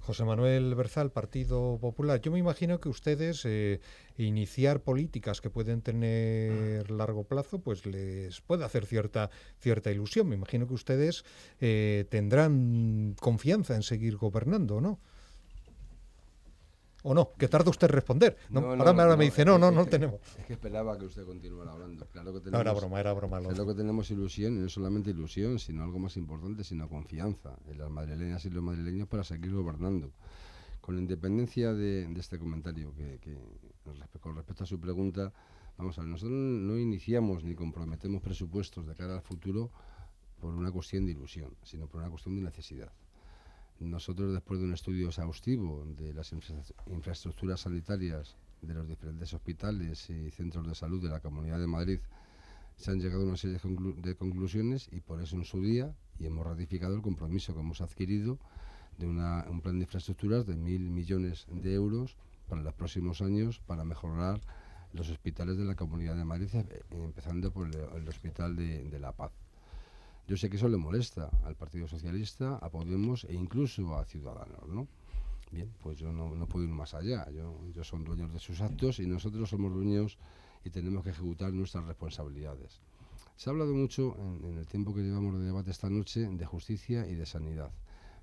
José 0.00 0.24
Manuel 0.24 0.74
Berzal, 0.74 1.10
Partido 1.10 1.78
Popular. 1.80 2.20
Yo 2.20 2.32
me 2.32 2.38
imagino 2.38 2.80
que 2.80 2.88
ustedes 2.88 3.44
eh, 3.44 3.80
iniciar 4.16 4.80
políticas 4.80 5.40
que 5.40 5.50
pueden 5.50 5.82
tener 5.82 6.90
largo 6.90 7.24
plazo, 7.24 7.60
pues 7.60 7.86
les 7.86 8.40
puede 8.40 8.64
hacer 8.64 8.86
cierta, 8.86 9.30
cierta 9.58 9.90
ilusión. 9.90 10.28
Me 10.28 10.34
imagino 10.34 10.66
que 10.66 10.74
ustedes 10.74 11.24
eh, 11.60 12.06
tendrán 12.10 13.14
confianza 13.20 13.76
en 13.76 13.82
seguir 13.82 13.99
gobernando, 14.16 14.80
¿no? 14.80 14.98
¿O 17.02 17.14
no? 17.14 17.32
Que 17.38 17.48
tarda 17.48 17.70
usted 17.70 17.86
en 17.86 17.94
responder. 17.94 18.36
ahora, 18.54 19.16
me 19.16 19.24
dice, 19.24 19.44
no, 19.44 19.58
no, 19.58 19.70
no, 19.70 19.86
tenemos. 19.86 20.20
Es 20.38 20.44
que 20.44 20.52
esperaba 20.52 20.98
que 20.98 21.06
usted 21.06 21.24
continuara 21.24 21.72
hablando. 21.72 22.06
Claro 22.06 22.32
que 22.34 22.40
tenemos, 22.40 22.60
era 22.60 22.72
broma, 22.72 23.00
era 23.00 23.12
broma. 23.14 23.40
Claro 23.40 23.66
que 23.66 23.74
tenemos 23.74 24.10
ilusión, 24.10 24.56
y 24.56 24.60
no 24.60 24.68
solamente 24.68 25.10
ilusión, 25.10 25.58
sino 25.58 25.82
algo 25.82 25.98
más 25.98 26.16
importante, 26.18 26.62
sino 26.62 26.88
confianza 26.88 27.56
en 27.66 27.78
las 27.78 27.90
madrileñas 27.90 28.44
y 28.44 28.50
los 28.50 28.62
madrileños 28.62 29.08
para 29.08 29.24
seguir 29.24 29.52
gobernando. 29.52 30.12
Con 30.82 30.98
independencia 30.98 31.72
de, 31.72 32.12
este 32.18 32.38
comentario, 32.38 32.92
que, 32.94 33.18
con 34.20 34.36
respecto 34.36 34.64
a 34.64 34.66
su 34.66 34.78
pregunta, 34.78 35.32
vamos 35.78 35.98
a 35.98 36.02
ver, 36.02 36.10
nosotros 36.10 36.36
no 36.36 36.78
iniciamos 36.78 37.44
ni 37.44 37.54
comprometemos 37.54 38.20
presupuestos 38.20 38.86
de 38.86 38.94
cara 38.94 39.14
al 39.14 39.22
futuro 39.22 39.70
por 40.38 40.54
una 40.54 40.70
cuestión 40.70 41.06
de 41.06 41.12
ilusión, 41.12 41.54
sino 41.62 41.86
por 41.86 42.00
una 42.00 42.10
cuestión 42.10 42.36
de 42.36 42.42
necesidad. 42.42 42.92
Nosotros, 43.80 44.34
después 44.34 44.60
de 44.60 44.66
un 44.66 44.74
estudio 44.74 45.06
exhaustivo 45.08 45.86
de 45.96 46.12
las 46.12 46.32
infraestructuras 46.32 47.60
sanitarias 47.60 48.36
de 48.60 48.74
los 48.74 48.86
diferentes 48.86 49.32
hospitales 49.32 50.10
y 50.10 50.30
centros 50.30 50.68
de 50.68 50.74
salud 50.74 51.02
de 51.02 51.08
la 51.08 51.20
Comunidad 51.20 51.58
de 51.58 51.66
Madrid, 51.66 51.98
se 52.76 52.90
han 52.90 53.00
llegado 53.00 53.22
a 53.22 53.26
una 53.28 53.38
serie 53.38 53.58
de, 53.58 54.14
conclusiones 54.16 54.90
y 54.92 55.00
por 55.00 55.22
eso 55.22 55.36
en 55.36 55.46
su 55.46 55.62
día, 55.62 55.94
y 56.18 56.26
hemos 56.26 56.46
ratificado 56.46 56.94
el 56.94 57.00
compromiso 57.00 57.54
que 57.54 57.60
hemos 57.60 57.80
adquirido 57.80 58.38
de 58.98 59.06
un 59.06 59.60
plan 59.62 59.78
de 59.78 59.84
infraestructuras 59.84 60.46
de 60.46 60.56
mil 60.56 60.90
millones 60.90 61.46
de 61.50 61.72
euros 61.72 62.18
para 62.48 62.62
los 62.62 62.74
próximos 62.74 63.22
años 63.22 63.60
para 63.60 63.84
mejorar 63.84 64.42
los 64.92 65.08
hospitales 65.08 65.56
de 65.56 65.64
la 65.64 65.74
Comunidad 65.74 66.16
de 66.16 66.24
Madrid, 66.26 66.50
eh, 66.54 66.82
empezando 66.92 67.50
por 67.50 67.68
el, 67.68 68.08
Hospital 68.08 68.56
de 68.56 68.98
La 69.00 69.12
Paz. 69.12 69.32
Yo 70.26 70.36
sé 70.36 70.48
que 70.48 70.56
eso 70.56 70.68
le 70.68 70.76
molesta 70.76 71.30
al 71.44 71.56
Partido 71.56 71.88
Socialista, 71.88 72.56
a 72.56 72.70
Podemos 72.70 73.24
e 73.24 73.34
incluso 73.34 73.96
a 73.96 74.04
Ciudadanos, 74.04 74.68
¿no? 74.68 74.86
Bien, 75.50 75.68
pues 75.82 75.98
yo 75.98 76.12
no, 76.12 76.46
puedo 76.46 76.64
ir 76.64 76.70
más 76.70 76.94
allá. 76.94 77.28
Yo, 77.30 77.58
yo 77.72 77.82
son 77.82 78.04
dueños 78.04 78.32
de 78.32 78.38
sus 78.38 78.60
actos 78.60 79.00
y 79.00 79.06
nosotros 79.06 79.50
somos 79.50 79.72
dueños 79.72 80.18
y 80.64 80.70
tenemos 80.70 81.02
que 81.02 81.10
ejecutar 81.10 81.52
nuestras 81.52 81.84
responsabilidades. 81.86 82.80
Se 83.36 83.48
ha 83.48 83.52
hablado 83.52 83.74
mucho 83.74 84.16
en, 84.44 84.58
el 84.58 84.66
tiempo 84.66 84.94
que 84.94 85.00
llevamos 85.00 85.38
de 85.38 85.46
debate 85.46 85.70
esta 85.70 85.88
noche 85.88 86.28
de 86.28 86.44
justicia 86.44 87.06
y 87.06 87.14
de 87.14 87.24
sanidad. 87.24 87.70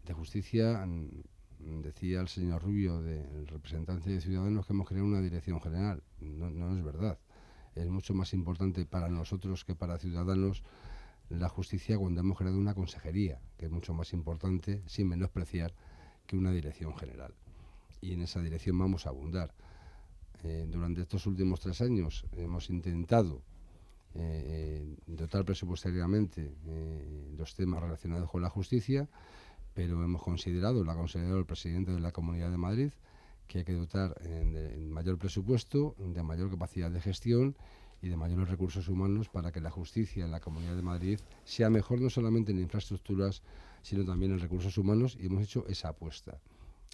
De 0.05 0.13
justicia, 0.13 0.86
mm, 0.86 1.81
decía 1.81 2.21
el 2.21 2.27
señor 2.27 2.62
Rubio, 2.62 3.01
del 3.01 3.47
representante 3.47 4.12
de 4.12 4.21
Ciudadanos, 4.21 4.67
que 4.67 4.73
hemos 4.73 4.88
creado 4.88 5.07
una 5.07 5.19
dirección 5.19 5.60
general. 5.60 6.03
No, 6.21 6.49
no 6.51 6.77
es 6.77 6.83
verdad. 6.83 7.17
Es 7.75 7.88
mucho 7.89 8.13
más 8.13 8.33
importante 8.33 8.86
para 8.86 9.10
nosotros 9.10 9.65
que 9.65 9.75
para 9.75 9.97
Ciudadanos 9.97 10.63
la 11.29 11.49
justicia 11.49 11.97
cuando 11.97 12.21
hemos 12.21 12.37
creado 12.37 12.57
una 12.57 12.73
consejería, 12.73 13.39
que 13.57 13.65
es 13.65 13.71
mucho 13.71 13.93
más 13.93 14.13
importante, 14.13 14.81
sin 14.85 15.09
menospreciar, 15.09 15.73
que 16.25 16.37
una 16.37 16.51
dirección 16.51 16.95
general. 16.95 17.33
Y 18.01 18.13
en 18.13 18.21
esa 18.21 18.41
dirección 18.41 18.77
vamos 18.77 19.05
a 19.05 19.09
abundar. 19.09 19.53
Eh, 20.43 20.67
durante 20.69 21.01
estos 21.01 21.25
últimos 21.25 21.59
tres 21.59 21.81
años 21.81 22.25
hemos 22.33 22.69
intentado 22.69 23.41
eh, 24.13 24.95
dotar 25.07 25.45
presupuestariamente 25.45 26.53
eh, 26.65 27.33
los 27.35 27.55
temas 27.55 27.81
relacionados 27.81 28.29
con 28.29 28.41
la 28.41 28.49
justicia, 28.49 29.09
pero 29.73 30.03
hemos 30.03 30.21
considerado, 30.21 30.83
lo 30.83 30.91
ha 30.91 30.95
considerado 30.95 31.39
el 31.39 31.45
presidente 31.45 31.91
de 31.91 31.99
la 31.99 32.11
Comunidad 32.11 32.51
de 32.51 32.57
Madrid, 32.57 32.91
que 33.47 33.59
hay 33.59 33.63
que 33.63 33.73
dotar 33.73 34.13
de 34.15 34.75
mayor 34.77 35.17
presupuesto, 35.17 35.95
de 35.99 36.21
mayor 36.21 36.49
capacidad 36.49 36.91
de 36.91 36.99
gestión 36.99 37.55
y 38.01 38.10
de 38.10 38.17
mayores 38.17 38.49
recursos 38.49 38.88
humanos 38.89 39.29
para 39.29 39.51
que 39.51 39.62
la 39.62 39.71
justicia 39.71 40.25
en 40.25 40.31
la 40.31 40.39
Comunidad 40.39 40.75
de 40.75 40.81
Madrid 40.81 41.19
sea 41.43 41.69
mejor 41.69 42.01
no 42.01 42.10
solamente 42.10 42.51
en 42.51 42.60
infraestructuras, 42.60 43.41
sino 43.81 44.05
también 44.05 44.31
en 44.33 44.39
recursos 44.39 44.78
humanos 44.78 45.17
y 45.19 45.26
hemos 45.26 45.43
hecho 45.43 45.65
esa 45.67 45.89
apuesta. 45.89 46.39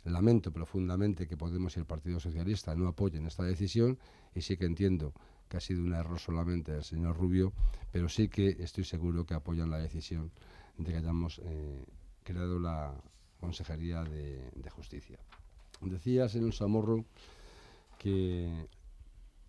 Lamento 0.06 0.52
profundamente 0.52 1.28
que 1.28 1.38
Podemos 1.38 1.76
y 1.78 1.80
el 1.80 1.86
Partido 1.86 2.20
Socialista 2.20 2.76
no 2.76 2.88
apoyen 2.88 3.26
esta 3.26 3.44
decisión 3.44 3.98
y 4.36 4.42
sí 4.42 4.58
que 4.58 4.66
entiendo 4.66 5.14
que 5.48 5.58
ha 5.58 5.62
sido 5.62 5.82
un 5.82 5.94
error 5.94 6.20
solamente 6.20 6.72
del 6.74 6.84
señor 6.84 7.18
Rubio, 7.18 7.54
pero 7.92 8.10
sí 8.10 8.28
que 8.28 8.58
estoy 8.60 8.84
seguro 8.84 9.26
que 9.26 9.34
apoyan 9.34 9.70
la 9.70 9.78
decisión 9.78 10.32
de 10.78 10.92
que 10.92 10.98
hayamos 10.98 11.40
eh, 11.44 11.86
creado 12.24 12.60
la 12.60 12.94
Consejería 13.40 14.04
de, 14.04 14.50
de 14.56 14.70
Justicia. 14.70 15.20
Decía, 15.82 16.30
señor 16.30 16.54
Samorro, 16.54 17.06
que 17.98 18.68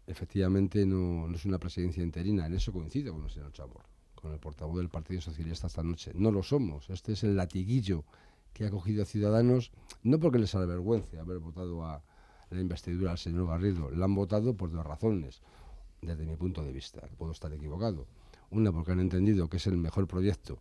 efectivamente 0.06 0.84
no, 0.86 1.32
es 1.34 1.44
una 1.44 1.58
presidencia 1.58 2.02
interina, 2.02 2.46
en 2.46 2.54
eso 2.54 2.72
coincido 2.72 3.12
con 3.12 3.24
el 3.24 3.30
señor 3.30 3.52
Chamorro. 3.52 3.88
con 4.14 4.32
el 4.32 4.38
portavoz 4.38 4.78
del 4.78 4.88
Partido 4.88 5.20
Socialista 5.20 5.66
esta 5.66 5.82
noche. 5.82 6.12
No 6.14 6.30
lo 6.30 6.42
somos. 6.42 6.88
Este 6.88 7.12
es 7.12 7.24
el 7.24 7.36
latiguillo 7.36 8.04
que 8.52 8.66
ha 8.66 8.70
cogido 8.70 9.02
a 9.02 9.06
Ciudadanos, 9.06 9.72
no 10.02 10.18
porque 10.18 10.38
les 10.38 10.54
avergüence 10.54 11.18
haber 11.18 11.38
votado 11.38 11.84
a 11.84 12.02
la 12.50 12.60
investidura 12.60 13.10
al 13.10 13.18
señor 13.18 13.48
Garrido, 13.48 13.90
la 13.90 14.04
han 14.04 14.14
votado 14.14 14.56
por 14.56 14.70
dos 14.70 14.86
razones, 14.86 15.42
desde 16.00 16.24
mi 16.24 16.36
punto 16.36 16.62
de 16.62 16.72
vista. 16.72 17.00
Puedo 17.18 17.32
estar 17.32 17.52
equivocado. 17.52 18.06
Una, 18.50 18.72
porque 18.72 18.92
han 18.92 19.00
entendido 19.00 19.48
que 19.48 19.56
es 19.56 19.66
el 19.66 19.76
mejor 19.76 20.06
proyecto 20.06 20.60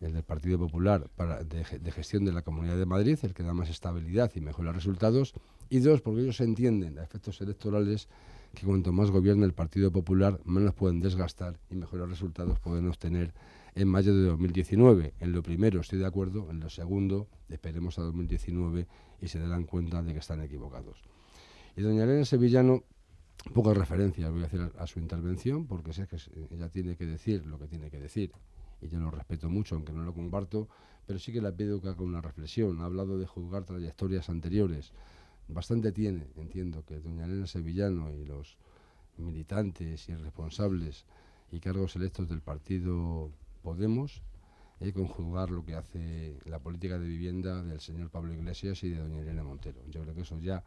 el 0.00 0.12
del 0.12 0.22
Partido 0.22 0.58
Popular 0.58 1.08
de, 1.46 1.92
gestión 1.92 2.24
de 2.24 2.32
la 2.32 2.42
Comunidad 2.42 2.76
de 2.76 2.86
Madrid, 2.86 3.18
el 3.22 3.34
que 3.34 3.42
da 3.42 3.54
más 3.54 3.70
estabilidad 3.70 4.30
y 4.34 4.40
mejores 4.40 4.74
resultados, 4.74 5.34
y 5.70 5.78
dos, 5.78 6.02
porque 6.02 6.22
ellos 6.22 6.40
entienden 6.40 6.98
a 6.98 7.04
efectos 7.04 7.40
electorales 7.40 8.08
que 8.54 8.66
cuanto 8.66 8.92
más 8.92 9.10
gobierna 9.10 9.44
el 9.44 9.52
Partido 9.52 9.90
Popular, 9.90 10.40
menos 10.44 10.74
pueden 10.74 11.00
desgastar 11.00 11.58
y 11.70 11.74
mejores 11.74 12.08
resultados 12.08 12.58
pueden 12.60 12.88
obtener 12.88 13.34
en 13.74 13.88
mayo 13.88 14.14
de 14.14 14.26
2019. 14.26 15.14
En 15.20 15.32
lo 15.32 15.42
primero 15.42 15.80
estoy 15.80 15.98
de 15.98 16.06
acuerdo, 16.06 16.50
en 16.50 16.60
lo 16.60 16.70
segundo 16.70 17.28
esperemos 17.48 17.98
a 17.98 18.02
2019 18.02 18.86
y 19.20 19.28
se 19.28 19.38
darán 19.38 19.64
cuenta 19.64 20.02
de 20.02 20.12
que 20.12 20.18
están 20.18 20.40
equivocados. 20.40 21.02
Y 21.76 21.82
doña 21.82 22.04
Elena 22.04 22.24
Sevillano, 22.24 22.84
pocas 23.52 23.76
referencias 23.76 24.30
voy 24.30 24.42
a 24.42 24.46
hacer 24.46 24.60
a, 24.60 24.82
a 24.82 24.86
su 24.86 25.00
intervención, 25.00 25.66
porque 25.66 25.92
sé 25.92 26.06
que 26.06 26.16
ella 26.50 26.68
tiene 26.68 26.96
que 26.96 27.06
decir 27.06 27.44
lo 27.46 27.58
que 27.58 27.66
tiene 27.66 27.90
que 27.90 27.98
decir 27.98 28.32
y 28.84 28.88
yo 28.88 29.00
lo 29.00 29.10
respeto 29.10 29.48
mucho, 29.48 29.74
aunque 29.74 29.92
no 29.92 30.04
lo 30.04 30.14
comparto, 30.14 30.68
pero 31.06 31.18
sí 31.18 31.32
que 31.32 31.40
la 31.40 31.52
pido 31.52 31.80
que 31.80 31.88
haga 31.88 32.02
una 32.02 32.20
reflexión. 32.20 32.80
Ha 32.80 32.84
hablado 32.84 33.18
de 33.18 33.26
juzgar 33.26 33.64
trayectorias 33.64 34.28
anteriores. 34.28 34.92
Bastante 35.48 35.92
tiene, 35.92 36.26
entiendo, 36.36 36.84
que 36.84 37.00
doña 37.00 37.24
Elena 37.24 37.46
Sevillano 37.46 38.12
y 38.12 38.24
los 38.24 38.56
militantes 39.18 40.08
y 40.08 40.14
responsables 40.14 41.04
y 41.52 41.60
cargos 41.60 41.96
electos 41.96 42.28
del 42.28 42.40
partido 42.40 43.30
Podemos 43.64 44.20
eh, 44.80 44.92
con 44.92 45.06
juzgar 45.06 45.50
lo 45.50 45.64
que 45.64 45.74
hace 45.74 46.38
la 46.44 46.58
política 46.58 46.98
de 46.98 47.06
vivienda 47.06 47.62
del 47.62 47.80
señor 47.80 48.10
Pablo 48.10 48.34
Iglesias 48.34 48.84
y 48.84 48.90
de 48.90 48.98
doña 48.98 49.22
Elena 49.22 49.42
Montero. 49.42 49.80
Yo 49.88 50.02
creo 50.02 50.14
que 50.14 50.20
eso 50.20 50.38
ya 50.38 50.62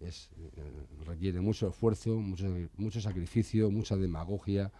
es, 0.00 0.28
eh, 0.36 0.70
requiere 1.06 1.40
mucho 1.40 1.68
esfuerzo, 1.68 2.16
mucho, 2.16 2.54
mucho 2.76 3.00
sacrificio, 3.00 3.70
mucha 3.70 3.96
demagogia, 3.96 4.70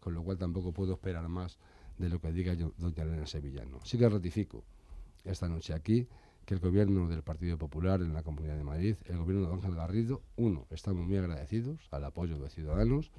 con 0.00 0.14
lo 0.14 0.24
cual 0.24 0.36
tampoco 0.36 0.72
puedo 0.72 0.94
esperar 0.94 1.28
más 1.28 1.58
de 1.96 2.08
lo 2.08 2.20
que 2.20 2.32
diga 2.32 2.56
doña 2.56 3.04
Elena 3.04 3.26
Sevillano. 3.26 3.78
Sí 3.84 3.98
que 3.98 4.08
ratifico 4.08 4.64
esta 5.24 5.48
noche 5.48 5.74
aquí 5.74 6.08
que 6.44 6.54
el 6.54 6.60
gobierno 6.60 7.08
del 7.08 7.22
Partido 7.22 7.56
Popular 7.56 8.00
en 8.00 8.14
la 8.14 8.22
Comunidad 8.22 8.56
de 8.56 8.64
Madrid, 8.64 8.96
el 9.06 9.18
gobierno 9.18 9.46
de 9.48 9.54
Ángel 9.54 9.74
Garrido, 9.74 10.22
uno, 10.36 10.66
estamos 10.70 11.06
muy 11.06 11.16
agradecidos 11.16 11.88
al 11.90 12.04
apoyo 12.04 12.38
de 12.38 12.50
Ciudadanos. 12.50 13.10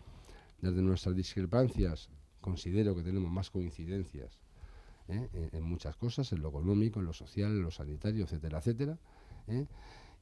Desde 0.61 0.81
nuestras 0.81 1.15
discrepancias 1.15 2.09
considero 2.41 2.95
que 2.95 3.03
tenemos 3.03 3.31
más 3.31 3.49
coincidencias 3.49 4.39
¿eh? 5.07 5.49
en, 5.53 5.63
muchas 5.63 5.95
cosas, 5.95 6.31
en 6.33 6.41
lo 6.41 6.49
económico, 6.49 6.99
en 6.99 7.05
lo 7.05 7.13
social, 7.13 7.51
en 7.51 7.63
lo 7.63 7.71
sanitario, 7.71 8.25
etcétera, 8.25 8.59
etcétera. 8.59 8.97
¿eh? 9.47 9.65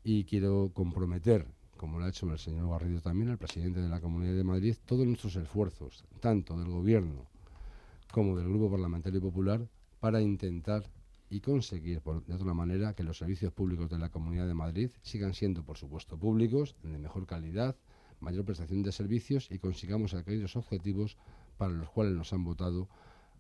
Y 0.04 0.24
quiero 0.26 0.72
comprometer, 0.74 1.48
como 1.78 2.00
lo 2.00 2.06
ha 2.06 2.10
hecho 2.10 2.32
el 2.32 2.40
señor 2.40 2.70
Garrido 2.70 3.02
también, 3.02 3.30
el 3.30 3.38
presidente 3.38 3.82
de 3.82 3.90
la 3.90 4.00
Comunidad 4.00 4.36
de 4.36 4.44
Madrid, 4.44 4.76
todos 4.86 5.06
nuestros 5.06 5.36
esfuerzos, 5.36 6.04
tanto 6.20 6.58
del 6.58 6.70
gobierno 6.70 7.26
como 8.12 8.38
del 8.38 8.50
Grupo 8.50 8.70
Parlamentario 8.70 9.22
Popular 9.22 9.68
para 10.00 10.22
intentar 10.22 10.84
y 11.32 11.40
conseguir, 11.40 12.02
por, 12.02 12.26
de 12.26 12.36
otra 12.36 12.54
manera, 12.54 12.94
que 12.94 13.04
los 13.04 13.18
servicios 13.18 13.54
públicos 13.54 13.90
de 13.90 13.98
la 13.98 14.10
Comunidad 14.10 14.48
de 14.48 14.54
Madrid 14.54 14.92
sigan 15.02 15.34
siendo, 15.34 15.64
por 15.64 15.78
supuesto, 15.78 16.18
públicos, 16.18 16.76
de 16.84 17.00
mejor 17.00 17.26
calidad, 17.26 17.78
mayor 18.20 18.44
prestación 18.44 18.84
de 18.84 18.92
servicios 18.92 19.50
y 19.50 19.58
consigamos 19.58 20.14
aquellos 20.14 20.58
objetivos 20.58 21.18
para 21.58 21.72
los 21.72 21.90
cuales 21.90 22.14
nos 22.14 22.34
han 22.34 22.44
votado 22.44 22.90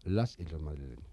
las 0.05 0.39
y 0.39 0.45
los 0.45 0.61
madrileños. 0.61 1.05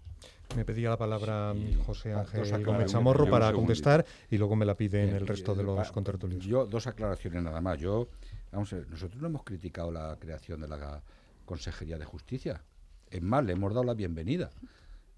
Me 0.55 0.63
pedía 0.63 0.89
la 0.89 0.97
palabra 0.97 1.53
José 1.85 2.13
Ángel 2.13 2.65
Gómez 2.65 2.91
Chamorro 2.91 3.29
para 3.29 3.51
contestar 3.51 4.05
y 4.31 4.37
luego 4.37 4.55
me 4.55 4.65
la 4.65 4.75
piden 4.75 5.09
el 5.09 5.27
resto 5.27 5.53
de 5.53 5.63
los 5.63 5.91
contertulios. 5.91 6.45
Yo, 6.45 6.65
dos 6.65 6.87
aclaraciones 6.87 7.43
nada 7.43 7.59
más. 7.59 7.77
Yo, 7.77 8.07
vamos 8.53 8.71
a 8.71 8.77
ver, 8.77 8.89
nosotros 8.89 9.21
no 9.21 9.27
hemos 9.27 9.43
criticado 9.43 9.91
la 9.91 10.17
creación 10.17 10.61
de 10.61 10.69
la 10.69 11.03
Consejería 11.45 11.97
de 11.97 12.05
Justicia. 12.05 12.63
Es 13.11 13.21
más, 13.21 13.43
le 13.43 13.53
hemos 13.53 13.73
dado 13.73 13.83
la 13.83 13.93
bienvenida. 13.93 14.49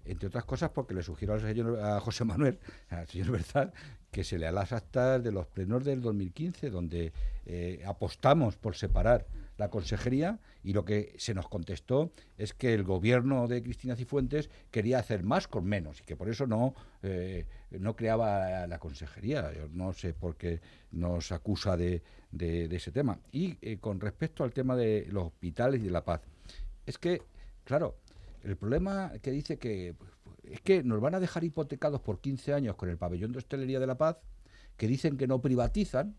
Entre 0.04 0.28
otras 0.28 0.44
cosas 0.44 0.70
porque 0.70 0.94
le 0.94 1.02
sugiero 1.02 1.34
al 1.34 1.40
señor 1.40 1.78
a 1.80 2.00
José 2.00 2.24
Manuel, 2.24 2.58
al 2.90 3.06
señor 3.06 3.30
Berzal, 3.30 3.72
que 4.10 4.24
se 4.24 4.38
lea 4.38 4.52
las 4.52 4.72
actas 4.72 5.22
de 5.22 5.32
los 5.32 5.46
plenos 5.46 5.84
del 5.84 6.02
2015, 6.02 6.70
donde 6.70 7.12
eh, 7.46 7.82
apostamos 7.86 8.56
por 8.56 8.76
separar 8.76 9.26
la 9.58 9.68
consejería 9.68 10.40
y 10.64 10.72
lo 10.72 10.84
que 10.84 11.14
se 11.18 11.34
nos 11.34 11.48
contestó 11.48 12.10
es 12.36 12.52
que 12.52 12.74
el 12.74 12.82
gobierno 12.82 13.46
de 13.48 13.62
Cristina 13.62 13.96
Cifuentes 13.96 14.50
quería 14.70 14.98
hacer 14.98 15.22
más 15.22 15.46
con 15.46 15.64
menos 15.64 16.00
y 16.00 16.04
que 16.04 16.16
por 16.16 16.28
eso 16.28 16.46
no, 16.46 16.74
eh, 17.02 17.46
no 17.70 17.94
creaba 17.94 18.66
la 18.66 18.78
consejería. 18.78 19.52
No 19.72 19.92
sé 19.92 20.14
por 20.14 20.36
qué 20.36 20.60
nos 20.90 21.32
acusa 21.32 21.76
de, 21.76 22.02
ese 22.32 22.90
tema. 22.90 23.18
Y 23.30 23.58
eh, 23.60 23.78
con 23.78 24.00
respecto 24.00 24.42
al 24.42 24.52
tema 24.52 24.74
de 24.74 25.06
los 25.10 25.26
hospitales 25.26 25.80
y 25.80 25.84
de 25.84 25.90
la 25.90 26.04
paz, 26.04 26.22
es 26.86 26.98
que 26.98 27.22
Claro, 27.64 27.96
el 28.42 28.56
problema 28.56 29.12
que 29.22 29.30
dice 29.30 29.58
que 29.58 29.94
es 30.42 30.60
que 30.60 30.82
nos 30.82 31.00
van 31.00 31.14
a 31.14 31.20
dejar 31.20 31.44
hipotecados 31.44 32.00
por 32.00 32.20
15 32.20 32.52
años 32.52 32.76
con 32.76 32.88
el 32.88 32.98
pabellón 32.98 33.32
de 33.32 33.38
hostelería 33.38 33.80
de 33.80 33.86
la 33.86 33.96
paz, 33.96 34.18
que 34.76 34.88
dicen 34.88 35.16
que 35.16 35.26
no 35.26 35.40
privatizan, 35.40 36.16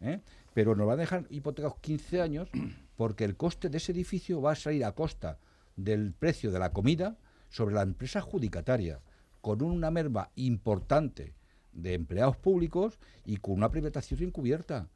¿eh? 0.00 0.20
pero 0.54 0.76
nos 0.76 0.86
van 0.86 0.98
a 0.98 1.02
dejar 1.02 1.26
hipotecados 1.30 1.78
15 1.80 2.20
años 2.20 2.50
porque 2.96 3.24
el 3.24 3.36
coste 3.36 3.68
de 3.68 3.78
ese 3.78 3.92
edificio 3.92 4.40
va 4.40 4.52
a 4.52 4.56
salir 4.56 4.84
a 4.84 4.92
costa 4.92 5.38
del 5.76 6.12
precio 6.12 6.50
de 6.50 6.58
la 6.58 6.72
comida 6.72 7.16
sobre 7.48 7.74
la 7.74 7.82
empresa 7.82 8.18
adjudicataria, 8.18 9.00
con 9.40 9.62
una 9.62 9.90
merma 9.90 10.30
importante 10.36 11.34
de 11.72 11.94
empleados 11.94 12.36
públicos 12.36 12.98
y 13.24 13.38
con 13.38 13.54
una 13.54 13.70
privatización 13.70 14.28
encubierta. 14.28 14.88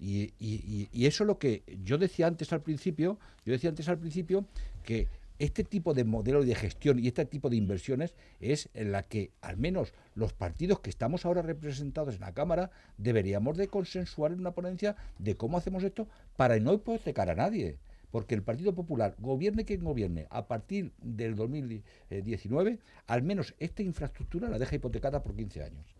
Y, 0.00 0.34
y, 0.40 1.06
eso 1.06 1.22
es 1.22 1.28
lo 1.28 1.38
que 1.38 1.62
yo 1.84 1.96
decía 1.96 2.26
antes 2.26 2.52
al 2.52 2.60
principio, 2.60 3.20
yo 3.44 3.52
decía 3.52 3.70
antes 3.70 3.88
al 3.88 3.98
principio 3.98 4.46
que 4.82 5.08
este 5.42 5.64
tipo 5.64 5.92
de 5.92 6.04
modelo 6.04 6.44
de 6.44 6.54
gestión 6.54 7.00
y 7.00 7.08
este 7.08 7.24
tipo 7.24 7.50
de 7.50 7.56
inversiones 7.56 8.14
es 8.38 8.68
en 8.74 8.92
la 8.92 9.02
que 9.02 9.32
al 9.40 9.56
menos 9.56 9.92
los 10.14 10.32
partidos 10.32 10.78
que 10.78 10.88
estamos 10.88 11.26
ahora 11.26 11.42
representados 11.42 12.14
en 12.14 12.20
la 12.20 12.32
Cámara 12.32 12.70
deberíamos 12.96 13.56
de 13.56 13.66
consensuar 13.66 14.30
en 14.30 14.38
una 14.38 14.52
ponencia 14.52 14.94
de 15.18 15.36
cómo 15.36 15.58
hacemos 15.58 15.82
esto 15.82 16.06
para 16.36 16.60
no 16.60 16.72
hipotecar 16.74 17.28
a 17.28 17.34
nadie. 17.34 17.78
Porque 18.12 18.36
el 18.36 18.44
Partido 18.44 18.72
Popular, 18.72 19.16
gobierne 19.18 19.64
quien 19.64 19.82
gobierne, 19.82 20.28
a 20.30 20.46
partir 20.46 20.92
del 20.98 21.34
2019, 21.34 22.78
al 23.08 23.22
menos 23.22 23.56
esta 23.58 23.82
infraestructura 23.82 24.48
la 24.48 24.60
deja 24.60 24.76
hipotecada 24.76 25.24
por 25.24 25.34
15 25.34 25.64
años. 25.64 25.96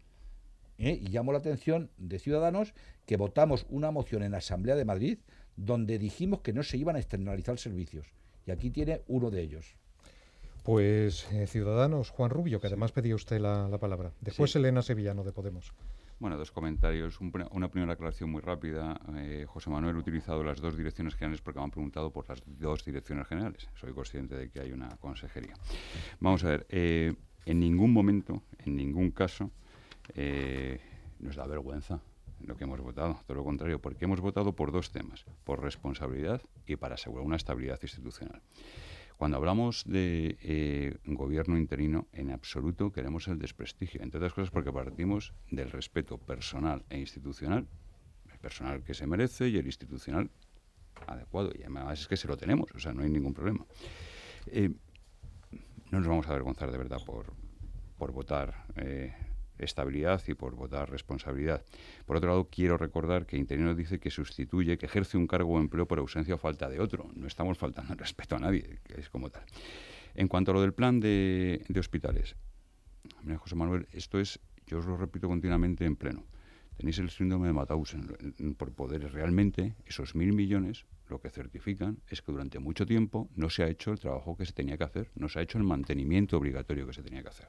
¿Eh? 0.78 1.00
Y 1.02 1.08
llamo 1.08 1.32
la 1.32 1.38
atención 1.38 1.90
de 1.98 2.20
Ciudadanos 2.20 2.74
que 3.06 3.16
votamos 3.16 3.66
una 3.70 3.90
moción 3.90 4.22
en 4.22 4.32
la 4.32 4.38
Asamblea 4.38 4.76
de 4.76 4.84
Madrid 4.84 5.18
donde 5.56 5.98
dijimos 5.98 6.42
que 6.42 6.52
no 6.52 6.62
se 6.62 6.76
iban 6.76 6.94
a 6.94 7.00
externalizar 7.00 7.58
servicios 7.58 8.06
y 8.46 8.50
aquí 8.50 8.70
tiene 8.70 9.02
uno 9.08 9.30
de 9.30 9.42
ellos. 9.42 9.76
Pues 10.62 11.30
eh, 11.32 11.46
Ciudadanos, 11.46 12.10
Juan 12.10 12.30
Rubio, 12.30 12.60
que 12.60 12.68
además 12.68 12.92
pedía 12.92 13.16
usted 13.16 13.40
la, 13.40 13.76
palabra. 13.78 14.12
Después 14.20 14.54
Elena 14.54 14.82
Sevillano, 14.82 15.24
de 15.24 15.32
Podemos. 15.32 15.72
Bueno, 16.20 16.38
dos 16.38 16.52
comentarios. 16.52 17.18
una 17.20 17.68
primera 17.68 17.94
aclaración 17.94 18.30
muy 18.30 18.40
rápida. 18.40 19.00
Eh, 19.16 19.44
José 19.48 19.70
Manuel 19.70 19.96
ha 19.96 19.98
utilizado 19.98 20.44
las 20.44 20.60
dos 20.60 20.76
direcciones 20.76 21.16
generales 21.16 21.40
porque 21.40 21.58
me 21.58 21.64
han 21.64 21.72
preguntado 21.72 22.12
por 22.12 22.28
las 22.28 22.40
dos 22.46 22.84
direcciones 22.84 23.26
generales. 23.26 23.68
Soy 23.74 23.92
consciente 23.92 24.36
de 24.36 24.50
que 24.50 24.60
hay 24.60 24.70
una 24.70 24.88
consejería. 25.00 25.54
Vamos 26.20 26.44
a 26.44 26.50
ver, 26.50 26.66
eh, 26.68 27.12
en 27.44 27.58
ningún 27.58 27.92
momento, 27.92 28.44
en 28.58 28.76
ningún 28.76 29.10
caso, 29.10 29.50
nos 31.18 31.34
da 31.34 31.46
vergüenza 31.48 32.00
lo 32.44 32.56
que 32.56 32.64
hemos 32.64 32.80
votado, 32.80 33.20
todo 33.26 33.36
lo 33.36 33.44
contrario, 33.44 33.80
porque 33.80 34.04
hemos 34.04 34.20
votado 34.20 34.54
por 34.54 34.72
dos 34.72 34.90
temas, 34.90 35.24
por 35.44 35.62
responsabilidad 35.62 36.42
y 36.66 36.76
para 36.76 36.94
asegurar 36.94 37.26
una 37.26 37.36
estabilidad 37.36 37.78
institucional. 37.82 38.42
Cuando 39.16 39.36
hablamos 39.36 39.84
de 39.86 40.36
eh, 40.42 40.96
gobierno 41.04 41.56
interino, 41.56 42.08
en 42.12 42.30
absoluto 42.30 42.90
queremos 42.90 43.28
el 43.28 43.38
desprestigio, 43.38 44.02
entre 44.02 44.18
otras 44.18 44.34
cosas 44.34 44.50
porque 44.50 44.72
partimos 44.72 45.32
del 45.50 45.70
respeto 45.70 46.18
personal 46.18 46.84
e 46.90 46.98
institucional, 46.98 47.68
el 48.32 48.38
personal 48.38 48.82
que 48.82 48.94
se 48.94 49.06
merece 49.06 49.48
y 49.48 49.58
el 49.58 49.66
institucional 49.66 50.30
adecuado, 51.06 51.52
y 51.54 51.60
además 51.60 52.00
es 52.00 52.08
que 52.08 52.16
se 52.16 52.28
lo 52.28 52.36
tenemos, 52.36 52.70
o 52.74 52.78
sea, 52.78 52.92
no 52.92 53.02
hay 53.02 53.10
ningún 53.10 53.34
problema. 53.34 53.64
Eh, 54.46 54.70
no 55.90 55.98
nos 55.98 56.08
vamos 56.08 56.26
a 56.26 56.30
avergonzar 56.30 56.72
de 56.72 56.78
verdad 56.78 56.98
por, 57.04 57.32
por 57.98 58.12
votar 58.12 58.66
eh, 58.76 59.14
estabilidad 59.64 60.22
y 60.26 60.34
por 60.34 60.54
votar 60.54 60.90
responsabilidad. 60.90 61.64
Por 62.06 62.16
otro 62.16 62.30
lado, 62.30 62.48
quiero 62.50 62.76
recordar 62.76 63.26
que 63.26 63.36
Interino 63.36 63.74
dice 63.74 63.98
que 63.98 64.10
sustituye, 64.10 64.78
que 64.78 64.86
ejerce 64.86 65.16
un 65.16 65.26
cargo 65.26 65.54
o 65.54 65.60
empleo 65.60 65.86
por 65.86 65.98
ausencia 65.98 66.34
o 66.34 66.38
falta 66.38 66.68
de 66.68 66.80
otro. 66.80 67.10
No 67.14 67.26
estamos 67.26 67.58
faltando 67.58 67.92
el 67.94 67.98
respeto 67.98 68.36
a 68.36 68.38
nadie, 68.38 68.80
que 68.84 69.00
es 69.00 69.08
como 69.08 69.30
tal. 69.30 69.44
En 70.14 70.28
cuanto 70.28 70.50
a 70.50 70.54
lo 70.54 70.60
del 70.60 70.74
plan 70.74 71.00
de, 71.00 71.64
hospitales, 71.78 72.36
José 73.38 73.54
Manuel, 73.54 73.86
esto 73.92 74.20
es, 74.20 74.40
yo 74.66 74.78
os 74.78 74.86
lo 74.86 74.96
repito 74.96 75.28
continuamente 75.28 75.84
en 75.84 75.96
pleno, 75.96 76.24
Tenéis 76.76 76.98
el 76.98 77.10
síndrome 77.10 77.46
de 77.46 77.52
Mauthausen 77.52 78.54
por 78.56 78.72
poderes. 78.72 79.12
Realmente, 79.12 79.76
esos 79.86 80.14
mil 80.14 80.32
millones 80.32 80.86
lo 81.08 81.20
que 81.20 81.30
certifican 81.30 82.00
es 82.08 82.22
que 82.22 82.32
durante 82.32 82.58
mucho 82.58 82.86
tiempo 82.86 83.28
no 83.36 83.50
se 83.50 83.62
ha 83.62 83.68
hecho 83.68 83.92
el 83.92 84.00
trabajo 84.00 84.36
que 84.36 84.46
se 84.46 84.52
tenía 84.52 84.78
que 84.78 84.84
hacer, 84.84 85.10
no 85.14 85.28
se 85.28 85.38
ha 85.38 85.42
hecho 85.42 85.58
el 85.58 85.64
mantenimiento 85.64 86.36
obligatorio 86.38 86.86
que 86.86 86.94
se 86.94 87.02
tenía 87.02 87.22
que 87.22 87.28
hacer. 87.28 87.48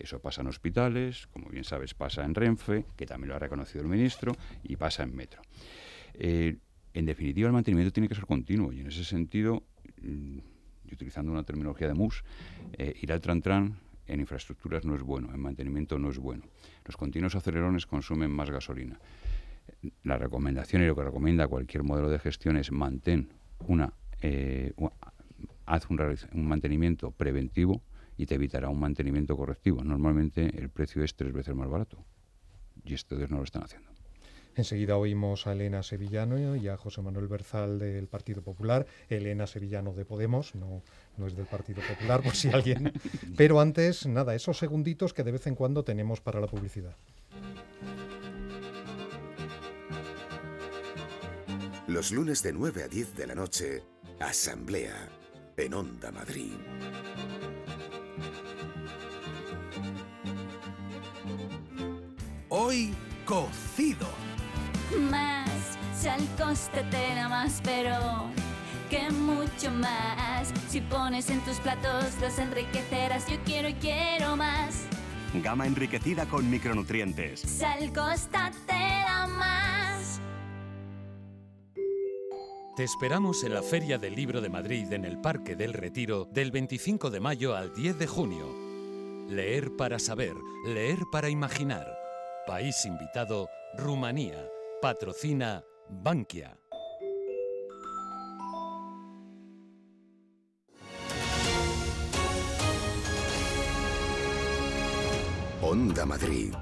Eso 0.00 0.18
pasa 0.18 0.40
en 0.40 0.48
hospitales, 0.48 1.26
como 1.26 1.50
bien 1.50 1.64
sabes, 1.64 1.94
pasa 1.94 2.24
en 2.24 2.34
Renfe, 2.34 2.86
que 2.96 3.06
también 3.06 3.28
lo 3.28 3.36
ha 3.36 3.38
reconocido 3.38 3.82
el 3.82 3.88
ministro, 3.88 4.34
y 4.64 4.76
pasa 4.76 5.02
en 5.02 5.14
Metro. 5.14 5.42
Eh, 6.14 6.56
en 6.94 7.06
definitiva, 7.06 7.46
el 7.46 7.52
mantenimiento 7.52 7.92
tiene 7.92 8.08
que 8.08 8.14
ser 8.14 8.24
continuo 8.24 8.72
y 8.72 8.80
en 8.80 8.88
ese 8.88 9.04
sentido, 9.04 9.62
mm, 10.00 10.38
y 10.86 10.94
utilizando 10.94 11.30
una 11.30 11.44
terminología 11.44 11.86
de 11.86 11.94
MUS, 11.94 12.24
eh, 12.72 12.94
ir 13.00 13.12
al 13.12 13.20
tran-tran 13.20 13.76
en 14.06 14.20
infraestructuras 14.20 14.84
no 14.84 14.96
es 14.96 15.02
bueno, 15.02 15.32
en 15.32 15.40
mantenimiento 15.40 15.98
no 15.98 16.10
es 16.10 16.18
bueno. 16.18 16.44
Los 16.84 16.96
continuos 16.96 17.36
acelerones 17.36 17.86
consumen 17.86 18.30
más 18.30 18.50
gasolina. 18.50 18.98
La 20.02 20.16
recomendación 20.16 20.82
y 20.82 20.86
lo 20.86 20.96
que 20.96 21.04
recomienda 21.04 21.46
cualquier 21.46 21.84
modelo 21.84 22.10
de 22.10 22.18
gestión 22.18 22.56
es 22.56 22.72
mantén 22.72 23.28
una, 23.68 23.92
eh, 24.20 24.72
haz 25.66 25.88
un, 25.90 26.00
un 26.32 26.48
mantenimiento 26.48 27.12
preventivo 27.12 27.82
y 28.20 28.26
te 28.26 28.34
evitará 28.34 28.68
un 28.68 28.78
mantenimiento 28.78 29.34
correctivo. 29.34 29.82
Normalmente 29.82 30.44
el 30.58 30.68
precio 30.68 31.02
es 31.02 31.14
tres 31.14 31.32
veces 31.32 31.54
más 31.54 31.70
barato 31.70 32.04
y 32.84 32.92
ustedes 32.92 33.30
no 33.30 33.38
lo 33.38 33.44
están 33.44 33.62
haciendo. 33.62 33.88
Enseguida 34.56 34.98
oímos 34.98 35.46
a 35.46 35.52
Elena 35.52 35.82
Sevillano 35.82 36.54
y 36.54 36.68
a 36.68 36.76
José 36.76 37.00
Manuel 37.00 37.28
Berzal 37.28 37.78
del 37.78 38.08
Partido 38.08 38.42
Popular. 38.42 38.86
Elena 39.08 39.46
Sevillano 39.46 39.94
de 39.94 40.04
Podemos, 40.04 40.54
no, 40.54 40.82
no 41.16 41.26
es 41.26 41.34
del 41.34 41.46
Partido 41.46 41.80
Popular, 41.88 42.22
por 42.22 42.36
si 42.36 42.48
alguien. 42.52 42.92
Pero 43.38 43.58
antes, 43.58 44.06
nada, 44.06 44.34
esos 44.34 44.58
segunditos 44.58 45.14
que 45.14 45.24
de 45.24 45.32
vez 45.32 45.46
en 45.46 45.54
cuando 45.54 45.82
tenemos 45.82 46.20
para 46.20 46.40
la 46.40 46.46
publicidad. 46.46 46.96
Los 51.86 52.12
lunes 52.12 52.42
de 52.42 52.52
9 52.52 52.82
a 52.82 52.88
10 52.88 53.16
de 53.16 53.26
la 53.26 53.34
noche, 53.34 53.82
Asamblea 54.20 55.08
en 55.56 55.74
Onda 55.74 56.10
Madrid. 56.10 56.52
Hoy, 62.70 62.94
cocido 63.24 64.06
más, 65.10 65.76
si 65.92 66.06
al 66.06 66.24
coste 66.36 66.84
te 66.88 67.16
da 67.16 67.28
más, 67.28 67.60
pero 67.64 68.30
que 68.88 69.10
mucho 69.10 69.72
más. 69.72 70.52
Si 70.68 70.80
pones 70.80 71.30
en 71.30 71.40
tus 71.40 71.56
platos 71.56 72.14
los 72.20 72.38
enriquecerás, 72.38 73.26
yo 73.26 73.38
quiero 73.44 73.68
y 73.70 73.74
quiero 73.74 74.36
más. 74.36 74.84
Gama 75.42 75.66
enriquecida 75.66 76.26
con 76.26 76.48
micronutrientes. 76.48 77.40
Sal 77.40 77.92
Costa 77.92 78.52
te 78.66 78.72
da 78.72 79.26
más. 79.26 80.20
Te 82.76 82.84
esperamos 82.84 83.42
en 83.42 83.52
la 83.52 83.64
Feria 83.64 83.98
del 83.98 84.14
Libro 84.14 84.40
de 84.40 84.48
Madrid 84.48 84.92
en 84.92 85.04
el 85.04 85.20
Parque 85.20 85.56
del 85.56 85.72
Retiro 85.72 86.24
del 86.24 86.52
25 86.52 87.10
de 87.10 87.18
mayo 87.18 87.56
al 87.56 87.74
10 87.74 87.98
de 87.98 88.06
junio. 88.06 88.46
Leer 89.28 89.74
para 89.76 89.98
saber, 89.98 90.34
leer 90.64 91.00
para 91.10 91.30
imaginar. 91.30 91.99
País 92.46 92.84
invitado, 92.86 93.48
Rumanía. 93.76 94.48
Patrocina 94.80 95.62
Bankia. 95.88 96.56
Onda 105.62 106.06
Madrid 106.06 106.54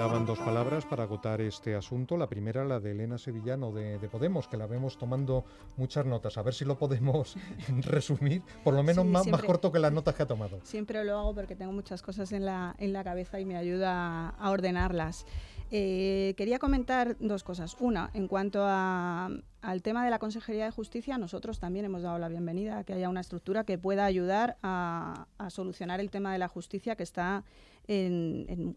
Daban 0.00 0.24
dos 0.24 0.38
palabras 0.38 0.86
para 0.86 1.02
agotar 1.02 1.42
este 1.42 1.74
asunto. 1.74 2.16
La 2.16 2.26
primera, 2.26 2.64
la 2.64 2.80
de 2.80 2.92
Elena 2.92 3.18
Sevillano 3.18 3.70
de, 3.70 3.98
Podemos, 4.10 4.48
que 4.48 4.56
la 4.56 4.66
vemos 4.66 4.96
tomando 4.96 5.44
muchas 5.76 6.06
notas. 6.06 6.38
A 6.38 6.42
ver 6.42 6.54
si 6.54 6.64
lo 6.64 6.78
podemos 6.78 7.36
resumir, 7.82 8.40
por 8.64 8.72
lo 8.72 8.82
menos 8.82 9.04
más, 9.04 9.26
corto 9.42 9.70
que 9.70 9.78
las 9.78 9.92
notas 9.92 10.14
que 10.14 10.22
ha 10.22 10.26
tomado. 10.26 10.58
Siempre 10.62 11.04
lo 11.04 11.18
hago 11.18 11.34
porque 11.34 11.54
tengo 11.54 11.72
muchas 11.72 12.00
cosas 12.00 12.32
en 12.32 12.46
la, 12.46 12.74
en 12.78 12.94
la 12.94 13.04
cabeza 13.04 13.40
y 13.40 13.44
me 13.44 13.58
ayuda 13.58 14.30
a 14.30 14.50
ordenarlas. 14.50 15.26
Eh, 15.72 16.34
quería 16.36 16.58
comentar 16.58 17.16
dos 17.20 17.44
cosas. 17.44 17.76
Una, 17.78 18.10
en 18.12 18.26
cuanto 18.26 18.64
al 18.64 19.82
tema 19.82 20.04
de 20.04 20.10
la 20.10 20.18
Consejería 20.18 20.64
de 20.64 20.72
Justicia, 20.72 21.16
nosotros 21.16 21.60
también 21.60 21.84
hemos 21.84 22.02
dado 22.02 22.18
la 22.18 22.28
bienvenida 22.28 22.78
a 22.78 22.84
que 22.84 22.92
haya 22.92 23.08
una 23.08 23.20
estructura 23.20 23.62
que 23.62 23.78
pueda 23.78 24.04
ayudar 24.04 24.56
a, 24.62 25.26
solucionar 25.48 26.00
el 26.00 26.10
tema 26.10 26.32
de 26.32 26.38
la 26.40 26.48
justicia 26.48 26.96
que 26.96 27.04
está 27.04 27.44
en, 27.86 28.76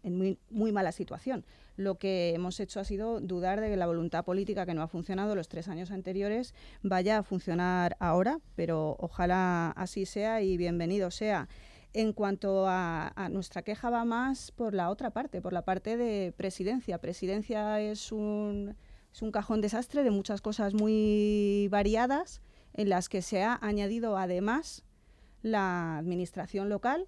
muy, 0.50 0.72
mala 0.72 0.92
situación. 0.92 1.44
Lo 1.76 1.96
que 1.96 2.32
hemos 2.32 2.60
hecho 2.60 2.78
ha 2.78 2.84
sido 2.84 3.20
dudar 3.20 3.60
de 3.60 3.70
que 3.70 3.76
la 3.76 3.86
voluntad 3.86 4.24
política 4.24 4.64
que 4.64 4.74
no 4.74 4.82
ha 4.82 4.88
funcionado 4.88 5.34
los 5.34 5.48
tres 5.48 5.66
años 5.66 5.90
anteriores 5.90 6.54
vaya 6.82 7.18
a 7.18 7.22
funcionar 7.24 7.96
ahora, 7.98 8.38
pero 8.54 8.96
ojalá 9.00 9.70
así 9.70 10.06
sea 10.06 10.42
y 10.42 10.56
bienvenido 10.56 11.10
sea. 11.10 11.48
En 11.94 12.12
cuanto 12.12 12.66
a, 12.66 13.12
nuestra 13.30 13.62
queja 13.62 13.88
va 13.88 14.04
más 14.04 14.50
por 14.50 14.74
la 14.74 14.90
otra 14.90 15.10
parte, 15.10 15.40
por 15.40 15.52
la 15.52 15.62
parte 15.62 15.96
de 15.96 16.34
presidencia. 16.36 16.98
Presidencia 16.98 17.80
es 17.80 18.10
un, 18.10 18.74
es 19.12 19.22
un 19.22 19.30
cajón 19.30 19.60
desastre 19.60 20.02
de 20.02 20.10
muchas 20.10 20.40
cosas 20.40 20.74
muy 20.74 21.68
variadas 21.70 22.42
en 22.72 22.88
las 22.88 23.08
que 23.08 23.22
se 23.22 23.44
ha 23.44 23.60
añadido 23.62 24.18
además 24.18 24.82
la 25.42 25.98
administración 25.98 26.68
local 26.68 27.06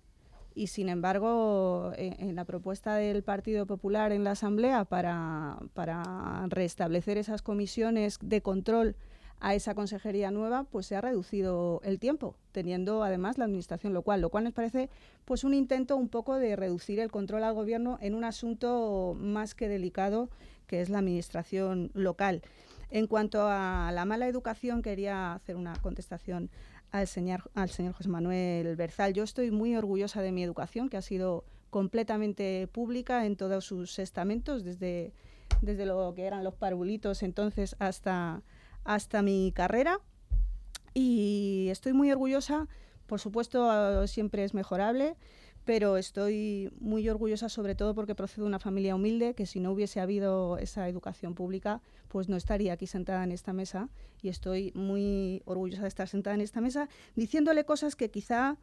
y 0.54 0.68
sin 0.68 0.88
embargo 0.88 1.92
en, 1.96 2.36
la 2.36 2.44
propuesta 2.44 2.94
del 2.94 3.24
Partido 3.24 3.66
Popular 3.66 4.12
en 4.12 4.22
la 4.22 4.30
Asamblea 4.32 4.84
para, 4.84 5.58
para 5.74 6.46
restablecer 6.48 7.18
esas 7.18 7.42
comisiones 7.42 8.18
de 8.22 8.40
control 8.40 8.96
a 9.40 9.54
esa 9.54 9.74
consejería 9.74 10.30
nueva, 10.30 10.64
pues 10.64 10.86
se 10.86 10.96
ha 10.96 11.00
reducido 11.00 11.80
el 11.84 11.98
tiempo, 11.98 12.36
teniendo 12.52 13.02
además 13.02 13.38
la 13.38 13.44
administración 13.44 13.92
local, 13.92 14.20
lo 14.20 14.30
cual 14.30 14.44
nos 14.44 14.52
parece 14.54 14.88
pues 15.24 15.44
un 15.44 15.54
intento 15.54 15.96
un 15.96 16.08
poco 16.08 16.36
de 16.36 16.56
reducir 16.56 17.00
el 17.00 17.10
control 17.10 17.44
al 17.44 17.54
gobierno 17.54 17.98
en 18.00 18.14
un 18.14 18.24
asunto 18.24 19.16
más 19.18 19.54
que 19.54 19.68
delicado 19.68 20.30
que 20.66 20.80
es 20.80 20.88
la 20.88 20.98
administración 20.98 21.90
local. 21.94 22.42
En 22.90 23.06
cuanto 23.06 23.46
a 23.48 23.90
la 23.92 24.04
mala 24.04 24.28
educación, 24.28 24.82
quería 24.82 25.34
hacer 25.34 25.56
una 25.56 25.74
contestación 25.76 26.50
al 26.92 27.06
señor, 27.06 27.50
al 27.54 27.70
señor 27.70 27.94
José 27.94 28.08
Manuel 28.08 28.76
Berzal. 28.76 29.12
Yo 29.12 29.24
estoy 29.24 29.50
muy 29.50 29.76
orgullosa 29.76 30.22
de 30.22 30.32
mi 30.32 30.42
educación, 30.42 30.88
que 30.88 30.96
ha 30.96 31.02
sido 31.02 31.44
completamente 31.70 32.68
pública 32.72 33.26
en 33.26 33.36
todos 33.36 33.64
sus 33.64 33.98
estamentos, 33.98 34.64
desde, 34.64 35.12
desde 35.62 35.84
lo 35.84 36.14
que 36.14 36.26
eran 36.26 36.44
los 36.44 36.54
parvulitos 36.54 37.22
entonces 37.22 37.76
hasta 37.80 38.42
hasta 38.86 39.22
mi 39.22 39.52
carrera 39.52 40.00
y 40.94 41.68
estoy 41.70 41.92
muy 41.92 42.10
orgullosa. 42.10 42.68
Por 43.06 43.20
supuesto, 43.20 44.06
siempre 44.06 44.44
es 44.44 44.54
mejorable, 44.54 45.16
pero 45.64 45.96
estoy 45.96 46.70
muy 46.80 47.08
orgullosa 47.08 47.48
sobre 47.48 47.74
todo 47.74 47.94
porque 47.94 48.14
procedo 48.14 48.44
de 48.44 48.48
una 48.48 48.58
familia 48.58 48.94
humilde 48.94 49.34
que 49.34 49.46
si 49.46 49.60
no 49.60 49.72
hubiese 49.72 50.00
habido 50.00 50.58
esa 50.58 50.88
educación 50.88 51.34
pública, 51.34 51.82
pues 52.08 52.28
no 52.28 52.36
estaría 52.36 52.72
aquí 52.72 52.86
sentada 52.86 53.24
en 53.24 53.32
esta 53.32 53.52
mesa 53.52 53.88
y 54.22 54.28
estoy 54.28 54.72
muy 54.74 55.42
orgullosa 55.44 55.82
de 55.82 55.88
estar 55.88 56.08
sentada 56.08 56.34
en 56.34 56.40
esta 56.40 56.60
mesa 56.60 56.88
diciéndole 57.14 57.64
cosas 57.64 57.96
que 57.96 58.10
quizá 58.10 58.56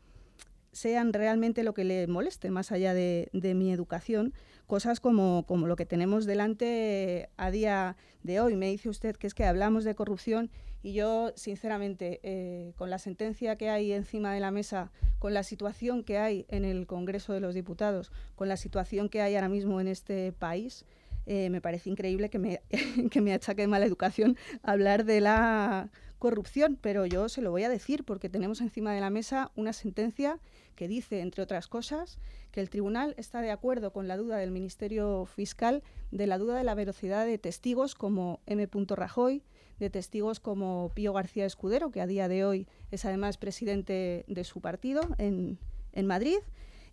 sean 0.74 1.14
realmente 1.14 1.64
lo 1.64 1.74
que 1.74 1.86
le 1.86 2.08
moleste, 2.08 2.52
más 2.52 2.72
allá 2.72 2.94
de, 2.94 3.30
mi 3.32 3.72
educación, 3.72 4.34
cosas 4.68 5.00
como, 5.00 5.46
como, 5.48 5.68
lo 5.68 5.76
que 5.76 5.86
tenemos 5.86 6.26
delante 6.26 7.30
a 7.38 7.52
día 7.52 7.96
de 8.24 8.42
hoy. 8.42 8.56
Me 8.56 8.70
dice 8.70 8.90
usted 8.90 9.16
que 9.16 9.28
es 9.28 9.34
que 9.34 9.46
hablamos 9.46 9.86
de 9.86 9.96
corrupción 9.96 10.52
y 10.82 10.94
yo, 10.94 11.32
sinceramente, 11.36 12.20
eh, 12.24 12.74
con 12.76 12.90
la 12.90 12.98
sentencia 12.98 13.56
que 13.56 13.70
hay 13.70 13.94
encima 13.94 14.34
de 14.34 14.42
la 14.42 14.52
mesa, 14.52 14.92
con 15.18 15.34
la 15.34 15.44
situación 15.44 16.04
que 16.04 16.18
hay 16.18 16.46
en 16.50 16.66
el 16.66 16.88
Congreso 16.88 17.32
de 17.32 17.40
los 17.40 17.56
Diputados, 17.56 18.12
con 18.36 18.50
la 18.50 18.58
situación 18.58 19.08
que 19.08 19.22
hay 19.22 19.36
ahora 19.36 19.48
mismo 19.48 19.80
en 19.80 19.88
este 19.88 20.34
país, 20.34 20.86
eh, 21.26 21.50
me 21.50 21.62
parece 21.62 21.90
increíble 21.90 22.30
que 22.30 22.40
me, 22.40 22.62
que 23.12 23.22
me 23.22 23.34
achaque 23.34 23.66
mala 23.66 23.86
educación 23.86 24.36
hablar 24.62 25.06
de 25.06 25.22
la 25.22 25.90
corrupción, 26.24 26.78
pero 26.80 27.06
yo 27.06 27.28
se 27.28 27.42
lo 27.42 27.52
voy 27.52 27.64
a 27.64 27.70
decir 27.70 28.06
porque 28.06 28.30
tenemos 28.30 28.62
encima 28.62 28.94
de 28.94 29.02
la 29.02 29.10
mesa 29.10 29.52
una 29.58 29.74
sentencia 29.74 30.40
que 30.74 30.88
dice, 30.88 31.20
entre 31.20 31.44
otras 31.44 31.68
cosas, 31.68 32.18
que 32.54 32.62
el 32.62 32.70
tribunal 32.70 33.14
está 33.18 33.42
de 33.42 33.52
acuerdo 33.52 33.92
con 33.92 34.08
la 34.08 34.16
duda 34.16 34.38
del 34.38 34.50
Ministerio 34.50 35.26
Fiscal 35.26 35.84
de 36.12 36.26
la 36.26 36.38
duda 36.38 36.56
de 36.56 36.64
la 36.64 36.76
velocidad 36.76 37.26
de 37.26 37.38
testigos 37.40 37.94
como 37.94 38.40
M. 38.46 38.70
Rajoy, 38.72 39.44
de 39.80 39.90
testigos 39.90 40.40
como 40.40 40.94
Pío 40.96 41.12
García 41.12 41.46
Escudero, 41.46 41.92
que 41.92 42.00
a 42.00 42.08
día 42.08 42.30
de 42.30 42.46
hoy 42.46 42.68
es 42.90 43.04
además 43.04 43.36
presidente 43.36 44.24
de 44.26 44.44
su 44.46 44.62
partido 44.62 45.02
en, 45.18 45.60
en 45.92 46.08
Madrid 46.08 46.38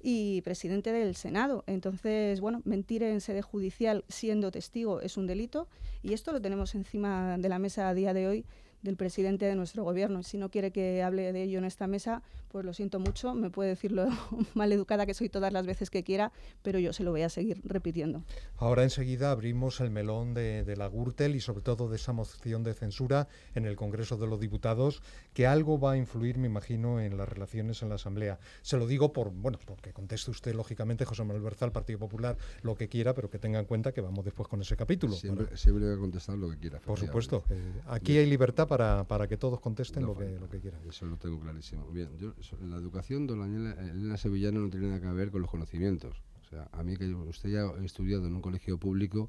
y 0.02 0.40
presidente 0.40 0.90
del 0.90 1.14
Senado. 1.14 1.62
Entonces, 1.68 2.40
bueno, 2.40 2.62
mentir 2.64 3.04
en 3.04 3.20
sede 3.20 3.42
judicial 3.42 4.04
siendo 4.08 4.50
testigo 4.50 5.00
es 5.02 5.16
un 5.16 5.28
delito 5.28 5.68
y 6.02 6.14
esto 6.14 6.32
lo 6.32 6.40
tenemos 6.40 6.74
encima 6.74 7.38
de 7.38 7.48
la 7.48 7.60
mesa 7.60 7.88
a 7.88 7.94
día 7.94 8.12
de 8.12 8.26
hoy 8.26 8.44
del 8.82 8.96
presidente 8.96 9.46
de 9.46 9.54
nuestro 9.54 9.84
gobierno. 9.84 10.22
Si 10.22 10.38
no 10.38 10.50
quiere 10.50 10.70
que 10.70 11.02
hable 11.02 11.32
de 11.32 11.42
ello 11.42 11.58
en 11.58 11.64
esta 11.64 11.86
mesa, 11.86 12.22
pues 12.50 12.64
lo 12.64 12.72
siento 12.74 12.98
mucho, 12.98 13.34
me 13.34 13.48
puede 13.50 13.70
decir 13.70 13.92
lo 13.92 14.08
mal 14.54 14.72
educada 14.72 15.06
que 15.06 15.14
soy 15.14 15.28
todas 15.28 15.52
las 15.52 15.66
veces 15.66 15.88
que 15.90 16.02
quiera, 16.02 16.32
pero 16.62 16.78
yo 16.78 16.92
se 16.92 17.04
lo 17.04 17.10
voy 17.12 17.22
a 17.22 17.28
seguir 17.28 17.60
repitiendo. 17.64 18.24
Ahora 18.56 18.82
enseguida 18.82 19.30
abrimos 19.30 19.80
el 19.80 19.90
melón 19.90 20.34
de, 20.34 20.64
de 20.64 20.76
la 20.76 20.88
Gürtel 20.88 21.36
y 21.36 21.40
sobre 21.40 21.62
todo 21.62 21.88
de 21.88 21.96
esa 21.96 22.12
moción 22.12 22.64
de 22.64 22.74
censura 22.74 23.28
en 23.54 23.66
el 23.66 23.76
Congreso 23.76 24.16
de 24.16 24.26
los 24.26 24.40
Diputados, 24.40 25.02
que 25.32 25.46
algo 25.46 25.78
va 25.78 25.92
a 25.92 25.96
influir, 25.96 26.38
me 26.38 26.46
imagino, 26.48 27.00
en 27.00 27.16
las 27.16 27.28
relaciones 27.28 27.82
en 27.82 27.88
la 27.88 27.94
Asamblea. 27.94 28.38
Se 28.62 28.76
lo 28.76 28.86
digo 28.86 29.12
por, 29.12 29.30
bueno, 29.30 29.58
porque 29.64 29.92
conteste 29.92 30.30
usted, 30.30 30.54
lógicamente, 30.54 31.04
José 31.04 31.22
Manuel 31.22 31.42
Berzal, 31.42 31.72
Partido 31.72 31.98
Popular, 32.00 32.36
lo 32.62 32.74
que 32.74 32.88
quiera, 32.88 33.14
pero 33.14 33.30
que 33.30 33.38
tenga 33.38 33.58
en 33.60 33.66
cuenta 33.66 33.92
que 33.92 34.00
vamos 34.00 34.24
después 34.24 34.48
con 34.48 34.60
ese 34.60 34.76
capítulo. 34.76 35.12
Siempre, 35.14 35.44
para- 35.44 35.56
siempre 35.56 35.84
voy 35.86 35.94
a 35.94 35.98
contestar 35.98 36.36
lo 36.36 36.50
que 36.50 36.58
quiera. 36.58 36.80
Por 36.80 36.98
supuesto. 36.98 37.44
eh, 37.50 37.80
aquí 37.86 38.18
hay 38.18 38.26
libertad 38.26 38.66
para, 38.66 39.04
para 39.04 39.28
que 39.28 39.36
todos 39.36 39.60
contesten 39.60 40.02
No 40.02 40.08
lo, 40.08 40.16
que, 40.18 40.38
lo 40.38 40.48
que 40.48 40.58
quieran. 40.60 40.80
Eso 40.88 41.06
lo 41.06 41.16
tengo 41.16 41.38
clarísimo. 41.38 41.86
Bien, 41.88 42.08
yo, 42.18 42.32
la 42.60 42.76
educación, 42.76 43.26
don 43.26 43.42
Elena, 43.42 43.72
Elena 43.80 44.16
Sevillano, 44.16 44.60
no 44.60 44.70
tiene 44.70 44.88
nada 44.88 45.00
que 45.00 45.06
ver 45.12 45.30
con 45.30 45.42
los 45.42 45.50
conocimientos. 45.50 46.22
O 46.42 46.44
sea, 46.48 46.68
a 46.72 46.82
mí 46.82 46.96
que 46.96 47.06
usted 47.14 47.50
ya 47.50 47.62
ha 47.62 47.84
estudiado 47.84 48.26
en 48.26 48.34
un 48.34 48.42
colegio 48.42 48.78
público, 48.78 49.28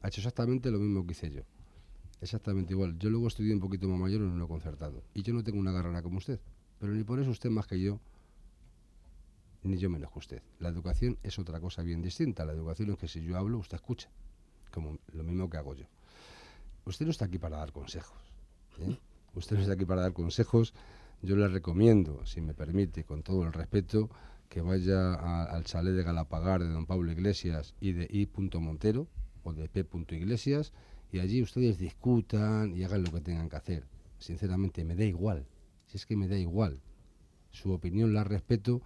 ha 0.00 0.08
hecho 0.08 0.20
exactamente 0.20 0.70
lo 0.70 0.78
mismo 0.78 1.06
que 1.06 1.12
hice 1.12 1.30
yo. 1.30 1.42
Exactamente 2.20 2.72
igual. 2.72 2.98
Yo 2.98 3.10
luego 3.10 3.28
estudié 3.28 3.52
un 3.52 3.60
poquito 3.60 3.86
más 3.88 3.98
mayor 3.98 4.22
en 4.22 4.28
uno 4.28 4.48
concertado. 4.48 5.02
Y 5.12 5.22
yo 5.22 5.34
no 5.34 5.44
tengo 5.44 5.58
una 5.58 5.72
carrera 5.72 6.02
como 6.02 6.18
usted. 6.18 6.40
Pero 6.78 6.94
ni 6.94 7.04
por 7.04 7.20
eso 7.20 7.30
usted 7.30 7.50
más 7.50 7.66
que 7.66 7.80
yo, 7.80 8.00
ni 9.62 9.76
yo 9.76 9.90
menos 9.90 10.10
que 10.12 10.18
usted. 10.18 10.42
La 10.58 10.68
educación 10.68 11.18
es 11.22 11.38
otra 11.38 11.60
cosa 11.60 11.82
bien 11.82 12.02
distinta. 12.02 12.44
La 12.44 12.52
educación 12.52 12.90
es 12.90 12.98
que 12.98 13.08
si 13.08 13.22
yo 13.22 13.36
hablo, 13.36 13.58
usted 13.58 13.76
escucha. 13.76 14.08
Como 14.70 14.98
lo 15.12 15.22
mismo 15.22 15.48
que 15.50 15.56
hago 15.56 15.74
yo. 15.74 15.86
Usted 16.86 17.04
no 17.04 17.10
está 17.10 17.26
aquí 17.26 17.38
para 17.38 17.58
dar 17.58 17.72
consejos. 17.72 18.18
¿eh? 18.78 18.98
Usted 19.34 19.56
no 19.56 19.62
está 19.62 19.74
aquí 19.74 19.84
para 19.84 20.02
dar 20.02 20.12
consejos. 20.12 20.74
Yo 21.24 21.36
le 21.36 21.48
recomiendo, 21.48 22.26
si 22.26 22.42
me 22.42 22.52
permite, 22.52 23.04
con 23.04 23.22
todo 23.22 23.44
el 23.44 23.52
respeto, 23.54 24.10
que 24.50 24.60
vaya 24.60 25.14
al 25.44 25.64
chalet 25.64 25.94
de 25.94 26.02
Galapagar 26.02 26.62
de 26.62 26.68
don 26.68 26.84
Pablo 26.84 27.10
Iglesias 27.10 27.74
y 27.80 27.92
de 27.92 28.04
I. 28.10 28.28
Montero 28.60 29.08
o 29.42 29.54
de 29.54 29.70
P. 29.70 29.86
Iglesias 30.10 30.74
y 31.10 31.20
allí 31.20 31.40
ustedes 31.40 31.78
discutan 31.78 32.76
y 32.76 32.84
hagan 32.84 33.04
lo 33.04 33.10
que 33.10 33.22
tengan 33.22 33.48
que 33.48 33.56
hacer. 33.56 33.86
Sinceramente, 34.18 34.84
me 34.84 34.96
da 34.96 35.04
igual. 35.04 35.46
Si 35.86 35.96
es 35.96 36.04
que 36.04 36.14
me 36.14 36.28
da 36.28 36.36
igual. 36.36 36.82
Su 37.52 37.72
opinión 37.72 38.12
la 38.12 38.24
respeto, 38.24 38.82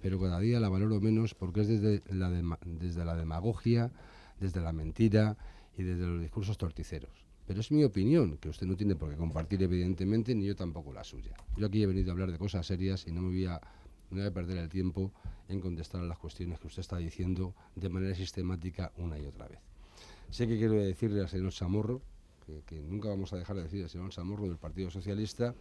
pero 0.00 0.18
cada 0.18 0.40
día 0.40 0.60
la 0.60 0.70
valoro 0.70 1.02
menos 1.02 1.34
porque 1.34 1.60
es 1.60 1.68
desde 1.68 2.02
la, 2.10 2.30
desde 2.64 3.04
la 3.04 3.14
demagogia, 3.14 3.92
desde 4.40 4.62
la 4.62 4.72
mentira 4.72 5.36
y 5.76 5.82
desde 5.82 6.06
los 6.06 6.22
discursos 6.22 6.56
torticeros. 6.56 7.23
Pero 7.46 7.60
es 7.60 7.70
mi 7.70 7.84
opinión, 7.84 8.38
que 8.38 8.48
usted 8.48 8.66
no 8.66 8.76
tiene 8.76 8.96
por 8.96 9.10
qué 9.10 9.16
compartir, 9.16 9.62
evidentemente, 9.62 10.34
ni 10.34 10.46
yo 10.46 10.56
tampoco 10.56 10.92
la 10.92 11.04
suya. 11.04 11.34
Yo 11.56 11.66
aquí 11.66 11.82
he 11.82 11.86
venido 11.86 12.10
a 12.10 12.12
hablar 12.12 12.32
de 12.32 12.38
cosas 12.38 12.66
serias 12.66 13.06
y 13.06 13.12
no 13.12 13.20
me 13.20 13.28
voy 13.28 13.46
a, 13.46 13.60
perder 14.32 14.58
el 14.58 14.68
tiempo 14.68 15.12
en 15.48 15.60
contestar 15.60 16.00
a 16.00 16.04
las 16.04 16.18
cuestiones 16.18 16.58
que 16.60 16.68
usted 16.68 16.80
está 16.80 16.98
diciendo 16.98 17.54
de 17.74 17.88
manera 17.88 18.14
sistemática 18.14 18.92
una 18.96 19.18
y 19.18 19.26
otra 19.26 19.48
vez. 19.48 19.58
Sé 20.30 20.46
que 20.46 20.56
quiero 20.56 20.74
decirle 20.74 21.20
al 21.20 21.28
señor 21.28 21.52
Chamorro, 21.52 22.00
que, 22.46 22.62
que 22.64 22.80
nunca 22.80 23.08
vamos 23.08 23.32
a 23.32 23.36
dejar 23.36 23.56
de 23.56 23.64
decir 23.64 23.82
al 23.82 23.90
señor 23.90 24.10
Chamorro 24.10 24.46
del 24.46 24.56
Partido 24.56 24.90
Socialista, 24.90 25.54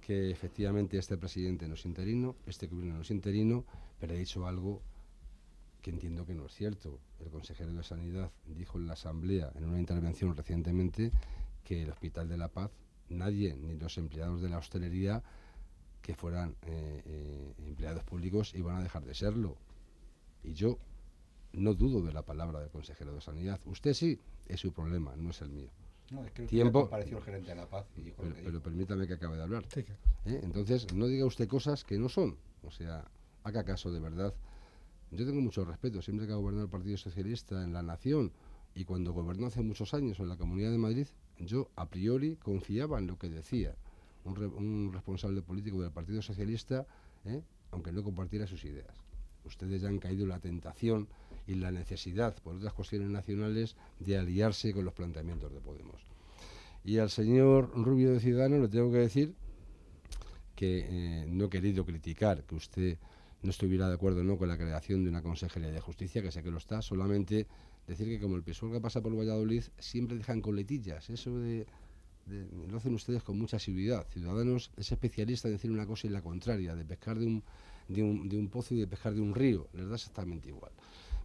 que 0.00 0.30
efectivamente 0.30 0.98
este 0.98 1.16
presidente 1.16 1.66
no 1.68 1.74
es 1.74 1.84
interino, 1.84 2.36
este 2.46 2.66
gobierno 2.66 2.94
no 2.96 3.02
es 3.02 3.10
interino, 3.10 3.64
pero 3.98 4.14
he 4.14 4.18
dicho 4.18 4.46
algo 4.46 4.82
que 5.80 5.90
entiendo 5.90 6.26
que 6.26 6.34
no 6.34 6.46
es 6.46 6.54
cierto. 6.54 6.98
El 7.20 7.30
consejero 7.30 7.72
de 7.72 7.82
Sanidad 7.82 8.30
dijo 8.46 8.78
en 8.78 8.86
la 8.86 8.94
Asamblea, 8.94 9.52
en 9.54 9.64
una 9.64 9.78
intervención 9.78 10.36
recientemente, 10.36 11.10
que 11.64 11.82
el 11.82 11.90
Hospital 11.90 12.28
de 12.28 12.36
la 12.36 12.48
Paz, 12.48 12.70
nadie, 13.08 13.54
ni 13.56 13.76
los 13.76 13.98
empleados 13.98 14.42
de 14.42 14.48
la 14.48 14.58
hostelería 14.58 15.22
que 16.02 16.14
fueran 16.14 16.56
eh, 16.62 17.02
eh, 17.04 17.54
empleados 17.66 18.04
públicos, 18.04 18.54
iban 18.54 18.76
a 18.76 18.82
dejar 18.82 19.04
de 19.04 19.14
serlo. 19.14 19.56
Y 20.42 20.54
yo 20.54 20.78
no 21.52 21.74
dudo 21.74 22.02
de 22.02 22.12
la 22.12 22.22
palabra 22.22 22.60
del 22.60 22.70
consejero 22.70 23.12
de 23.12 23.20
Sanidad. 23.20 23.60
Usted 23.66 23.94
sí, 23.94 24.18
es 24.46 24.60
su 24.60 24.72
problema, 24.72 25.14
no 25.16 25.30
es 25.30 25.42
el 25.42 25.50
mío. 25.50 25.70
No, 26.10 26.24
es 26.24 26.32
que 26.32 26.44
Tiempo. 26.46 26.82
compareció 26.82 27.18
el 27.18 27.24
gerente 27.24 27.50
de 27.50 27.56
la 27.56 27.68
Paz 27.68 27.86
y 27.96 28.10
Pero, 28.10 28.34
que 28.34 28.42
pero 28.42 28.62
permítame 28.62 29.06
que 29.06 29.14
acabe 29.14 29.36
de 29.36 29.42
hablar. 29.42 29.64
Sí, 29.72 29.80
¿eh? 30.26 30.40
Entonces, 30.42 30.92
no 30.92 31.06
diga 31.06 31.24
usted 31.24 31.46
cosas 31.46 31.84
que 31.84 31.98
no 31.98 32.08
son. 32.08 32.36
O 32.64 32.70
sea, 32.70 33.04
haga 33.44 33.64
caso 33.64 33.92
de 33.92 34.00
verdad. 34.00 34.34
Yo 35.10 35.26
tengo 35.26 35.40
mucho 35.40 35.64
respeto. 35.64 36.00
Siempre 36.02 36.26
que 36.26 36.32
ha 36.32 36.36
gobernado 36.36 36.64
el 36.64 36.70
Partido 36.70 36.96
Socialista 36.96 37.62
en 37.64 37.72
la 37.72 37.82
nación 37.82 38.32
y 38.74 38.84
cuando 38.84 39.12
gobernó 39.12 39.46
hace 39.48 39.62
muchos 39.62 39.92
años 39.94 40.20
en 40.20 40.28
la 40.28 40.36
Comunidad 40.36 40.70
de 40.70 40.78
Madrid, 40.78 41.06
yo 41.38 41.70
a 41.76 41.88
priori 41.88 42.36
confiaba 42.36 42.98
en 42.98 43.06
lo 43.06 43.18
que 43.18 43.28
decía 43.28 43.74
un, 44.24 44.36
re- 44.36 44.46
un 44.46 44.92
responsable 44.92 45.42
político 45.42 45.80
del 45.82 45.90
Partido 45.90 46.22
Socialista, 46.22 46.86
¿eh? 47.24 47.42
aunque 47.72 47.90
no 47.92 48.02
compartiera 48.04 48.46
sus 48.46 48.64
ideas. 48.64 48.94
Ustedes 49.44 49.80
ya 49.82 49.88
han 49.88 49.98
caído 49.98 50.24
en 50.24 50.28
la 50.28 50.38
tentación 50.38 51.08
y 51.46 51.54
la 51.54 51.72
necesidad, 51.72 52.36
por 52.42 52.56
otras 52.56 52.74
cuestiones 52.74 53.08
nacionales, 53.08 53.74
de 53.98 54.18
aliarse 54.18 54.72
con 54.72 54.84
los 54.84 54.92
planteamientos 54.94 55.50
de 55.52 55.60
Podemos. 55.60 56.06
Y 56.84 56.98
al 56.98 57.10
señor 57.10 57.72
Rubio 57.74 58.12
de 58.12 58.20
Ciudadano 58.20 58.58
le 58.58 58.68
tengo 58.68 58.92
que 58.92 58.98
decir 58.98 59.34
que 60.54 60.86
eh, 61.22 61.26
no 61.26 61.46
he 61.46 61.50
querido 61.50 61.84
criticar 61.86 62.44
que 62.44 62.54
usted 62.54 62.98
no 63.42 63.50
estuviera 63.50 63.88
de 63.88 63.94
acuerdo 63.94 64.22
no 64.22 64.36
con 64.36 64.48
la 64.48 64.56
creación 64.56 65.02
de 65.04 65.10
una 65.10 65.22
consejería 65.22 65.70
de 65.70 65.80
justicia, 65.80 66.22
que 66.22 66.30
sé 66.30 66.42
que 66.42 66.50
lo 66.50 66.58
está, 66.58 66.82
solamente 66.82 67.46
decir 67.86 68.08
que 68.08 68.20
como 68.20 68.36
el 68.36 68.42
PSOE 68.42 68.72
que 68.72 68.80
pasa 68.80 69.00
por 69.00 69.16
Valladolid 69.16 69.64
siempre 69.78 70.16
dejan 70.16 70.40
coletillas, 70.40 71.08
eso 71.10 71.38
de, 71.38 71.66
lo 72.68 72.76
hacen 72.76 72.94
ustedes 72.94 73.22
con 73.22 73.38
mucha 73.38 73.56
asiduidad. 73.56 74.06
Ciudadanos 74.08 74.70
es 74.76 74.92
especialista 74.92 75.48
en 75.48 75.54
decir 75.54 75.70
una 75.70 75.86
cosa 75.86 76.06
y 76.06 76.10
la 76.10 76.22
contraria, 76.22 76.74
de 76.74 76.84
pescar 76.84 77.18
de 77.18 77.26
un 78.02 78.48
pozo 78.50 78.74
y 78.74 78.80
de 78.80 78.86
pescar 78.86 79.14
de 79.14 79.20
un 79.20 79.34
río, 79.34 79.68
les 79.72 79.88
da 79.88 79.94
exactamente 79.94 80.48
igual. 80.48 80.72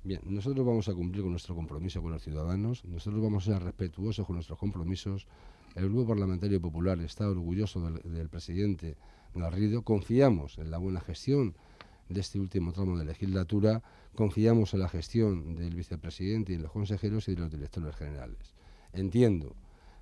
Bien, 0.04 0.22
nosotros 0.24 0.64
vamos 0.66 0.88
a 0.88 0.94
cumplir 0.94 1.24
con 1.24 1.32
nuestro 1.32 1.56
compromiso 1.56 2.00
con 2.00 2.12
los 2.12 2.22
ciudadanos, 2.24 2.86
nosotros 2.86 3.22
vamos 3.22 3.48
a 3.48 3.54
ser 3.54 3.64
respetuosos 3.64 4.26
con 4.26 4.36
nuestros 4.36 4.60
compromisos. 4.60 5.26
El 5.74 5.86
Grupo 5.86 6.10
Parlamentario 6.10 6.62
Popular 6.62 7.00
está 7.02 7.28
orgulloso 7.28 7.82
del, 7.82 8.14
del 8.14 8.30
presidente 8.30 8.98
Garrido, 9.34 9.82
confiamos 9.82 10.60
en 10.60 10.70
la 10.70 10.78
buena 10.78 11.02
gestión 11.02 11.56
de 12.10 12.22
este 12.22 12.40
último 12.40 12.72
tramo 12.72 12.98
de 12.98 13.06
legislatura, 13.06 13.82
confiamos 14.16 14.74
en 14.74 14.82
la 14.82 14.90
gestión 14.90 15.56
del 15.56 15.76
vicepresidente 15.76 16.54
y 16.54 16.56
en 16.56 16.64
los 16.64 16.72
consejeros 16.72 17.28
y 17.28 17.36
de 17.36 17.42
los 17.42 17.52
directores 17.52 17.96
generales. 17.96 18.54
Entiendo 18.94 19.56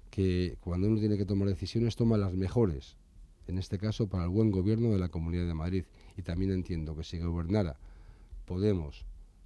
que 0.10 0.58
cuando 0.62 0.88
uno 0.88 1.00
tiene 1.00 1.18
que 1.18 1.26
tomar 1.26 1.48
decisiones, 1.48 1.96
toma 1.96 2.18
las 2.18 2.34
mejores, 2.34 2.98
en 3.48 3.58
este 3.58 3.78
caso 3.78 4.08
para 4.08 4.26
el 4.26 4.30
buen 4.30 4.52
gobierno 4.52 4.92
de 4.92 5.00
la 5.00 5.10
Comunidad 5.10 5.48
de 5.48 5.54
Madrid. 5.54 5.86
Y 6.18 6.22
también 6.22 6.52
entiendo 6.52 6.96
que 6.96 7.04
si 7.04 7.20
gobernara 7.20 7.78
Podemos 8.46 9.06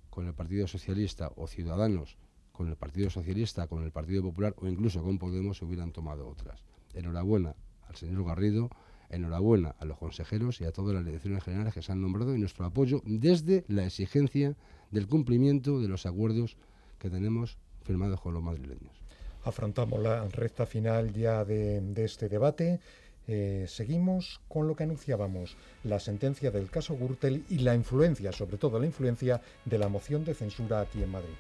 con 0.10 0.26
el 0.26 0.34
Partido 0.34 0.68
Socialista 0.68 1.32
o 1.36 1.48
Ciudadanos 1.48 2.18
con 2.52 2.68
el 2.68 2.76
Partido 2.76 3.12
Socialista, 3.12 3.68
con 3.68 3.84
el 3.84 3.92
Partido 3.92 4.24
Popular 4.24 4.56
o 4.58 4.68
incluso 4.68 5.04
con 5.04 5.20
Podemos, 5.20 5.62
hubieran 5.62 5.92
tomado 5.92 6.28
otras. 6.28 6.64
Enhorabuena 6.96 7.56
al 7.88 7.96
señor 7.96 8.26
Garrido, 8.26 8.72
enhorabuena 9.10 9.76
a 9.80 9.86
los 9.86 9.98
consejeros 9.98 10.62
y 10.62 10.66
a 10.66 10.72
todas 10.72 10.96
las 10.96 11.06
direcciones 11.06 11.44
generales 11.44 11.74
que 11.74 11.82
se 11.82 11.92
han 11.92 12.02
nombrado 12.02 12.36
y 12.36 12.40
nuestro 12.40 12.66
apoyo 12.66 13.02
desde 13.06 13.64
la 13.68 13.86
exigencia 13.86 14.56
del 14.92 15.08
cumplimiento 15.08 15.80
de 15.82 15.88
los 15.88 16.06
acuerdos 16.06 16.58
que 17.00 17.10
tenemos 17.10 17.58
firmados 17.84 18.22
con 18.22 18.34
los 18.34 18.44
madrileños. 18.44 19.02
Afrontamos 19.44 20.02
la 20.02 20.28
recta 20.28 20.66
final 20.66 21.14
ya 21.14 21.46
de, 21.46 21.82
este 22.04 22.28
debate. 22.28 22.80
Eh, 23.30 23.66
seguimos 23.68 24.42
con 24.48 24.68
lo 24.68 24.76
que 24.76 24.84
anunciábamos, 24.84 25.58
la 25.84 26.00
sentencia 26.00 26.52
del 26.52 26.70
caso 26.70 26.98
Gürtel 26.98 27.44
y 27.50 27.60
la 27.60 27.76
influencia, 27.76 28.32
sobre 28.32 28.58
todo 28.58 28.80
la 28.80 28.86
influencia 28.86 29.42
de 29.66 29.78
la 29.78 29.90
moción 29.90 30.24
de 30.26 30.34
censura 30.34 30.82
aquí 30.82 31.04
en 31.04 31.12
Madrid. 31.12 31.36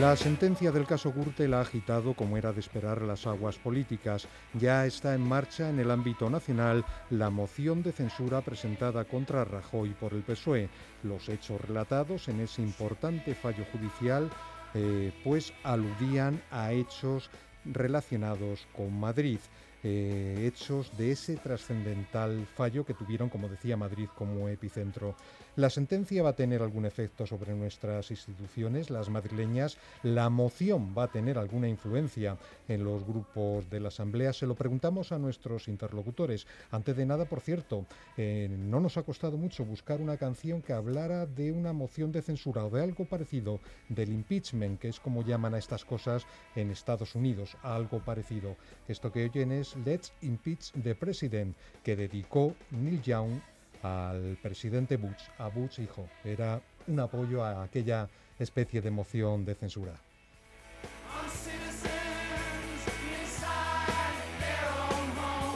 La 0.00 0.14
sentencia 0.14 0.70
del 0.70 0.86
caso 0.86 1.12
Gürtel 1.12 1.54
ha 1.54 1.60
agitado, 1.60 2.14
como 2.14 2.36
era 2.36 2.52
de 2.52 2.60
esperar, 2.60 3.02
las 3.02 3.26
aguas 3.26 3.58
políticas. 3.58 4.28
Ya 4.54 4.86
está 4.86 5.12
en 5.12 5.22
marcha 5.22 5.68
en 5.70 5.80
el 5.80 5.90
ámbito 5.90 6.30
nacional 6.30 6.84
la 7.10 7.30
moción 7.30 7.82
de 7.82 7.90
censura 7.90 8.40
presentada 8.40 9.04
contra 9.04 9.44
Rajoy 9.44 9.90
por 9.90 10.12
el 10.12 10.22
PSOE. 10.22 10.68
Los 11.02 11.28
hechos 11.28 11.60
relatados 11.62 12.28
en 12.28 12.38
ese 12.40 12.62
importante 12.62 13.34
fallo 13.34 13.64
judicial 13.72 14.30
eh, 14.74 15.12
pues 15.24 15.52
aludían 15.64 16.40
a 16.52 16.72
hechos 16.72 17.28
relacionados 17.64 18.68
con 18.76 18.98
Madrid. 18.98 19.40
eh, 19.84 20.44
hechos 20.46 20.96
de 20.96 21.12
ese 21.12 21.36
trascendental 21.36 22.46
fallo 22.56 22.84
que 22.84 22.94
tuvieron, 22.94 23.28
como 23.28 23.48
decía, 23.48 23.76
Madrid 23.76 24.08
como 24.16 24.48
epicentro. 24.48 25.14
La 25.58 25.70
sentencia 25.70 26.22
va 26.22 26.28
a 26.28 26.36
tener 26.36 26.62
algún 26.62 26.86
efecto 26.86 27.26
sobre 27.26 27.52
nuestras 27.52 28.12
instituciones, 28.12 28.90
las 28.90 29.08
madrileñas. 29.08 29.76
La 30.04 30.30
moción 30.30 30.94
va 30.96 31.02
a 31.02 31.10
tener 31.10 31.36
alguna 31.36 31.68
influencia 31.68 32.38
en 32.68 32.84
los 32.84 33.04
grupos 33.04 33.68
de 33.68 33.80
la 33.80 33.88
Asamblea. 33.88 34.32
Se 34.32 34.46
lo 34.46 34.54
preguntamos 34.54 35.10
a 35.10 35.18
nuestros 35.18 35.66
interlocutores. 35.66 36.46
Antes 36.70 36.96
de 36.96 37.06
nada, 37.06 37.24
por 37.24 37.40
cierto, 37.40 37.86
eh, 38.16 38.48
no 38.48 38.78
nos 38.78 38.98
ha 38.98 39.02
costado 39.02 39.36
mucho 39.36 39.64
buscar 39.64 40.00
una 40.00 40.16
canción 40.16 40.62
que 40.62 40.74
hablara 40.74 41.26
de 41.26 41.50
una 41.50 41.72
moción 41.72 42.12
de 42.12 42.22
censura 42.22 42.64
o 42.64 42.70
de 42.70 42.80
algo 42.80 43.04
parecido 43.06 43.58
del 43.88 44.12
impeachment, 44.12 44.78
que 44.78 44.86
es 44.86 45.00
como 45.00 45.24
llaman 45.24 45.54
a 45.54 45.58
estas 45.58 45.84
cosas 45.84 46.24
en 46.54 46.70
Estados 46.70 47.16
Unidos, 47.16 47.56
algo 47.64 47.98
parecido. 47.98 48.54
Esto 48.86 49.10
que 49.10 49.24
oyen 49.24 49.50
es 49.50 49.74
Let's 49.84 50.12
Impeach 50.20 50.70
the 50.80 50.94
President, 50.94 51.56
que 51.82 51.96
dedicó 51.96 52.54
Neil 52.70 53.02
Young 53.02 53.40
al 53.82 54.38
presidente 54.42 54.96
Bush, 54.96 55.28
a 55.38 55.48
Bush 55.48 55.80
hijo. 55.80 56.08
Era 56.24 56.60
un 56.86 57.00
apoyo 57.00 57.44
a 57.44 57.64
aquella 57.64 58.08
especie 58.38 58.80
de 58.80 58.90
moción 58.90 59.44
de 59.44 59.54
censura. 59.54 59.92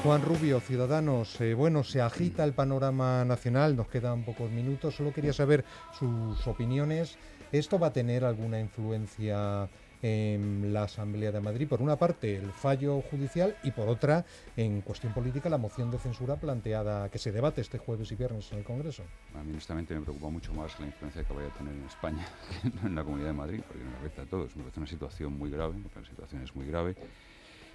Juan 0.02 0.22
Rubio, 0.22 0.58
Ciudadanos, 0.58 1.40
eh, 1.40 1.54
bueno, 1.54 1.84
se 1.84 2.00
agita 2.00 2.42
el 2.42 2.54
panorama 2.54 3.24
nacional, 3.24 3.76
nos 3.76 3.86
quedan 3.86 4.24
pocos 4.24 4.50
minutos, 4.50 4.96
solo 4.96 5.12
quería 5.12 5.32
saber 5.32 5.64
sus 5.96 6.44
opiniones. 6.48 7.16
¿Esto 7.52 7.78
va 7.78 7.88
a 7.88 7.92
tener 7.92 8.24
alguna 8.24 8.58
influencia 8.58 9.68
en 10.02 10.72
la 10.72 10.84
Asamblea 10.84 11.30
de 11.30 11.40
Madrid. 11.40 11.68
Por 11.68 11.80
una 11.80 11.96
parte, 11.96 12.36
el 12.36 12.50
fallo 12.50 13.00
judicial 13.02 13.56
y 13.62 13.70
por 13.70 13.88
otra, 13.88 14.24
en 14.56 14.80
cuestión 14.82 15.14
política, 15.14 15.48
la 15.48 15.58
moción 15.58 15.90
de 15.90 15.98
censura 15.98 16.36
planteada 16.36 17.08
que 17.08 17.18
se 17.18 17.30
debate 17.30 17.60
este 17.60 17.78
jueves 17.78 18.10
y 18.10 18.16
viernes 18.16 18.50
en 18.52 18.58
el 18.58 18.64
Congreso. 18.64 19.04
A 19.34 19.42
mí, 19.42 19.52
honestamente, 19.52 19.94
me 19.94 20.00
preocupa 20.00 20.28
mucho 20.28 20.52
más 20.52 20.78
la 20.80 20.86
influencia 20.86 21.22
que 21.22 21.32
vaya 21.32 21.48
a 21.48 21.54
tener 21.54 21.72
en 21.72 21.84
España 21.84 22.26
que 22.62 22.86
en 22.86 22.94
la 22.94 23.04
Comunidad 23.04 23.28
de 23.28 23.34
Madrid, 23.34 23.60
porque 23.66 23.84
nos 23.84 23.94
afecta 23.94 24.22
a 24.22 24.26
todos. 24.26 24.56
Me 24.56 24.62
parece 24.64 24.80
una 24.80 24.88
situación 24.88 25.38
muy 25.38 25.50
grave, 25.50 25.74
la 25.94 26.04
situación 26.04 26.42
es 26.42 26.54
muy 26.54 26.66
grave. 26.66 26.96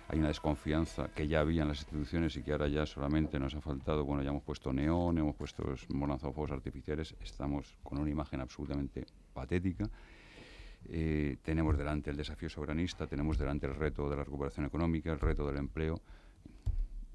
Hay 0.10 0.20
una 0.20 0.30
desconfianza 0.30 1.10
que 1.14 1.28
ya 1.28 1.42
había 1.42 1.64
en 1.64 1.68
las 1.68 1.80
instituciones 1.80 2.36
y 2.38 2.44
que 2.44 2.54
ahora 2.54 2.70
ya 2.70 2.86
solamente 2.86 3.40
nos 3.40 3.56
ha 3.56 3.62
faltado, 3.62 4.06
bueno, 4.06 4.24
ya 4.24 4.30
hemos 4.30 4.44
puesto 4.44 4.72
neón, 4.72 5.18
hemos 5.18 5.36
puesto 5.36 5.64
lanzado 5.90 6.32
fuegos 6.32 6.52
artificiales, 6.52 7.14
estamos 7.22 7.76
con 7.84 7.98
una 8.00 8.10
imagen 8.10 8.40
absolutamente 8.40 9.06
patética 9.34 9.90
eh, 10.86 11.38
tenemos 11.42 11.78
delante 11.78 12.10
el 12.10 12.18
desafío 12.18 12.50
soberanista, 12.50 13.08
tenemos 13.08 13.38
delante 13.38 13.68
el 13.68 13.76
reto 13.76 14.10
de 14.10 14.16
la 14.16 14.24
recuperación 14.24 14.66
económica, 14.66 15.12
el 15.12 15.20
reto 15.20 15.46
del 15.46 15.58
empleo. 15.58 16.02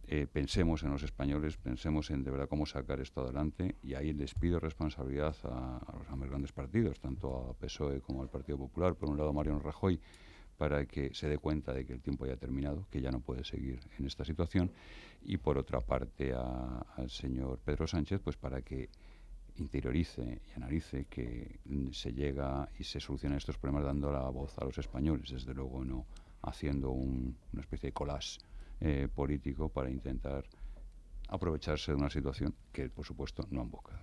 Eh, 0.07 0.27
pensemos 0.31 0.83
en 0.83 0.91
los 0.91 1.03
españoles, 1.03 1.57
pensemos 1.57 2.11
en 2.11 2.23
de 2.23 2.31
verdad 2.31 2.49
cómo 2.49 2.67
sacar 2.67 3.01
esto 3.01 3.23
adelante 3.23 3.77
y 3.83 3.95
ahí 3.95 4.13
les 4.13 4.35
pido 4.35 4.61
responsabilidad 4.61 5.35
a, 5.45 5.81
los 6.19 6.29
grandes 6.29 6.53
partidos, 6.53 7.01
tanto 7.01 7.51
a 7.51 7.55
PSOE 7.55 8.01
como 8.01 8.21
al 8.21 8.29
Partido 8.29 8.59
Popular, 8.59 8.95
por 8.95 9.09
un 9.09 9.17
lado 9.17 9.33
Mariano 9.33 9.61
Rajoy, 9.61 9.99
para 10.59 10.85
que 10.85 11.15
se 11.15 11.29
dé 11.29 11.39
cuenta 11.39 11.73
de 11.73 11.87
que 11.87 11.95
el 11.95 12.03
tiempo 12.03 12.27
ya 12.27 12.35
ha 12.35 12.37
terminado, 12.37 12.87
que 12.91 13.01
ya 13.01 13.11
no 13.11 13.21
puede 13.21 13.43
seguir 13.43 13.81
en 13.99 14.05
esta 14.05 14.25
situación, 14.25 14.71
y 15.23 15.39
por 15.39 15.57
otra 15.57 15.81
parte 15.81 16.35
al 16.35 17.09
señor 17.09 17.59
Pedro 17.65 17.87
Sánchez, 17.87 18.21
pues 18.23 18.37
para 18.37 18.61
que 18.61 18.91
interiorice 19.57 20.41
y 20.49 20.57
analice 20.57 21.07
que 21.07 21.61
se 21.93 22.13
llega 22.13 22.69
y 22.79 22.85
se 22.85 23.01
solucionan 23.01 23.39
estos 23.39 23.59
problemas 23.59 23.85
dando 23.85 24.11
la 24.11 24.29
voz 24.31 24.59
a 24.59 24.65
los 24.65 24.79
españoles, 24.79 25.31
desde 25.31 25.55
luego 25.55 25.85
no 25.85 26.07
haciendo 26.43 26.91
una 26.91 27.61
especie 27.61 27.89
de 27.89 27.93
collage 27.93 28.41
eh, 28.81 29.09
político 29.15 29.69
para 29.69 29.91
intentar 29.91 30.45
aprovecharse 31.29 31.93
de 31.93 31.97
una 31.97 32.11
situación 32.11 32.55
que, 32.73 32.89
por 32.91 33.07
supuesto, 33.07 33.47
no 33.51 33.61
han 33.61 33.71
bocado. 33.71 34.01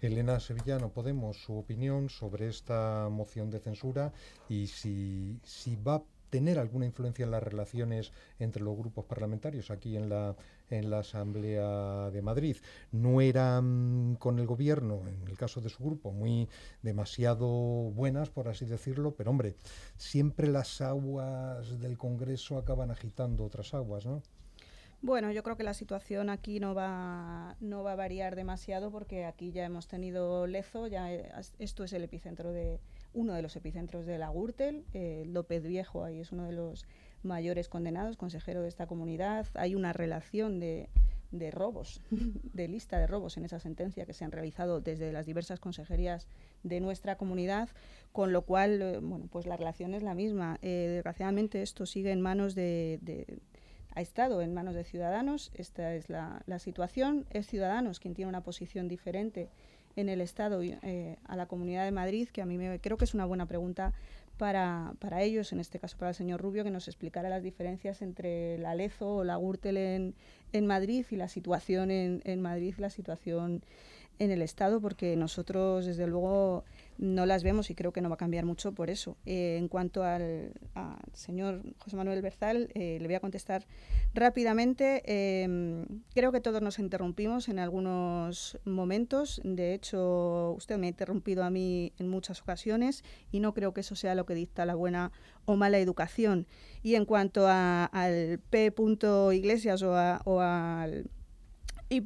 Elena 0.00 0.38
Sevillano, 0.38 0.90
Podemos, 0.90 1.36
su 1.38 1.56
opinión 1.56 2.08
sobre 2.08 2.48
esta 2.48 3.08
moción 3.10 3.50
de 3.50 3.58
censura 3.58 4.12
y 4.48 4.68
si, 4.68 5.40
si 5.42 5.76
va 5.76 6.02
tener 6.30 6.58
alguna 6.58 6.86
influencia 6.86 7.24
en 7.24 7.30
las 7.30 7.42
relaciones 7.42 8.12
entre 8.38 8.62
los 8.62 8.76
grupos 8.76 9.04
parlamentarios 9.04 9.70
aquí 9.70 9.96
en 9.96 10.08
la, 10.08 10.36
en 10.70 10.90
la 10.90 11.00
Asamblea 11.00 12.10
de 12.10 12.22
Madrid. 12.22 12.56
No 12.92 13.20
eran 13.20 14.16
con 14.18 14.38
el 14.38 14.46
gobierno, 14.46 15.02
en 15.08 15.28
el 15.28 15.36
caso 15.36 15.60
de 15.60 15.68
su 15.68 15.82
grupo, 15.84 16.12
muy 16.12 16.48
demasiado 16.82 17.46
buenas, 17.48 18.30
por 18.30 18.48
así 18.48 18.66
decirlo, 18.66 19.14
pero 19.14 19.30
hombre, 19.30 19.54
siempre 19.96 20.48
las 20.48 20.80
aguas 20.80 21.78
del 21.80 21.96
Congreso 21.96 22.58
acaban 22.58 22.90
agitando 22.90 23.44
otras 23.44 23.74
aguas, 23.74 24.06
¿no? 24.06 24.22
Bueno, 25.00 25.30
yo 25.30 25.44
creo 25.44 25.56
que 25.56 25.62
la 25.62 25.74
situación 25.74 26.28
aquí 26.28 26.58
no 26.58 26.74
va, 26.74 27.56
no 27.60 27.84
va 27.84 27.92
a 27.92 27.96
variar 27.96 28.34
demasiado 28.34 28.90
porque 28.90 29.24
aquí 29.26 29.52
ya 29.52 29.64
hemos 29.64 29.86
tenido 29.86 30.48
Lezo, 30.48 30.88
ya 30.88 31.12
esto 31.12 31.84
es 31.84 31.92
el 31.92 32.02
epicentro 32.02 32.50
de, 32.50 32.80
uno 33.12 33.34
de 33.34 33.42
los 33.42 33.56
epicentros 33.56 34.06
de 34.06 34.18
la 34.18 34.30
Gürtel. 34.30 34.84
Eh, 34.92 35.24
López 35.26 35.64
Viejo 35.64 36.04
ahí 36.04 36.20
es 36.20 36.32
uno 36.32 36.44
de 36.44 36.52
los 36.52 36.86
mayores 37.22 37.68
condenados, 37.68 38.16
consejero 38.16 38.62
de 38.62 38.68
esta 38.68 38.86
comunidad. 38.86 39.46
Hay 39.54 39.74
una 39.74 39.92
relación 39.92 40.60
de, 40.60 40.88
de 41.30 41.50
robos, 41.50 42.00
de 42.10 42.68
lista 42.68 42.98
de 42.98 43.06
robos 43.06 43.36
en 43.36 43.44
esa 43.44 43.58
sentencia 43.58 44.06
que 44.06 44.12
se 44.12 44.24
han 44.24 44.32
realizado 44.32 44.80
desde 44.80 45.12
las 45.12 45.26
diversas 45.26 45.60
consejerías 45.60 46.28
de 46.62 46.80
nuestra 46.80 47.16
comunidad, 47.16 47.68
con 48.12 48.32
lo 48.32 48.42
cual, 48.42 48.80
eh, 48.80 48.98
bueno, 49.00 49.28
pues 49.30 49.46
la 49.46 49.56
relación 49.56 49.94
es 49.94 50.02
la 50.02 50.14
misma. 50.14 50.58
Eh, 50.62 50.86
desgraciadamente 50.88 51.62
esto 51.62 51.86
sigue 51.86 52.12
en 52.12 52.20
manos 52.20 52.54
de, 52.54 53.40
ha 53.94 54.00
estado 54.00 54.42
en 54.42 54.54
manos 54.54 54.74
de 54.74 54.84
Ciudadanos, 54.84 55.50
esta 55.54 55.94
es 55.94 56.08
la, 56.08 56.42
la 56.46 56.58
situación, 56.58 57.26
es 57.30 57.46
Ciudadanos 57.46 58.00
quien 58.00 58.14
tiene 58.14 58.28
una 58.28 58.42
posición 58.42 58.88
diferente 58.88 59.50
en 59.98 60.08
el 60.08 60.20
Estado 60.20 60.62
eh, 60.62 61.16
a 61.24 61.36
la 61.36 61.46
Comunidad 61.46 61.84
de 61.84 61.90
Madrid, 61.90 62.28
que 62.32 62.40
a 62.40 62.46
mí 62.46 62.56
me, 62.56 62.78
creo 62.78 62.96
que 62.96 63.04
es 63.04 63.14
una 63.14 63.24
buena 63.24 63.46
pregunta 63.46 63.92
para, 64.36 64.94
para, 65.00 65.22
ellos, 65.22 65.52
en 65.52 65.58
este 65.58 65.80
caso 65.80 65.96
para 65.98 66.10
el 66.10 66.14
señor 66.14 66.40
Rubio, 66.40 66.62
que 66.62 66.70
nos 66.70 66.86
explicara 66.86 67.28
las 67.28 67.42
diferencias 67.42 68.00
entre 68.00 68.58
la 68.58 68.76
Lezo 68.76 69.16
o 69.16 69.24
la 69.24 69.36
Gürtel 69.36 69.76
en, 69.76 70.14
en 70.52 70.66
Madrid 70.66 71.04
y 71.10 71.16
la 71.16 71.28
situación 71.28 71.90
en, 71.90 72.22
en 72.24 72.40
Madrid, 72.40 72.74
la 72.78 72.90
situación 72.90 73.64
en 74.20 74.30
el 74.30 74.40
Estado, 74.42 74.80
porque 74.80 75.16
nosotros, 75.16 75.86
desde 75.86 76.06
luego, 76.06 76.64
no 76.98 77.26
las 77.26 77.44
vemos 77.44 77.70
y 77.70 77.74
creo 77.74 77.92
que 77.92 78.00
no 78.00 78.08
va 78.08 78.16
a 78.16 78.18
cambiar 78.18 78.44
mucho 78.44 78.72
por 78.72 78.90
eso. 78.90 79.16
Eh, 79.24 79.56
en 79.56 79.68
cuanto 79.68 80.02
al, 80.02 80.52
señor 81.12 81.62
José 81.78 81.96
Manuel 81.96 82.20
Berzal, 82.22 82.70
eh, 82.74 82.98
le 83.00 83.06
voy 83.06 83.14
a 83.14 83.20
contestar 83.20 83.66
rápidamente. 84.14 85.02
Em, 85.06 85.86
creo 86.12 86.32
que 86.32 86.40
todos 86.40 86.60
nos 86.60 86.78
interrumpimos 86.78 87.48
en 87.48 87.60
algunos 87.60 88.58
momentos. 88.64 89.40
De 89.44 89.74
hecho, 89.74 90.54
usted 90.56 90.76
me 90.76 90.86
ha 90.86 90.90
interrumpido 90.90 91.44
a 91.44 91.50
mí 91.50 91.92
en 91.98 92.08
muchas 92.08 92.42
ocasiones 92.42 93.04
y 93.30 93.40
no 93.40 93.54
creo 93.54 93.72
que 93.72 93.80
eso 93.80 93.94
sea 93.94 94.16
lo 94.16 94.26
que 94.26 94.34
dicta 94.34 94.66
la 94.66 94.74
buena 94.74 95.12
o 95.44 95.54
mala 95.56 95.78
educación. 95.78 96.46
Y 96.82 96.96
en 96.96 97.04
cuanto 97.04 97.46
al 97.46 98.40
P. 98.50 98.74
Iglesias 99.32 99.82
o, 99.82 99.92
o 100.24 100.40
al 100.40 101.08
I. 101.90 102.02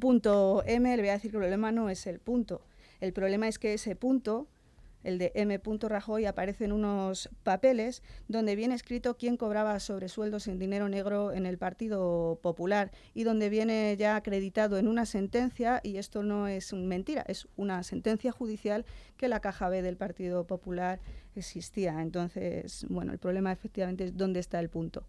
M, 0.65 0.95
le 0.95 1.01
voy 1.01 1.09
a 1.09 1.13
decir 1.13 1.31
que 1.31 1.37
el 1.37 1.41
problema 1.41 1.71
no 1.71 1.89
es 1.89 2.05
el 2.05 2.19
punto. 2.19 2.61
El 3.01 3.11
problema 3.11 3.47
es 3.47 3.59
que 3.59 3.73
ese 3.73 3.95
punto 3.95 4.47
el 5.03 5.17
de 5.17 5.31
M. 5.35 5.59
Rajoy, 5.81 6.25
aparecen 6.25 6.71
unos 6.71 7.29
papeles 7.43 8.03
donde 8.27 8.55
viene 8.55 8.75
escrito 8.75 9.17
quién 9.17 9.37
cobraba 9.37 9.79
sobresueldos 9.79 10.47
en 10.47 10.59
dinero 10.59 10.89
negro 10.89 11.31
en 11.33 11.45
el 11.45 11.57
Partido 11.57 12.39
Popular 12.41 12.91
y 13.13 13.23
donde 13.23 13.49
viene 13.49 13.95
ya 13.97 14.15
acreditado 14.15 14.77
en 14.77 14.87
una 14.87 15.05
sentencia, 15.05 15.81
y 15.83 15.97
esto 15.97 16.23
no 16.23 16.47
es 16.47 16.73
mentira, 16.73 17.23
es 17.27 17.47
una 17.55 17.83
sentencia 17.83 18.31
judicial 18.31 18.85
que 19.17 19.27
la 19.27 19.39
caja 19.39 19.69
B 19.69 19.81
del 19.81 19.97
Partido 19.97 20.45
Popular 20.45 20.99
existía. 21.35 22.01
Entonces, 22.01 22.85
bueno, 22.89 23.11
el 23.11 23.19
problema 23.19 23.51
efectivamente 23.51 24.05
es 24.05 24.17
dónde 24.17 24.39
está 24.39 24.59
el 24.59 24.69
punto. 24.69 25.05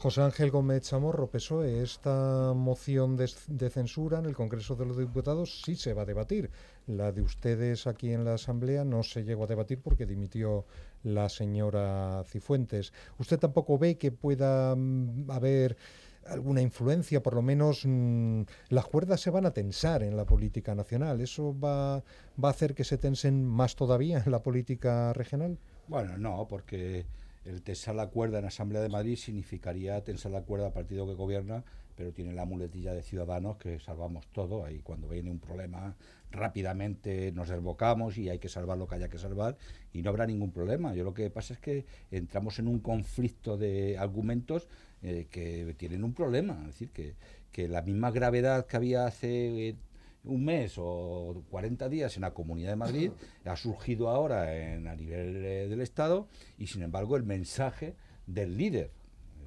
José 0.00 0.22
Ángel 0.22 0.50
Gómez 0.50 0.84
Chamorro, 0.84 1.26
PSOE, 1.26 1.82
esta 1.82 2.54
moción 2.54 3.18
de, 3.18 3.68
censura 3.68 4.18
en 4.18 4.24
el 4.24 4.34
Congreso 4.34 4.74
de 4.74 4.86
los 4.86 4.96
Diputados 4.96 5.60
sí 5.62 5.76
se 5.76 5.92
va 5.92 6.02
a 6.02 6.06
debatir. 6.06 6.50
La 6.86 7.12
de 7.12 7.20
ustedes 7.20 7.86
aquí 7.86 8.10
en 8.10 8.24
la 8.24 8.32
Asamblea 8.32 8.82
no 8.82 9.02
se 9.02 9.24
llegó 9.24 9.44
a 9.44 9.46
debatir 9.46 9.78
porque 9.82 10.06
dimitió 10.06 10.64
la 11.02 11.28
señora 11.28 12.24
Cifuentes. 12.26 12.94
¿Usted 13.18 13.38
tampoco 13.38 13.76
ve 13.76 13.98
que 13.98 14.10
pueda 14.10 14.74
mm, 14.74 15.30
haber 15.30 15.76
alguna 16.24 16.62
influencia, 16.62 17.22
por 17.22 17.34
lo 17.34 17.42
menos 17.42 17.82
mm, 17.84 18.44
las 18.70 18.86
cuerdas 18.86 19.20
se 19.20 19.28
van 19.28 19.44
a 19.44 19.52
tensar 19.52 20.02
en 20.02 20.16
la 20.16 20.24
política 20.24 20.74
nacional? 20.74 21.20
¿Eso 21.20 21.54
va, 21.60 22.02
va 22.42 22.48
a 22.48 22.52
hacer 22.52 22.74
que 22.74 22.84
se 22.84 22.96
tensen 22.96 23.44
más 23.44 23.76
todavía 23.76 24.22
en 24.24 24.32
la 24.32 24.42
política 24.42 25.12
regional? 25.12 25.58
Bueno, 25.88 26.16
no, 26.16 26.46
porque 26.48 27.04
el 27.44 27.62
tensar 27.62 27.94
la 27.94 28.08
cuerda 28.08 28.38
en 28.38 28.44
Asamblea 28.44 28.82
de 28.82 28.88
Madrid 28.88 29.16
significaría 29.16 30.02
tensar 30.04 30.32
la 30.32 30.42
cuerda 30.42 30.66
al 30.66 30.72
partido 30.72 31.06
que 31.06 31.14
gobierna, 31.14 31.64
pero 31.96 32.12
tiene 32.12 32.32
la 32.32 32.44
muletilla 32.44 32.94
de 32.94 33.02
ciudadanos 33.02 33.56
que 33.56 33.78
salvamos 33.78 34.26
todo. 34.28 34.64
Ahí 34.64 34.80
cuando 34.80 35.08
viene 35.08 35.30
un 35.30 35.38
problema 35.38 35.96
rápidamente 36.30 37.32
nos 37.32 37.48
desbocamos 37.48 38.16
y 38.16 38.28
hay 38.28 38.38
que 38.38 38.48
salvar 38.48 38.78
lo 38.78 38.86
que 38.86 38.94
haya 38.94 39.08
que 39.08 39.18
salvar 39.18 39.56
y 39.92 40.02
no 40.02 40.10
habrá 40.10 40.26
ningún 40.26 40.52
problema. 40.52 40.94
Yo 40.94 41.04
lo 41.04 41.14
que 41.14 41.30
pasa 41.30 41.54
es 41.54 41.60
que 41.60 41.86
entramos 42.10 42.58
en 42.58 42.68
un 42.68 42.78
conflicto 42.78 43.56
de 43.56 43.98
argumentos 43.98 44.68
eh, 45.02 45.26
que 45.30 45.74
tienen 45.78 46.04
un 46.04 46.14
problema. 46.14 46.58
Es 46.60 46.66
decir, 46.66 46.90
que, 46.90 47.14
que 47.52 47.68
la 47.68 47.82
misma 47.82 48.10
gravedad 48.10 48.66
que 48.66 48.76
había 48.76 49.06
hace 49.06 49.76
un 50.24 50.44
mes 50.44 50.74
o 50.76 51.42
40 51.50 51.88
días 51.88 52.16
en 52.16 52.22
la 52.22 52.32
Comunidad 52.32 52.70
de 52.70 52.76
Madrid, 52.76 53.10
ha 53.44 53.56
surgido 53.56 54.08
ahora 54.08 54.54
en, 54.56 54.86
a 54.86 54.94
nivel 54.94 55.36
eh, 55.36 55.68
del 55.68 55.80
Estado 55.80 56.28
y 56.58 56.66
sin 56.66 56.82
embargo 56.82 57.16
el 57.16 57.22
mensaje 57.22 57.94
del 58.26 58.56
líder, 58.56 58.90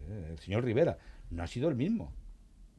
eh, 0.10 0.30
el 0.32 0.40
señor 0.40 0.64
Rivera, 0.64 0.98
no 1.30 1.44
ha 1.44 1.48
sido 1.48 1.70
el 1.70 1.76
mismo. 1.76 2.14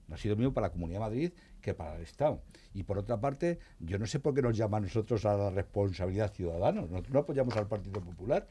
No 0.07 0.17
ha 0.17 0.19
sido 0.19 0.35
el 0.35 0.39
mismo 0.39 0.53
para 0.53 0.67
la 0.67 0.73
Comunidad 0.73 0.99
de 0.99 1.07
Madrid 1.07 1.33
que 1.61 1.73
para 1.73 1.97
el 1.97 2.03
Estado. 2.03 2.43
Y 2.75 2.83
por 2.83 2.99
otra 2.99 3.21
parte, 3.21 3.59
yo 3.81 3.99
no 3.99 4.07
sé 4.07 4.21
por 4.21 4.35
qué 4.35 4.43
nos 4.43 4.57
llama 4.57 4.77
a 4.77 4.81
nosotros 4.81 5.25
a 5.25 5.37
la 5.37 5.51
responsabilidad 5.51 6.33
ciudadana. 6.33 6.83
Nosotros 6.83 7.11
no 7.11 7.21
apoyamos 7.21 7.57
al 7.57 7.69
Partido 7.69 8.03
Popular. 8.03 8.47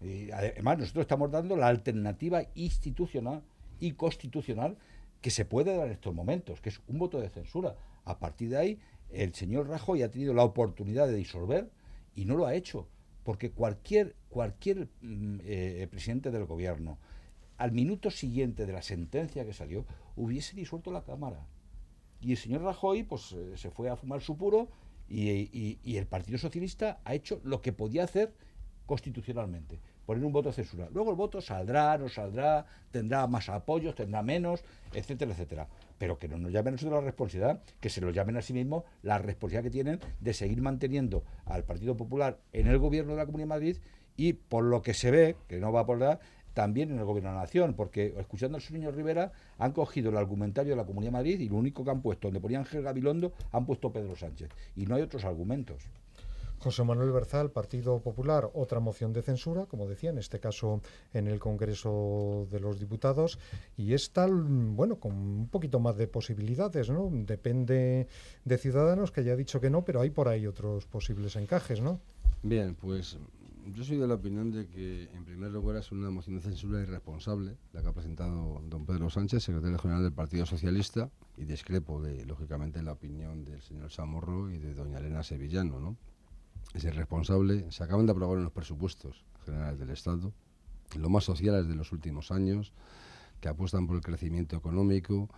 Y 0.00 0.30
además, 0.30 0.78
nosotros 0.78 1.02
estamos 1.02 1.30
dando 1.30 1.56
la 1.56 1.68
alternativa 1.68 2.42
institucional 2.54 3.42
y 3.78 3.92
constitucional 3.92 4.76
que 5.20 5.30
se 5.30 5.44
puede 5.44 5.76
dar 5.76 5.86
en 5.86 5.92
estos 5.92 6.14
momentos, 6.14 6.60
que 6.60 6.70
es 6.70 6.80
un 6.88 6.98
voto 6.98 7.20
de 7.20 7.28
censura. 7.28 7.76
A 8.06 8.18
partir 8.18 8.48
de 8.50 8.56
ahí, 8.56 8.78
el 9.10 9.34
señor 9.34 9.68
Rajoy 9.68 10.02
ha 10.02 10.10
tenido 10.10 10.32
la 10.32 10.44
oportunidad 10.44 11.08
de 11.08 11.16
disolver 11.16 11.70
y 12.14 12.24
no 12.24 12.36
lo 12.36 12.46
ha 12.46 12.54
hecho, 12.54 12.88
porque 13.24 13.50
cualquier, 13.50 14.16
cualquier 14.30 14.88
mm, 15.02 15.38
eh, 15.42 15.88
presidente 15.90 16.30
del 16.30 16.46
gobierno, 16.46 16.98
al 17.58 17.72
minuto 17.72 18.10
siguiente 18.10 18.64
de 18.64 18.72
la 18.72 18.82
sentencia 18.82 19.44
que 19.44 19.52
salió, 19.52 19.84
hubiese 20.14 20.56
disuelto 20.56 20.92
la 20.92 21.04
Cámara. 21.04 21.46
Y 22.20 22.30
el 22.30 22.38
señor 22.38 22.62
Rajoy 22.62 23.02
pues, 23.02 23.32
eh, 23.32 23.56
se 23.56 23.70
fue 23.70 23.90
a 23.90 23.96
fumar 23.96 24.22
su 24.22 24.36
puro 24.36 24.68
y, 25.08 25.78
y 25.82 25.96
el 25.96 26.06
Partido 26.06 26.38
Socialista 26.38 27.00
ha 27.04 27.14
hecho 27.14 27.40
lo 27.44 27.60
que 27.60 27.72
podía 27.72 28.04
hacer 28.04 28.34
constitucionalmente 28.86 29.80
poner 30.06 30.24
un 30.24 30.32
voto 30.32 30.48
de 30.48 30.54
censura. 30.54 30.88
Luego 30.92 31.10
el 31.10 31.16
voto 31.16 31.40
saldrá, 31.40 31.98
no 31.98 32.08
saldrá, 32.08 32.64
tendrá 32.90 33.26
más 33.26 33.48
apoyos, 33.48 33.94
tendrá 33.94 34.22
menos, 34.22 34.64
etcétera, 34.94 35.32
etcétera. 35.32 35.68
Pero 35.98 36.18
que 36.18 36.28
no 36.28 36.38
nos 36.38 36.52
llamen 36.52 36.68
a 36.68 36.76
nosotros 36.76 37.00
la 37.00 37.06
responsabilidad, 37.06 37.60
que 37.80 37.90
se 37.90 38.00
lo 38.00 38.10
llamen 38.10 38.36
a 38.36 38.42
sí 38.42 38.52
mismos 38.52 38.84
la 39.02 39.18
responsabilidad 39.18 39.64
que 39.64 39.70
tienen 39.70 40.00
de 40.20 40.32
seguir 40.32 40.62
manteniendo 40.62 41.24
al 41.44 41.64
Partido 41.64 41.96
Popular 41.96 42.38
en 42.52 42.68
el 42.68 42.78
gobierno 42.78 43.12
de 43.12 43.18
la 43.18 43.26
Comunidad 43.26 43.44
de 43.44 43.54
Madrid 43.54 43.76
y 44.16 44.32
por 44.34 44.64
lo 44.64 44.80
que 44.82 44.94
se 44.94 45.10
ve, 45.10 45.36
que 45.48 45.58
no 45.58 45.72
va 45.72 45.80
a 45.80 45.86
poder 45.86 46.18
también 46.54 46.90
en 46.90 46.98
el 46.98 47.04
gobierno 47.04 47.28
de 47.28 47.34
la 47.36 47.42
nación, 47.42 47.74
porque 47.74 48.14
escuchando 48.16 48.56
al 48.56 48.62
señor 48.62 48.96
Rivera 48.96 49.32
han 49.58 49.72
cogido 49.72 50.08
el 50.08 50.16
argumentario 50.16 50.72
de 50.72 50.76
la 50.76 50.86
Comunidad 50.86 51.12
de 51.12 51.18
Madrid 51.18 51.40
y 51.40 51.50
lo 51.50 51.56
único 51.56 51.84
que 51.84 51.90
han 51.90 52.00
puesto, 52.00 52.28
donde 52.28 52.40
ponían 52.40 52.62
Ángel 52.62 52.82
Gabilondo, 52.82 53.34
han 53.52 53.66
puesto 53.66 53.92
Pedro 53.92 54.16
Sánchez. 54.16 54.48
Y 54.74 54.86
no 54.86 54.94
hay 54.94 55.02
otros 55.02 55.26
argumentos. 55.26 55.82
José 56.58 56.84
Manuel 56.84 57.12
Berzal, 57.12 57.50
Partido 57.50 58.00
Popular, 58.00 58.50
otra 58.54 58.80
moción 58.80 59.12
de 59.12 59.22
censura, 59.22 59.66
como 59.66 59.86
decía, 59.88 60.10
en 60.10 60.18
este 60.18 60.40
caso 60.40 60.80
en 61.12 61.28
el 61.28 61.38
Congreso 61.38 62.46
de 62.50 62.60
los 62.60 62.80
Diputados, 62.80 63.38
y 63.76 63.92
esta, 63.92 64.26
bueno, 64.28 64.96
con 64.96 65.12
un 65.12 65.48
poquito 65.48 65.80
más 65.80 65.96
de 65.96 66.08
posibilidades, 66.08 66.90
¿no? 66.90 67.10
Depende 67.12 68.08
de 68.44 68.58
Ciudadanos, 68.58 69.10
que 69.12 69.20
haya 69.20 69.36
dicho 69.36 69.60
que 69.60 69.70
no, 69.70 69.84
pero 69.84 70.00
hay 70.00 70.10
por 70.10 70.28
ahí 70.28 70.46
otros 70.46 70.86
posibles 70.86 71.36
encajes, 71.36 71.80
¿no? 71.80 72.00
Bien, 72.42 72.74
pues 72.74 73.18
yo 73.74 73.84
soy 73.84 73.96
de 73.96 74.06
la 74.06 74.14
opinión 74.14 74.52
de 74.52 74.68
que, 74.68 75.08
en 75.12 75.24
primer 75.24 75.50
lugar, 75.50 75.76
es 75.76 75.90
una 75.90 76.10
moción 76.10 76.36
de 76.36 76.42
censura 76.42 76.80
irresponsable, 76.80 77.56
la 77.72 77.82
que 77.82 77.88
ha 77.88 77.92
presentado 77.92 78.60
don 78.68 78.86
Pedro 78.86 79.10
Sánchez, 79.10 79.42
secretario 79.42 79.78
general 79.78 80.02
del 80.02 80.12
Partido 80.12 80.46
Socialista, 80.46 81.10
y 81.36 81.44
discrepo, 81.44 82.00
de, 82.00 82.24
lógicamente, 82.24 82.82
la 82.82 82.92
opinión 82.92 83.44
del 83.44 83.60
señor 83.60 83.90
Samorro 83.90 84.50
y 84.50 84.58
de 84.58 84.74
doña 84.74 84.98
Elena 84.98 85.22
Sevillano, 85.22 85.80
¿no? 85.80 85.96
Es 86.76 86.84
irresponsable. 86.84 87.70
Se 87.70 87.82
acaban 87.82 88.06
de 88.06 88.12
aprobar 88.12 88.38
unos 88.38 88.52
presupuestos 88.52 89.24
generales 89.44 89.78
del 89.78 89.90
Estado, 89.90 90.32
lo 90.98 91.08
más 91.08 91.24
sociales 91.24 91.66
de 91.68 91.74
los 91.74 91.90
últimos 91.92 92.30
años, 92.30 92.72
que 93.40 93.48
apuestan 93.48 93.86
por 93.86 93.96
el 93.96 94.02
crecimiento 94.02 94.56
económico, 94.56 95.28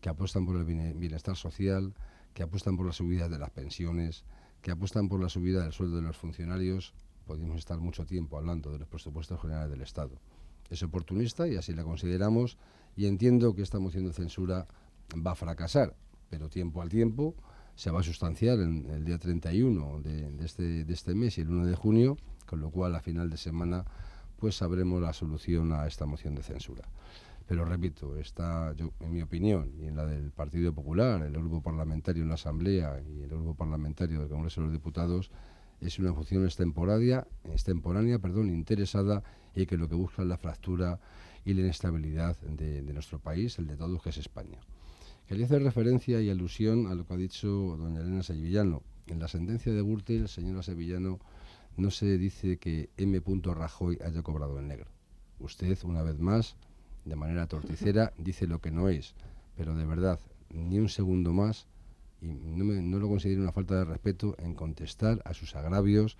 que 0.00 0.08
apuestan 0.08 0.44
por 0.44 0.56
el 0.56 0.64
bienestar 0.64 1.36
social, 1.36 1.94
que 2.34 2.42
apuestan 2.42 2.76
por 2.76 2.86
la 2.86 2.92
subida 2.92 3.28
de 3.28 3.38
las 3.38 3.50
pensiones, 3.50 4.24
que 4.60 4.70
apuestan 4.70 5.08
por 5.08 5.20
la 5.20 5.28
subida 5.28 5.62
del 5.62 5.72
sueldo 5.72 5.96
de 5.96 6.02
los 6.02 6.16
funcionarios. 6.16 6.94
Podemos 7.26 7.58
estar 7.58 7.78
mucho 7.78 8.04
tiempo 8.04 8.36
hablando 8.36 8.72
de 8.72 8.78
los 8.78 8.88
presupuestos 8.88 9.40
generales 9.40 9.70
del 9.70 9.82
Estado. 9.82 10.20
Es 10.68 10.82
oportunista 10.82 11.46
y 11.48 11.56
así 11.56 11.72
la 11.72 11.84
consideramos 11.84 12.58
y 12.96 13.06
entiendo 13.06 13.54
que 13.54 13.62
esta 13.62 13.78
moción 13.78 14.04
de 14.04 14.12
censura 14.12 14.66
va 15.14 15.32
a 15.32 15.36
fracasar, 15.36 15.94
pero 16.28 16.48
tiempo 16.48 16.82
al 16.82 16.88
tiempo 16.88 17.34
se 17.78 17.92
va 17.92 18.00
a 18.00 18.02
sustanciar 18.02 18.58
en 18.58 18.90
el 18.90 19.04
día 19.04 19.18
31 19.18 20.00
de, 20.00 20.44
este, 20.44 20.84
de 20.84 20.92
este 20.92 21.14
mes 21.14 21.38
y 21.38 21.42
el 21.42 21.50
1 21.50 21.64
de 21.64 21.76
junio, 21.76 22.16
con 22.44 22.60
lo 22.60 22.70
cual 22.70 22.96
a 22.96 23.00
final 23.00 23.30
de 23.30 23.36
semana 23.36 23.84
pues 24.36 24.56
sabremos 24.56 25.00
la 25.00 25.12
solución 25.12 25.72
a 25.72 25.86
esta 25.86 26.04
moción 26.04 26.34
de 26.34 26.42
censura. 26.42 26.88
Pero 27.46 27.64
repito, 27.64 28.16
está, 28.16 28.72
yo, 28.74 28.90
en 28.98 29.12
mi 29.12 29.22
opinión, 29.22 29.70
y 29.80 29.86
en 29.86 29.94
la 29.94 30.06
del 30.06 30.32
Partido 30.32 30.72
Popular, 30.72 31.22
el 31.22 31.32
grupo 31.34 31.62
parlamentario 31.62 32.24
en 32.24 32.30
la 32.30 32.34
Asamblea 32.34 33.00
y 33.00 33.22
el 33.22 33.28
grupo 33.28 33.54
parlamentario 33.54 34.18
del 34.18 34.28
Congreso 34.28 34.60
de 34.60 34.66
los 34.66 34.72
Diputados, 34.72 35.30
es 35.80 36.00
una 36.00 36.12
función 36.12 36.44
extemporánea, 36.44 37.28
extemporánea 37.44 38.18
perdón, 38.18 38.50
interesada 38.50 39.22
y 39.54 39.66
que 39.66 39.76
lo 39.76 39.88
que 39.88 39.94
busca 39.94 40.22
es 40.22 40.28
la 40.28 40.36
fractura 40.36 40.98
y 41.44 41.54
la 41.54 41.60
inestabilidad 41.60 42.36
de, 42.40 42.82
de 42.82 42.92
nuestro 42.92 43.20
país, 43.20 43.56
el 43.60 43.68
de 43.68 43.76
todos, 43.76 44.02
que 44.02 44.10
es 44.10 44.16
España. 44.16 44.58
Quería 45.28 45.44
hacer 45.44 45.62
referencia 45.62 46.22
y 46.22 46.30
alusión 46.30 46.86
a 46.86 46.94
lo 46.94 47.06
que 47.06 47.12
ha 47.12 47.16
dicho 47.18 47.76
doña 47.76 48.00
Elena 48.00 48.22
Sevillano. 48.22 48.82
En 49.08 49.18
la 49.18 49.28
sentencia 49.28 49.74
de 49.74 49.82
Gürtel, 49.82 50.26
señora 50.26 50.62
Sevillano, 50.62 51.18
no 51.76 51.90
se 51.90 52.16
dice 52.16 52.56
que 52.56 52.88
M. 52.96 53.22
Rajoy 53.42 53.98
haya 54.02 54.22
cobrado 54.22 54.58
en 54.58 54.68
negro. 54.68 54.90
Usted, 55.38 55.76
una 55.84 56.02
vez 56.02 56.18
más, 56.18 56.56
de 57.04 57.14
manera 57.14 57.46
torticera, 57.46 58.14
dice 58.18 58.46
lo 58.46 58.62
que 58.62 58.70
no 58.70 58.88
es. 58.88 59.14
Pero 59.54 59.74
de 59.74 59.84
verdad, 59.84 60.18
ni 60.48 60.78
un 60.78 60.88
segundo 60.88 61.34
más, 61.34 61.66
y 62.22 62.28
no, 62.28 62.64
no 62.64 62.98
lo 62.98 63.08
considero 63.08 63.42
una 63.42 63.52
falta 63.52 63.74
de 63.74 63.84
respeto, 63.84 64.34
en 64.38 64.54
contestar 64.54 65.20
a 65.26 65.34
sus 65.34 65.54
agravios 65.54 66.16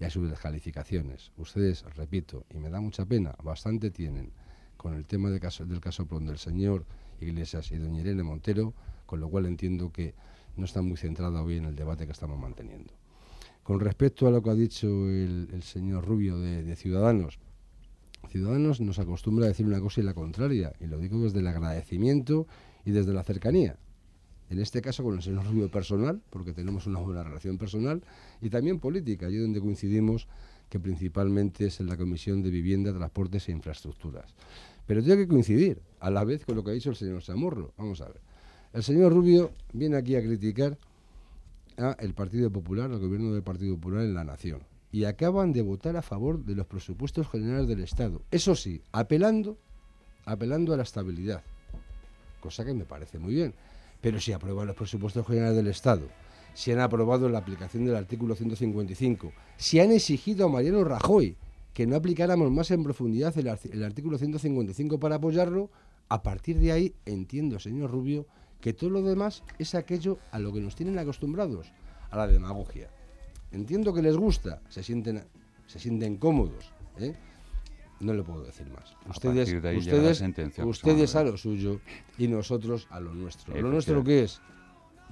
y 0.00 0.04
a 0.04 0.10
sus 0.10 0.28
descalificaciones. 0.28 1.30
Ustedes, 1.36 1.84
repito, 1.94 2.44
y 2.52 2.58
me 2.58 2.70
da 2.70 2.80
mucha 2.80 3.06
pena, 3.06 3.36
bastante 3.40 3.92
tienen 3.92 4.32
con 4.76 4.94
el 4.94 5.06
tema 5.06 5.30
del 5.30 5.38
caso, 5.38 5.64
del 5.64 5.80
caso 5.80 6.08
del 6.10 6.38
señor 6.38 6.86
Iglesias 7.20 7.70
y 7.72 7.76
doña 7.76 8.00
Irene 8.00 8.22
Montero, 8.22 8.74
con 9.06 9.20
lo 9.20 9.28
cual 9.28 9.46
entiendo 9.46 9.92
que 9.92 10.14
no 10.56 10.64
está 10.64 10.82
muy 10.82 10.96
centrado 10.96 11.42
hoy 11.42 11.56
en 11.56 11.64
el 11.64 11.76
debate 11.76 12.06
que 12.06 12.12
estamos 12.12 12.38
manteniendo. 12.38 12.92
Con 13.62 13.80
respecto 13.80 14.26
a 14.26 14.30
lo 14.30 14.42
que 14.42 14.50
ha 14.50 14.54
dicho 14.54 14.88
el, 15.10 15.62
señor 15.62 16.06
Rubio 16.06 16.38
de, 16.38 16.74
Ciudadanos, 16.74 17.38
Ciudadanos 18.28 18.80
nos 18.80 18.98
acostumbra 18.98 19.44
a 19.44 19.48
decir 19.48 19.66
una 19.66 19.80
cosa 19.80 20.00
y 20.00 20.04
la 20.04 20.14
contraria, 20.14 20.72
y 20.80 20.86
lo 20.86 20.98
digo 20.98 21.22
desde 21.22 21.40
el 21.40 21.46
agradecimiento 21.46 22.46
y 22.84 22.90
desde 22.90 23.12
la 23.12 23.22
cercanía. 23.22 23.76
En 24.50 24.58
este 24.58 24.80
caso 24.80 25.04
con 25.04 25.16
el 25.16 25.22
señor 25.22 25.44
Rubio 25.44 25.70
personal, 25.70 26.22
porque 26.30 26.52
tenemos 26.52 26.86
una 26.86 26.98
buena 27.00 27.22
relación 27.22 27.58
personal, 27.58 28.02
y 28.40 28.48
también 28.48 28.80
política, 28.80 29.26
allí 29.26 29.36
donde 29.36 29.60
coincidimos, 29.60 30.28
que 30.68 30.80
principalmente 30.80 31.66
es 31.66 31.80
en 31.80 31.88
la 31.88 31.96
Comisión 31.96 32.42
de 32.42 32.50
Vivienda, 32.50 32.92
Transportes 32.92 33.48
e 33.48 33.52
Infraestructuras. 33.52 34.34
Pero 34.88 35.02
tiene 35.02 35.18
que 35.18 35.28
coincidir 35.28 35.82
a 36.00 36.08
la 36.08 36.24
vez 36.24 36.46
con 36.46 36.56
lo 36.56 36.64
que 36.64 36.70
ha 36.70 36.74
dicho 36.74 36.88
el 36.88 36.96
señor 36.96 37.22
Samorro. 37.22 37.72
Vamos 37.76 38.00
a 38.00 38.06
ver. 38.06 38.22
El 38.72 38.82
señor 38.82 39.12
Rubio 39.12 39.52
viene 39.74 39.98
aquí 39.98 40.16
a 40.16 40.22
criticar 40.22 40.78
al 41.76 42.14
Partido 42.14 42.50
Popular, 42.50 42.90
al 42.90 42.98
gobierno 42.98 43.34
del 43.34 43.42
Partido 43.42 43.74
Popular 43.74 44.02
en 44.04 44.14
la 44.14 44.24
nación. 44.24 44.62
Y 44.90 45.04
acaban 45.04 45.52
de 45.52 45.60
votar 45.60 45.98
a 45.98 46.02
favor 46.02 46.42
de 46.42 46.54
los 46.54 46.66
presupuestos 46.66 47.28
generales 47.28 47.68
del 47.68 47.80
Estado. 47.80 48.22
Eso 48.30 48.56
sí, 48.56 48.80
apelando, 48.90 49.58
apelando 50.24 50.72
a 50.72 50.78
la 50.78 50.84
estabilidad. 50.84 51.42
Cosa 52.40 52.64
que 52.64 52.72
me 52.72 52.86
parece 52.86 53.18
muy 53.18 53.34
bien. 53.34 53.52
Pero 54.00 54.18
si 54.20 54.32
aprueban 54.32 54.68
los 54.68 54.76
presupuesos 54.76 55.26
generales 55.26 55.56
del 55.56 55.66
Estado, 55.66 56.06
si 56.54 56.72
han 56.72 56.80
aprobado 56.80 57.28
la 57.28 57.40
aplicación 57.40 57.84
del 57.84 57.94
artículo 57.94 58.34
155, 58.34 59.34
si 59.58 59.80
han 59.80 59.92
exigido 59.92 60.46
a 60.46 60.48
Mariano 60.48 60.82
Rajoy 60.82 61.36
que 61.78 61.86
no 61.86 61.94
aplicáramos 61.94 62.50
más 62.50 62.72
en 62.72 62.82
profundidad 62.82 63.38
el, 63.38 63.84
artículo 63.84 64.18
155 64.18 64.98
para 64.98 65.14
apoyarlo, 65.14 65.70
a 66.08 66.24
partir 66.24 66.58
de 66.58 66.72
ahí 66.72 66.92
entiendo, 67.06 67.60
señor 67.60 67.92
Rubio, 67.92 68.26
que 68.60 68.72
todo 68.72 68.90
lo 68.90 69.00
demás 69.00 69.44
es 69.60 69.76
aquello 69.76 70.18
a 70.32 70.40
lo 70.40 70.52
que 70.52 70.60
nos 70.60 70.74
tienen 70.74 70.98
acostumbrados, 70.98 71.70
a 72.10 72.16
la 72.16 72.26
demagogia. 72.26 72.90
Entiendo 73.52 73.94
que 73.94 74.02
les 74.02 74.16
gusta, 74.16 74.60
se 74.68 74.82
sienten, 74.82 75.22
se 75.68 75.78
sienten 75.78 76.16
cómodos. 76.16 76.72
¿eh? 76.98 77.14
No 78.00 78.12
le 78.12 78.24
puedo 78.24 78.42
decir 78.42 78.66
más. 78.70 78.96
Ustedes, 79.08 79.48
ustedes, 79.52 80.58
ustedes 80.58 81.14
a 81.14 81.22
lo 81.22 81.36
suyo 81.36 81.80
y 82.18 82.26
nosotros 82.26 82.88
a 82.90 82.98
lo 82.98 83.14
nuestro. 83.14 83.54
¿Lo 83.56 83.70
nuestro 83.70 84.02
qué 84.02 84.24
es? 84.24 84.40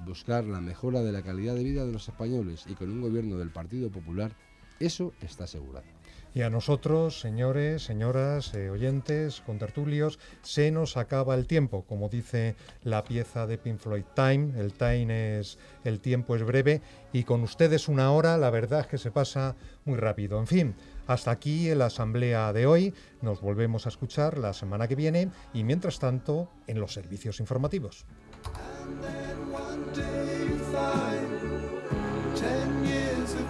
Buscar 0.05 0.43
la 0.43 0.59
mejora 0.59 1.01
de 1.01 1.13
la 1.13 1.21
calidad 1.21 1.55
de 1.55 1.63
vida 1.63 1.85
de 1.85 1.93
los 1.93 2.09
españoles 2.09 2.65
y 2.67 2.73
con 2.73 2.91
un 2.91 2.99
gobierno 2.99 3.37
del 3.37 3.51
Partido 3.51 3.89
Popular, 3.89 4.35
eso 4.81 5.13
está 5.21 5.45
asegurado. 5.45 5.96
Y 6.37 6.43
a 6.43 6.51
nosotros, 6.51 7.19
señores, 7.19 7.83
señoras, 7.83 8.53
eh, 8.53 8.69
oyentes, 8.69 9.41
contertulios, 9.41 10.19
se 10.43 10.69
nos 10.69 10.95
acaba 10.95 11.33
el 11.33 11.47
tiempo, 11.47 11.83
como 11.87 12.09
dice 12.09 12.55
la 12.83 13.03
pieza 13.03 13.47
de 13.47 13.57
Pink 13.57 13.79
Floyd 13.79 14.03
Time. 14.13 14.53
El 14.55 14.71
time 14.73 15.39
es, 15.39 15.57
el 15.83 15.99
tiempo 15.99 16.35
es 16.35 16.43
breve 16.43 16.83
y 17.11 17.23
con 17.23 17.41
ustedes 17.41 17.87
una 17.87 18.11
hora, 18.11 18.37
la 18.37 18.51
verdad 18.51 18.81
es 18.81 18.85
que 18.85 18.99
se 18.99 19.09
pasa 19.09 19.55
muy 19.83 19.97
rápido. 19.97 20.37
En 20.37 20.45
fin, 20.45 20.75
hasta 21.07 21.31
aquí 21.31 21.73
la 21.73 21.87
asamblea 21.87 22.53
de 22.53 22.67
hoy. 22.67 22.93
Nos 23.23 23.41
volvemos 23.41 23.87
a 23.87 23.89
escuchar 23.89 24.37
la 24.37 24.53
semana 24.53 24.87
que 24.87 24.93
viene 24.93 25.31
y 25.55 25.63
mientras 25.63 25.97
tanto 25.97 26.51
en 26.67 26.79
los 26.79 26.93
servicios 26.93 27.39
informativos. 27.39 28.05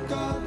Gone 0.08 0.47